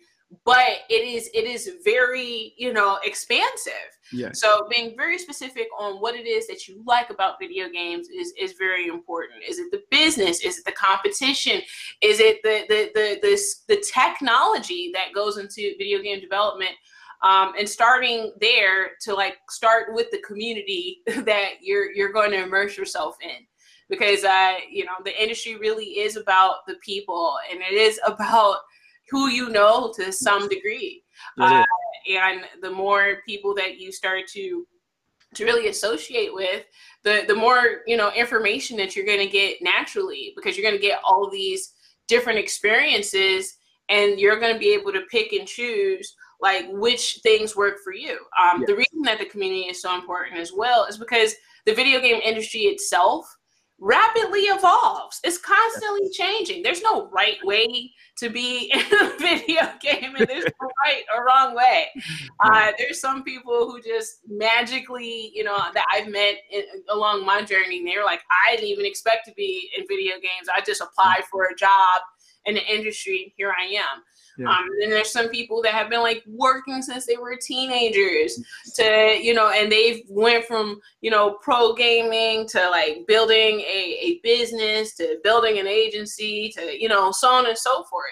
but 0.46 0.80
it 0.90 1.04
is 1.04 1.30
it 1.34 1.44
is 1.44 1.70
very 1.84 2.54
you 2.58 2.74
know 2.74 3.00
expansive. 3.04 3.74
Yes. 4.14 4.42
so 4.42 4.68
being 4.70 4.94
very 4.98 5.18
specific 5.18 5.68
on 5.80 6.02
what 6.02 6.16
it 6.16 6.28
is 6.28 6.46
that 6.48 6.68
you 6.68 6.84
like 6.86 7.10
about 7.10 7.40
video 7.40 7.70
games 7.70 8.08
is 8.10 8.34
is 8.40 8.54
very 8.54 8.88
important. 8.88 9.44
Is 9.48 9.60
it 9.60 9.72
the 9.72 9.84
business? 9.92 10.44
Is 10.44 10.60
it 10.60 10.66
the 10.66 10.72
competition? 10.72 11.62
Is 12.02 12.20
it 12.20 12.42
the 12.44 12.64
the 12.70 12.92
the 12.94 13.20
this 13.22 13.64
the 13.68 13.84
technology 13.94 14.92
that 14.94 15.14
goes 15.14 15.38
into 15.38 15.76
video 15.78 16.02
game 16.02 16.22
development? 16.22 16.72
Um, 17.24 17.54
and 17.58 17.70
starting 17.70 18.34
there 18.42 18.92
to 19.02 19.14
like 19.14 19.38
start 19.50 19.94
with 19.94 20.10
the 20.12 20.20
community 20.20 21.02
that 21.08 21.56
you're 21.62 21.92
you're 21.92 22.14
going 22.14 22.32
to 22.32 22.44
immerse 22.44 22.78
yourself 22.78 23.16
in. 23.22 23.46
Because 23.90 24.24
uh, 24.24 24.56
you 24.70 24.86
know 24.86 24.94
the 25.04 25.22
industry 25.22 25.58
really 25.58 26.00
is 26.00 26.16
about 26.16 26.66
the 26.68 26.76
people 26.76 27.36
and 27.52 27.60
it 27.62 27.74
is 27.74 28.00
about 28.08 28.60
who 29.12 29.28
you 29.28 29.50
know 29.50 29.94
to 29.98 30.12
some 30.12 30.50
degree. 30.50 31.04
Uh, 31.40 31.64
and 32.10 32.46
the 32.62 32.72
more 32.72 33.18
people 33.28 33.54
that 33.56 33.78
you 33.78 33.92
start 33.92 34.26
to 34.28 34.66
to 35.36 35.46
really 35.46 35.68
associate 35.68 36.34
with, 36.34 36.66
the 37.04 37.26
the 37.28 37.36
more 37.36 37.82
you 37.86 37.98
know 37.98 38.12
information 38.14 38.78
that 38.78 38.96
you're 38.96 39.06
going 39.06 39.20
to 39.20 39.28
get 39.28 39.62
naturally 39.62 40.34
because 40.36 40.58
you're 40.58 40.68
going 40.68 40.80
to 40.80 40.88
get 40.88 41.00
all 41.04 41.30
these 41.30 41.74
different 42.08 42.40
experiences 42.40 43.58
and 43.90 44.20
you're 44.20 44.40
going 44.40 44.54
to 44.54 44.60
be 44.60 44.74
able 44.74 44.92
to 44.92 45.02
pick 45.12 45.34
and 45.34 45.48
choose 45.48 46.16
like 46.42 46.66
which 46.72 47.20
things 47.22 47.56
work 47.56 47.76
for 47.84 47.94
you. 47.94 48.18
Um, 48.42 48.62
yes. 48.62 48.68
The 48.68 48.76
reason 48.76 49.02
that 49.04 49.20
the 49.20 49.26
community 49.26 49.64
is 49.64 49.82
so 49.82 49.94
important 49.94 50.40
as 50.40 50.52
well 50.52 50.86
is 50.86 50.98
because 50.98 51.36
the 51.66 51.74
video 51.74 52.02
game 52.02 52.20
industry 52.24 52.62
itself 52.62 53.26
rapidly 53.82 54.42
evolves. 54.42 55.20
It's 55.24 55.40
constantly 55.40 56.10
changing. 56.12 56.62
There's 56.62 56.84
no 56.84 57.10
right 57.10 57.44
way 57.44 57.92
to 58.20 58.30
be 58.30 58.72
in 58.74 58.80
a 58.80 59.18
video 59.18 59.74
game, 59.82 60.16
and 60.16 60.28
there's 60.28 60.46
no 60.46 60.70
right 60.86 61.04
or 61.14 61.26
wrong 61.26 61.56
way. 61.56 61.88
Uh, 62.44 62.72
there's 62.80 63.00
some 63.00 63.24
people 63.24 63.70
who 63.70 63.80
just 63.82 64.22
magically, 64.28 65.32
you 65.36 65.44
know, 65.44 65.58
that 65.76 65.86
I've 65.92 66.08
met 66.08 66.38
in, 66.52 66.64
along 66.90 67.24
my 67.24 67.44
journey. 67.44 67.84
They're 67.86 68.04
like, 68.04 68.22
I 68.48 68.56
didn't 68.56 68.70
even 68.70 68.86
expect 68.86 69.28
to 69.28 69.34
be 69.34 69.70
in 69.78 69.86
video 69.88 70.16
games. 70.16 70.50
I 70.52 70.62
just 70.62 70.82
applied 70.82 71.22
for 71.30 71.44
a 71.44 71.56
job 71.56 72.02
in 72.46 72.56
the 72.56 72.66
industry, 72.66 73.24
and 73.24 73.32
here 73.38 73.54
I 73.58 73.66
am. 73.66 74.02
Yeah. 74.38 74.50
Um, 74.50 74.68
and 74.82 74.92
there's 74.92 75.12
some 75.12 75.30
people 75.30 75.62
that 75.62 75.74
have 75.74 75.90
been 75.90 76.02
like 76.02 76.24
working 76.26 76.82
since 76.82 77.06
they 77.06 77.18
were 77.18 77.36
teenagers 77.36 78.42
to, 78.76 79.18
you 79.22 79.34
know, 79.34 79.52
and 79.52 79.72
they've 79.72 80.02
went 80.10 80.46
from, 80.46 80.80
you 81.02 81.12
know, 81.12 81.38
pro 81.42 81.74
gaming 81.74 82.48
to 82.50 82.70
like 82.70 83.06
building 83.08 83.60
a, 83.62 83.98
a 84.02 84.20
business 84.24 84.96
to 84.96 85.20
building 85.24 85.60
an 85.60 85.68
agency 85.68 86.52
to, 86.58 86.82
you 86.82 86.88
know, 86.88 87.12
so 87.12 87.30
on 87.30 87.48
and 87.48 87.58
so 87.58 87.84
forth. 87.84 88.06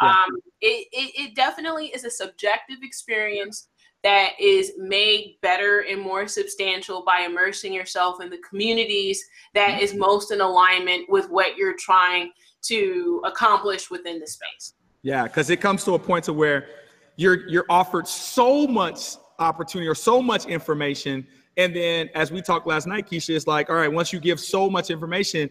Yeah. 0.00 0.08
Um, 0.08 0.40
it, 0.60 0.86
it, 0.92 1.20
it 1.20 1.34
definitely 1.34 1.86
is 1.88 2.04
a 2.04 2.10
subjective 2.10 2.78
experience 2.82 3.68
that 4.02 4.30
is 4.40 4.72
made 4.78 5.36
better 5.42 5.80
and 5.80 6.00
more 6.00 6.26
substantial 6.26 7.04
by 7.04 7.26
immersing 7.28 7.72
yourself 7.72 8.22
in 8.22 8.30
the 8.30 8.40
communities 8.48 9.22
that 9.54 9.72
mm-hmm. 9.72 9.82
is 9.82 9.94
most 9.94 10.30
in 10.30 10.40
alignment 10.40 11.08
with 11.10 11.28
what 11.28 11.56
you're 11.56 11.76
trying 11.78 12.32
to 12.62 13.20
accomplish 13.24 13.90
within 13.90 14.18
the 14.18 14.26
space. 14.26 14.74
Yeah, 15.02 15.24
because 15.24 15.50
it 15.50 15.60
comes 15.60 15.84
to 15.84 15.94
a 15.94 15.98
point 15.98 16.24
to 16.26 16.32
where 16.32 16.66
you're 17.16 17.48
you're 17.48 17.66
offered 17.68 18.06
so 18.06 18.66
much 18.66 19.16
opportunity 19.38 19.88
or 19.88 19.94
so 19.94 20.20
much 20.20 20.46
information, 20.46 21.26
and 21.56 21.74
then 21.74 22.10
as 22.14 22.30
we 22.30 22.42
talked 22.42 22.66
last 22.66 22.86
night, 22.86 23.08
Keisha, 23.08 23.34
it's 23.34 23.46
like, 23.46 23.70
all 23.70 23.76
right, 23.76 23.92
once 23.92 24.12
you 24.12 24.20
give 24.20 24.38
so 24.38 24.68
much 24.68 24.90
information, 24.90 25.50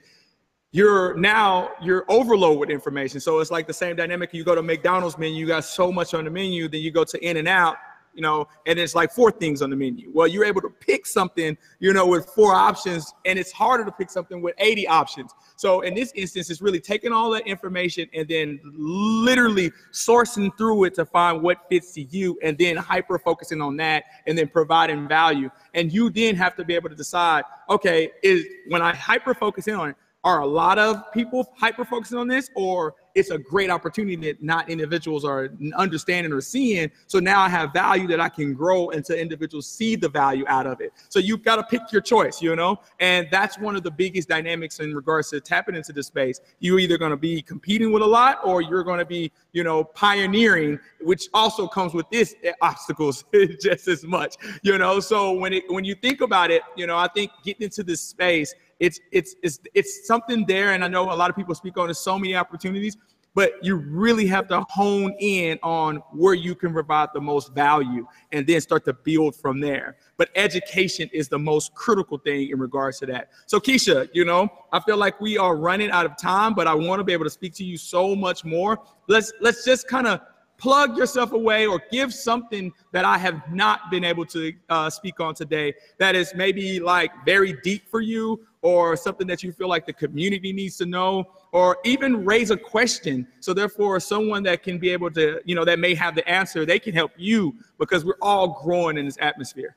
you're 0.72 1.16
now 1.16 1.72
you're 1.82 2.06
overloaded 2.10 2.60
with 2.60 2.70
information. 2.70 3.20
So 3.20 3.40
it's 3.40 3.50
like 3.52 3.66
the 3.66 3.74
same 3.74 3.96
dynamic. 3.96 4.34
You 4.34 4.44
go 4.44 4.54
to 4.54 4.62
McDonald's 4.62 5.18
menu, 5.18 5.36
you 5.36 5.48
got 5.48 5.66
so 5.66 5.92
much 5.92 6.14
on 6.14 6.26
the 6.26 6.30
menu, 6.30 6.68
then 6.68 6.82
you 6.82 6.92
go 6.92 7.04
to 7.04 7.28
In 7.28 7.38
and 7.38 7.48
Out, 7.48 7.78
you 8.20 8.24
know, 8.24 8.50
and 8.66 8.78
it's 8.78 8.96
like 8.96 9.14
four 9.14 9.32
things 9.32 9.62
on 9.62 9.70
the 9.70 9.78
menu. 9.78 10.12
Well, 10.14 10.28
you're 10.28 10.44
able 10.44 10.60
to 10.60 10.70
pick 10.70 11.06
something, 11.06 11.58
you 11.80 11.94
know, 11.94 12.06
with 12.06 12.26
four 12.26 12.54
options, 12.54 13.14
and 13.24 13.40
it's 13.40 13.54
harder 13.54 13.86
to 13.86 13.94
pick 13.94 14.10
something 14.10 14.42
with 14.42 14.56
80 14.58 14.90
options. 14.90 15.32
So 15.56 15.80
in 15.82 15.96
this 15.96 16.12
instance, 16.18 16.50
it's 16.50 16.62
really 16.62 16.82
taking 16.82 17.14
all 17.14 17.30
that 17.30 17.48
information 17.48 18.10
and 18.14 18.28
then 18.28 18.60
literally 18.66 19.72
sourcing 19.94 20.50
through 20.58 20.84
it 20.84 20.96
to 20.96 21.06
find 21.06 21.42
what 21.42 21.70
fits 21.70 21.94
to 21.94 22.02
you, 22.02 22.38
and 22.44 22.58
then 22.58 22.76
hyper 22.76 23.18
focusing 23.18 23.62
on 23.62 23.78
that, 23.78 24.04
and 24.28 24.38
then 24.38 24.50
providing 24.50 25.08
value. 25.08 25.50
And 25.74 25.90
you 25.90 26.10
then 26.10 26.36
have 26.36 26.58
to 26.58 26.66
be 26.66 26.76
able 26.76 26.90
to 26.90 26.96
decide, 26.96 27.46
okay, 27.70 28.12
is 28.22 28.46
when 28.68 28.82
I 28.82 28.94
hyper 28.94 29.34
focus 29.34 29.70
in 29.70 29.76
on 29.76 29.92
it, 29.92 29.96
are 30.26 30.42
a 30.42 30.46
lot 30.46 30.78
of 30.78 31.10
people 31.14 31.54
hyper 31.58 31.86
focusing 31.86 32.18
on 32.18 32.28
this, 32.28 32.50
or 32.54 32.96
it's 33.20 33.32
a 33.32 33.38
great 33.38 33.70
opportunity 33.70 34.16
that 34.16 34.42
not 34.42 34.70
individuals 34.70 35.26
are 35.26 35.50
understanding 35.76 36.32
or 36.32 36.40
seeing. 36.40 36.90
So 37.08 37.20
now 37.20 37.42
I 37.42 37.50
have 37.50 37.74
value 37.74 38.08
that 38.08 38.22
I 38.22 38.30
can 38.30 38.54
grow 38.54 38.92
until 38.92 39.18
individuals 39.18 39.68
see 39.68 39.98
the 39.98 40.08
value 40.08 40.46
out 40.48 40.66
of 40.66 40.80
it. 40.80 40.94
So 41.10 41.20
you've 41.20 41.44
got 41.44 41.58
to 41.58 41.64
pick 41.64 41.92
your 41.92 42.02
choice, 42.02 42.42
you 42.42 42.56
know? 42.56 42.80
And 43.02 43.28
that's 43.30 43.60
one 43.60 43.76
of 43.76 43.84
the 43.84 43.92
biggest 43.92 44.30
dynamics 44.30 44.80
in 44.80 44.96
regards 44.96 45.32
to 45.32 45.42
tapping 45.42 45.76
into 45.76 45.92
the 45.92 46.02
space. 46.02 46.40
You're 46.60 46.80
either 46.80 46.98
going 46.98 47.12
to 47.12 47.18
be 47.18 47.42
competing 47.42 47.92
with 47.92 48.04
a 48.04 48.08
lot 48.08 48.40
or 48.46 48.62
you're 48.62 48.86
going 48.86 49.00
to 49.00 49.06
be, 49.06 49.34
you 49.52 49.66
know, 49.66 49.84
pioneering, 49.84 50.80
which 51.02 51.28
also 51.34 51.68
comes 51.68 51.94
with 51.94 52.10
this 52.10 52.36
eh, 52.44 52.54
obstacles 52.62 53.26
just 53.62 53.90
as 53.90 54.06
much, 54.06 54.36
you 54.64 54.78
know? 54.78 55.02
So 55.02 55.34
when 55.34 55.52
it 55.52 55.64
when 55.70 55.84
you 55.84 55.96
think 55.96 56.22
about 56.22 56.52
it, 56.52 56.62
you 56.78 56.88
know, 56.88 56.98
I 56.98 57.10
think 57.10 57.32
getting 57.44 57.66
into 57.66 57.84
this 57.84 58.00
space 58.00 58.56
it's 58.80 59.00
it's 59.12 59.36
it's 59.44 59.60
it's 59.74 60.08
something 60.08 60.46
there, 60.46 60.72
and 60.74 60.84
I 60.84 60.88
know 60.88 61.12
a 61.12 61.16
lot 61.16 61.30
of 61.30 61.36
people 61.36 61.54
speak 61.56 61.78
on. 61.78 61.88
There's 61.88 62.00
so 62.00 62.18
many 62.18 62.36
opportunities, 62.36 62.98
but 63.36 63.54
you 63.62 63.76
really 63.76 64.26
have 64.28 64.48
to 64.48 64.66
hone 64.70 65.14
in 65.20 65.60
on 65.64 65.98
where 66.12 66.34
you 66.34 66.56
can 66.56 66.74
provide 66.74 67.10
the 67.14 67.22
most 67.22 67.54
value, 67.54 68.08
and 68.32 68.48
then 68.48 68.62
start 68.62 68.86
to 68.86 68.94
build 68.94 69.36
from 69.36 69.60
there. 69.60 69.98
But 70.18 70.30
education 70.36 71.10
is 71.14 71.28
the 71.28 71.40
most 71.40 71.74
critical 71.74 72.18
thing 72.18 72.50
in 72.50 72.60
regards 72.60 73.00
to 73.00 73.06
that. 73.08 73.30
So 73.46 73.60
Keisha, 73.60 74.10
you 74.14 74.26
know, 74.26 74.50
I 74.72 74.80
feel 74.80 74.98
like 74.98 75.20
we 75.20 75.38
are 75.38 75.56
running 75.56 75.92
out 75.92 76.06
of 76.06 76.18
time, 76.18 76.54
but 76.54 76.68
I 76.68 76.74
want 76.74 77.00
to 77.00 77.04
be 77.04 77.14
able 77.14 77.26
to 77.26 77.30
speak 77.30 77.54
to 77.56 77.66
you 77.66 77.78
so 77.78 78.16
much 78.16 78.46
more. 78.46 78.80
Let's 79.08 79.34
let's 79.42 79.66
just 79.66 79.88
kind 79.88 80.08
of 80.08 80.22
plug 80.60 80.98
yourself 80.98 81.32
away 81.32 81.66
or 81.66 81.82
give 81.92 82.14
something 82.14 82.72
that 82.92 83.06
I 83.06 83.18
have 83.18 83.52
not 83.52 83.90
been 83.90 84.04
able 84.04 84.26
to 84.28 84.54
uh, 84.70 84.90
speak 84.90 85.20
on 85.20 85.34
today 85.34 85.74
that 85.98 86.16
is 86.16 86.34
maybe 86.36 86.80
like 86.80 87.12
very 87.26 87.54
deep 87.64 87.90
for 87.90 88.02
you 88.02 88.46
or 88.62 88.98
something 88.98 89.26
that 89.28 89.42
you 89.42 89.54
feel 89.54 89.70
like 89.70 89.86
the 89.86 89.94
community 89.94 90.52
needs 90.52 90.78
to 90.78 90.86
know 90.86 91.26
or 91.54 91.78
even 91.86 92.26
raise 92.26 92.52
a 92.52 92.58
question. 92.58 93.26
So 93.40 93.54
therefore 93.54 94.00
someone 94.00 94.44
that 94.44 94.62
can 94.64 94.78
be 94.78 94.90
able 94.90 95.10
to 95.12 95.42
you 95.46 95.56
know 95.56 95.66
that 95.66 95.80
may 95.80 95.96
have 95.96 96.14
the 96.14 96.28
answer 96.30 96.66
they 96.66 96.80
can 96.80 96.94
help 96.94 97.12
you 97.18 97.56
because 97.80 98.04
we're 98.06 98.20
all 98.22 98.62
growing 98.62 98.98
in 98.98 99.06
this 99.06 99.18
atmosphere. 99.22 99.76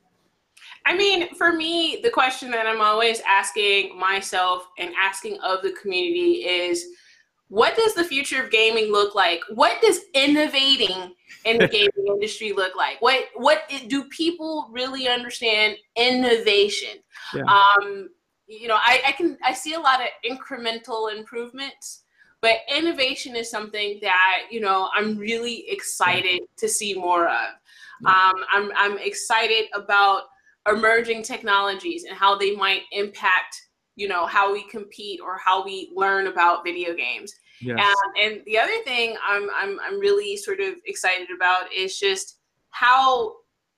I 0.85 0.97
mean, 0.97 1.33
for 1.35 1.53
me, 1.53 2.01
the 2.03 2.09
question 2.09 2.51
that 2.51 2.67
I'm 2.67 2.81
always 2.81 3.21
asking 3.25 3.97
myself 3.97 4.67
and 4.77 4.93
asking 5.01 5.39
of 5.39 5.61
the 5.61 5.71
community 5.81 6.45
is 6.45 6.87
what 7.53 7.75
does 7.77 7.93
the 7.93 8.03
future 8.03 8.41
of 8.41 8.49
gaming 8.49 8.91
look 8.91 9.13
like? 9.13 9.41
What 9.49 9.79
does 9.79 9.99
innovating 10.15 11.13
in 11.45 11.59
the 11.59 11.67
gaming 11.71 12.07
industry 12.07 12.51
look 12.51 12.75
like? 12.75 12.99
What 12.99 13.25
what 13.35 13.71
do 13.87 14.05
people 14.05 14.69
really 14.71 15.07
understand 15.07 15.75
innovation? 15.95 16.97
Yeah. 17.31 17.43
Um, 17.43 18.09
you 18.47 18.67
know, 18.67 18.77
I, 18.77 19.03
I 19.05 19.11
can 19.11 19.37
I 19.43 19.53
see 19.53 19.75
a 19.75 19.79
lot 19.79 20.01
of 20.01 20.07
incremental 20.27 21.15
improvements, 21.15 22.05
but 22.41 22.55
innovation 22.75 23.35
is 23.35 23.51
something 23.51 23.99
that 24.01 24.45
you 24.49 24.59
know 24.59 24.89
I'm 24.95 25.15
really 25.15 25.69
excited 25.69 26.41
to 26.57 26.67
see 26.67 26.95
more 26.95 27.27
of. 27.27 27.49
Um, 28.03 28.33
I'm 28.51 28.71
I'm 28.75 28.97
excited 28.97 29.65
about 29.75 30.23
emerging 30.67 31.21
technologies 31.21 32.05
and 32.05 32.17
how 32.17 32.35
they 32.35 32.55
might 32.55 32.81
impact 32.91 33.61
you 33.95 34.07
know 34.07 34.25
how 34.25 34.51
we 34.51 34.63
compete 34.69 35.19
or 35.21 35.37
how 35.37 35.63
we 35.63 35.91
learn 35.95 36.25
about 36.25 36.63
video 36.63 36.95
games 36.95 37.35
Yes. 37.61 37.79
Um, 37.79 38.11
and 38.19 38.41
the 38.45 38.57
other 38.57 38.77
thing 38.83 39.15
I'm, 39.27 39.49
I'm, 39.55 39.79
I'm 39.81 39.99
really 39.99 40.35
sort 40.37 40.59
of 40.59 40.75
excited 40.85 41.27
about 41.35 41.71
is 41.73 41.97
just 41.99 42.39
how 42.71 43.35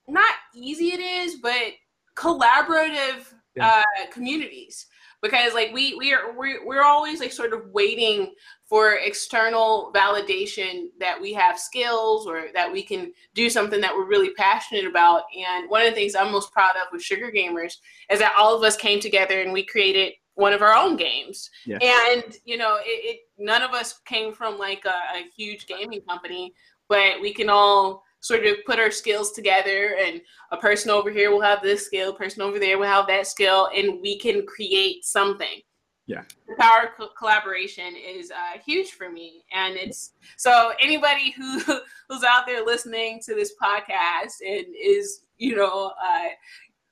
not 0.07 0.34
easy 0.55 0.89
it 0.89 0.99
is, 0.99 1.36
but 1.36 1.73
collaborative 2.15 3.34
yeah. 3.55 3.82
uh, 3.82 4.11
communities. 4.11 4.88
because 5.21 5.53
like 5.53 5.73
we 5.73 5.95
we 5.95 6.13
are 6.13 6.38
we're, 6.38 6.65
we're 6.65 6.84
always 6.84 7.19
like 7.19 7.32
sort 7.32 7.53
of 7.53 7.67
waiting 7.71 8.34
for 8.67 8.93
external 8.93 9.91
validation 9.93 10.88
that 10.99 11.19
we 11.19 11.34
have 11.34 11.59
skills 11.59 12.28
or 12.28 12.47
that 12.53 12.71
we 12.71 12.84
can 12.84 13.11
do 13.34 13.49
something 13.49 13.82
that 13.82 13.93
we're 13.93 14.07
really 14.07 14.32
passionate 14.32 14.86
about 14.86 15.23
and 15.38 15.69
one 15.69 15.82
of 15.82 15.89
the 15.89 15.95
things 15.95 16.15
i'm 16.15 16.32
most 16.32 16.51
proud 16.51 16.76
of 16.76 16.88
with 16.91 17.01
sugar 17.01 17.32
gamers 17.32 17.76
is 18.09 18.19
that 18.19 18.36
all 18.38 18.55
of 18.55 18.63
us 18.63 18.76
came 18.76 18.99
together 18.99 19.41
and 19.41 19.53
we 19.53 19.65
created 19.65 20.13
one 20.36 20.53
of 20.53 20.61
our 20.61 20.75
own 20.75 20.95
games. 20.95 21.49
Yes. 21.65 21.81
and 21.81 22.38
you 22.45 22.57
know 22.57 22.77
it, 22.77 22.83
it, 22.86 23.19
none 23.38 23.61
of 23.61 23.71
us 23.71 23.99
came 24.05 24.33
from 24.33 24.57
like 24.57 24.86
a, 24.86 25.17
a 25.17 25.25
huge 25.36 25.65
gaming 25.67 26.01
company 26.01 26.53
but 26.88 27.19
we 27.21 27.33
can 27.33 27.49
all 27.49 28.03
sort 28.19 28.45
of 28.45 28.57
put 28.65 28.79
our 28.79 28.91
skills 28.91 29.31
together 29.31 29.95
and 29.99 30.21
a 30.51 30.57
person 30.57 30.89
over 30.89 31.11
here 31.11 31.31
will 31.31 31.41
have 31.41 31.61
this 31.61 31.86
skill 31.86 32.13
person 32.13 32.41
over 32.41 32.57
there 32.59 32.77
will 32.77 32.86
have 32.86 33.07
that 33.07 33.27
skill 33.27 33.69
and 33.75 34.01
we 34.01 34.17
can 34.17 34.45
create 34.47 35.05
something. 35.05 35.61
Yeah. 36.07 36.23
The 36.47 36.55
power 36.57 36.86
of 36.86 36.97
co- 36.97 37.13
collaboration 37.17 37.95
is 37.95 38.31
uh, 38.31 38.59
huge 38.65 38.91
for 38.91 39.11
me 39.11 39.43
and 39.53 39.75
it's 39.75 40.13
so 40.38 40.73
anybody 40.81 41.31
who 41.31 41.59
who's 42.09 42.23
out 42.23 42.45
there 42.47 42.65
listening 42.65 43.21
to 43.25 43.36
this 43.36 43.53
podcast 43.61 44.33
and 44.45 44.65
is 44.79 45.21
you 45.38 45.55
know 45.55 45.91
uh, 46.03 46.29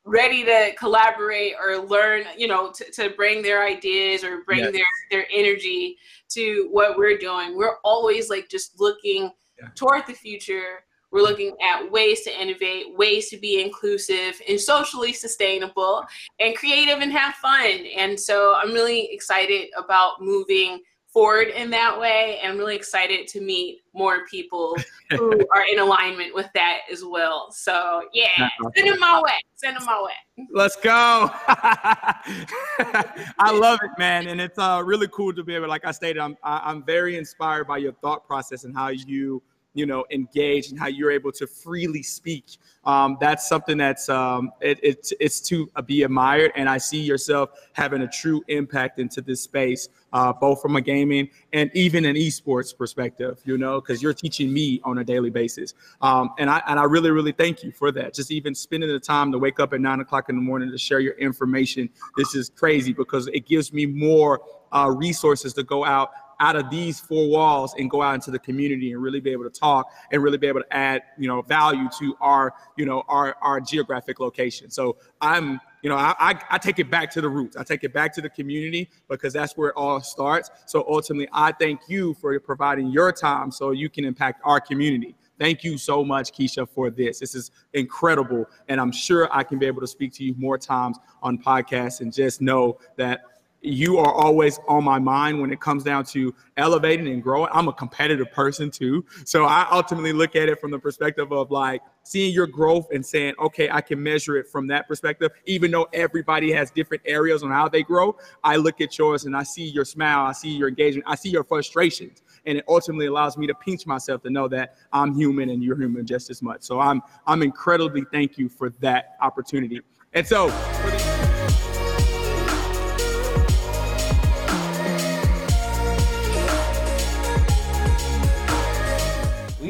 ready 0.05 0.43
to 0.43 0.73
collaborate 0.77 1.53
or 1.59 1.77
learn 1.77 2.25
you 2.37 2.47
know 2.47 2.71
to, 2.71 2.89
to 2.91 3.09
bring 3.11 3.41
their 3.41 3.65
ideas 3.65 4.23
or 4.23 4.43
bring 4.43 4.59
yes. 4.59 4.73
their 4.73 4.85
their 5.11 5.27
energy 5.31 5.97
to 6.29 6.67
what 6.71 6.97
we're 6.97 7.17
doing 7.17 7.55
we're 7.55 7.77
always 7.83 8.29
like 8.29 8.49
just 8.49 8.79
looking 8.79 9.31
yeah. 9.59 9.69
toward 9.75 10.05
the 10.05 10.13
future 10.13 10.83
we're 11.13 11.21
looking 11.21 11.55
at 11.61 11.91
ways 11.91 12.21
to 12.21 12.41
innovate, 12.41 12.97
ways 12.97 13.29
to 13.29 13.37
be 13.37 13.61
inclusive 13.61 14.41
and 14.49 14.59
socially 14.59 15.13
sustainable 15.13 16.03
and 16.39 16.55
creative 16.55 17.01
and 17.01 17.11
have 17.11 17.35
fun. 17.35 17.85
And 17.95 18.19
so 18.19 18.55
I'm 18.57 18.73
really 18.73 19.09
excited 19.11 19.69
about 19.77 20.21
moving 20.21 20.81
forward 21.13 21.49
in 21.49 21.69
that 21.69 21.97
way. 21.97 22.39
And 22.41 22.51
I'm 22.51 22.57
really 22.57 22.75
excited 22.75 23.27
to 23.27 23.39
meet 23.39 23.83
more 23.93 24.25
people 24.25 24.75
who 25.11 25.47
are 25.51 25.63
in 25.71 25.79
alignment 25.79 26.33
with 26.33 26.49
that 26.55 26.79
as 26.91 27.05
well. 27.05 27.51
So 27.51 28.09
yeah, 28.13 28.49
send 28.75 28.89
them 28.89 28.99
my 28.99 29.21
way. 29.21 29.39
Send 29.55 29.77
them 29.77 29.85
my 29.85 30.01
way. 30.01 30.47
Let's 30.51 30.75
go. 30.75 31.29
I 31.47 33.51
love 33.53 33.79
it, 33.83 33.91
man. 33.99 34.27
And 34.27 34.41
it's 34.41 34.57
uh, 34.57 34.81
really 34.83 35.07
cool 35.09 35.31
to 35.33 35.43
be 35.43 35.53
able, 35.53 35.69
like 35.69 35.85
I 35.85 35.91
stated, 35.91 36.19
I'm, 36.19 36.35
I'm 36.43 36.83
very 36.83 37.15
inspired 37.15 37.67
by 37.67 37.77
your 37.77 37.93
thought 37.93 38.25
process 38.25 38.63
and 38.63 38.75
how 38.75 38.87
you 38.89 39.43
you 39.73 39.85
know 39.85 40.05
engage 40.11 40.69
and 40.69 40.79
how 40.79 40.87
you're 40.87 41.11
able 41.11 41.31
to 41.31 41.47
freely 41.47 42.03
speak 42.03 42.57
um, 42.85 43.17
that's 43.21 43.47
something 43.47 43.77
that's 43.77 44.09
um, 44.09 44.51
it, 44.61 44.79
it's 44.83 45.13
it's 45.19 45.39
to 45.39 45.69
be 45.85 46.03
admired 46.03 46.51
and 46.55 46.69
i 46.69 46.77
see 46.77 47.01
yourself 47.01 47.49
having 47.73 48.01
a 48.01 48.07
true 48.07 48.43
impact 48.47 48.99
into 48.99 49.21
this 49.21 49.41
space 49.41 49.89
uh, 50.13 50.31
both 50.31 50.61
from 50.61 50.75
a 50.75 50.81
gaming 50.81 51.27
and 51.53 51.71
even 51.73 52.05
an 52.05 52.15
esports 52.15 52.75
perspective 52.75 53.39
you 53.45 53.57
know 53.57 53.81
because 53.81 54.01
you're 54.01 54.13
teaching 54.13 54.53
me 54.53 54.79
on 54.83 54.99
a 54.99 55.03
daily 55.03 55.29
basis. 55.29 55.73
Um, 56.01 56.31
and 56.37 56.49
i 56.49 56.61
and 56.67 56.79
i 56.79 56.83
really 56.83 57.11
really 57.11 57.31
thank 57.31 57.63
you 57.63 57.71
for 57.71 57.91
that. 57.91 58.13
Just 58.13 58.31
even 58.31 58.55
spending 58.55 58.89
the 58.89 58.99
time 58.99 59.31
to 59.31 59.39
wake 59.39 59.59
up 59.59 59.73
at 59.73 59.81
nine 59.81 59.99
o'clock 59.99 60.29
in 60.29 60.35
the 60.35 60.41
morning 60.41 60.71
to 60.71 60.77
share 60.77 60.99
your 60.99 61.13
information 61.13 61.89
this 62.17 62.35
is 62.35 62.49
crazy 62.49 62.93
because 62.93 63.27
it 63.27 63.45
gives 63.45 63.73
me 63.73 63.85
more 63.85 64.41
uh, 64.71 64.89
resources 64.89 65.53
to 65.53 65.63
go 65.63 65.85
out 65.85 66.11
out 66.43 66.57
of 66.57 66.69
these 66.69 66.99
four 66.99 67.29
walls 67.29 67.73
and 67.77 67.89
go 67.89 68.01
out 68.01 68.13
into 68.13 68.29
the 68.29 68.37
community 68.37 68.91
and 68.91 69.01
really 69.01 69.21
be 69.21 69.31
able 69.31 69.45
to 69.45 69.49
talk 69.49 69.89
and 70.11 70.21
really 70.21 70.37
be 70.37 70.45
able 70.45 70.59
to 70.59 70.75
add 70.75 71.01
you 71.17 71.25
know 71.25 71.41
value 71.41 71.87
to 71.97 72.17
our 72.19 72.53
you 72.75 72.85
know 72.85 73.01
our 73.07 73.37
our 73.41 73.61
geographic 73.61 74.19
location 74.19 74.69
so 74.69 74.97
i'm 75.21 75.57
you 75.83 75.89
know 75.89 75.95
I, 75.95 76.13
I, 76.19 76.39
I 76.51 76.57
take 76.57 76.79
it 76.79 76.91
back 76.91 77.09
to 77.11 77.21
the 77.21 77.29
roots 77.29 77.55
i 77.55 77.63
take 77.63 77.85
it 77.85 77.93
back 77.93 78.13
to 78.15 78.21
the 78.21 78.29
community 78.29 78.89
because 79.07 79.31
that's 79.31 79.55
where 79.55 79.69
it 79.69 79.75
all 79.77 80.01
starts 80.01 80.51
so 80.65 80.85
ultimately 80.85 81.29
i 81.31 81.53
thank 81.53 81.79
you 81.87 82.13
for 82.15 82.37
providing 82.41 82.87
your 82.87 83.13
time 83.13 83.49
so 83.49 83.71
you 83.71 83.89
can 83.89 84.03
impact 84.03 84.41
our 84.43 84.59
community 84.59 85.15
Thank 85.39 85.63
you 85.63 85.79
so 85.79 86.05
much, 86.05 86.31
Keisha, 86.31 86.69
for 86.69 86.91
this. 86.91 87.19
This 87.19 87.33
is 87.33 87.49
incredible. 87.73 88.45
And 88.69 88.79
I'm 88.79 88.91
sure 88.91 89.27
I 89.31 89.43
can 89.43 89.57
be 89.57 89.65
able 89.65 89.81
to 89.81 89.87
speak 89.87 90.13
to 90.13 90.23
you 90.23 90.35
more 90.37 90.59
times 90.59 90.99
on 91.23 91.39
podcasts 91.39 92.01
and 92.01 92.13
just 92.13 92.39
know 92.39 92.77
that 92.97 93.21
you 93.63 93.97
are 93.97 94.13
always 94.13 94.59
on 94.67 94.83
my 94.83 94.99
mind 94.99 95.39
when 95.39 95.51
it 95.51 95.61
comes 95.61 95.83
down 95.83 96.03
to 96.03 96.35
elevating 96.57 97.07
and 97.07 97.23
growing. 97.23 97.49
I'm 97.53 97.69
a 97.69 97.73
competitive 97.73 98.31
person 98.31 98.69
too. 98.69 99.05
So 99.25 99.45
I 99.45 99.67
ultimately 99.71 100.11
look 100.11 100.35
at 100.35 100.49
it 100.49 100.59
from 100.59 100.69
the 100.69 100.79
perspective 100.79 101.31
of 101.31 101.49
like 101.49 101.81
seeing 102.03 102.33
your 102.33 102.45
growth 102.45 102.87
and 102.91 103.05
saying, 103.05 103.35
okay, 103.39 103.69
I 103.69 103.79
can 103.79 104.03
measure 104.03 104.35
it 104.35 104.47
from 104.49 104.67
that 104.67 104.87
perspective. 104.87 105.31
Even 105.45 105.71
though 105.71 105.87
everybody 105.93 106.51
has 106.51 106.71
different 106.71 107.03
areas 107.05 107.41
on 107.41 107.51
how 107.51 107.69
they 107.69 107.83
grow, 107.83 108.17
I 108.43 108.57
look 108.57 108.81
at 108.81 108.97
yours 108.97 109.23
and 109.23 109.35
I 109.35 109.43
see 109.43 109.65
your 109.65 109.85
smile, 109.85 110.25
I 110.25 110.33
see 110.33 110.49
your 110.49 110.67
engagement, 110.67 111.05
I 111.07 111.15
see 111.15 111.29
your 111.29 111.45
frustrations. 111.45 112.21
And 112.45 112.57
it 112.57 112.65
ultimately 112.67 113.05
allows 113.05 113.37
me 113.37 113.47
to 113.47 113.53
pinch 113.53 113.87
myself 113.87 114.21
to 114.23 114.29
know 114.29 114.49
that 114.49 114.75
I'm 114.91 115.15
human 115.15 115.49
and 115.49 115.63
you're 115.63 115.77
human 115.77 116.05
just 116.05 116.29
as 116.29 116.41
much. 116.41 116.63
So 116.63 116.81
I'm 116.81 117.01
I'm 117.25 117.41
incredibly 117.41 118.03
thank 118.11 118.37
you 118.37 118.49
for 118.49 118.69
that 118.81 119.15
opportunity. 119.21 119.79
And 120.11 120.27
so 120.27 120.49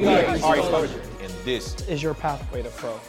We 0.04 0.10
are 0.10 0.58
and 1.22 1.32
this 1.46 1.80
is 1.88 2.04
your 2.04 2.14
pathway 2.14 2.62
to 2.62 2.70
pro. 2.72 3.00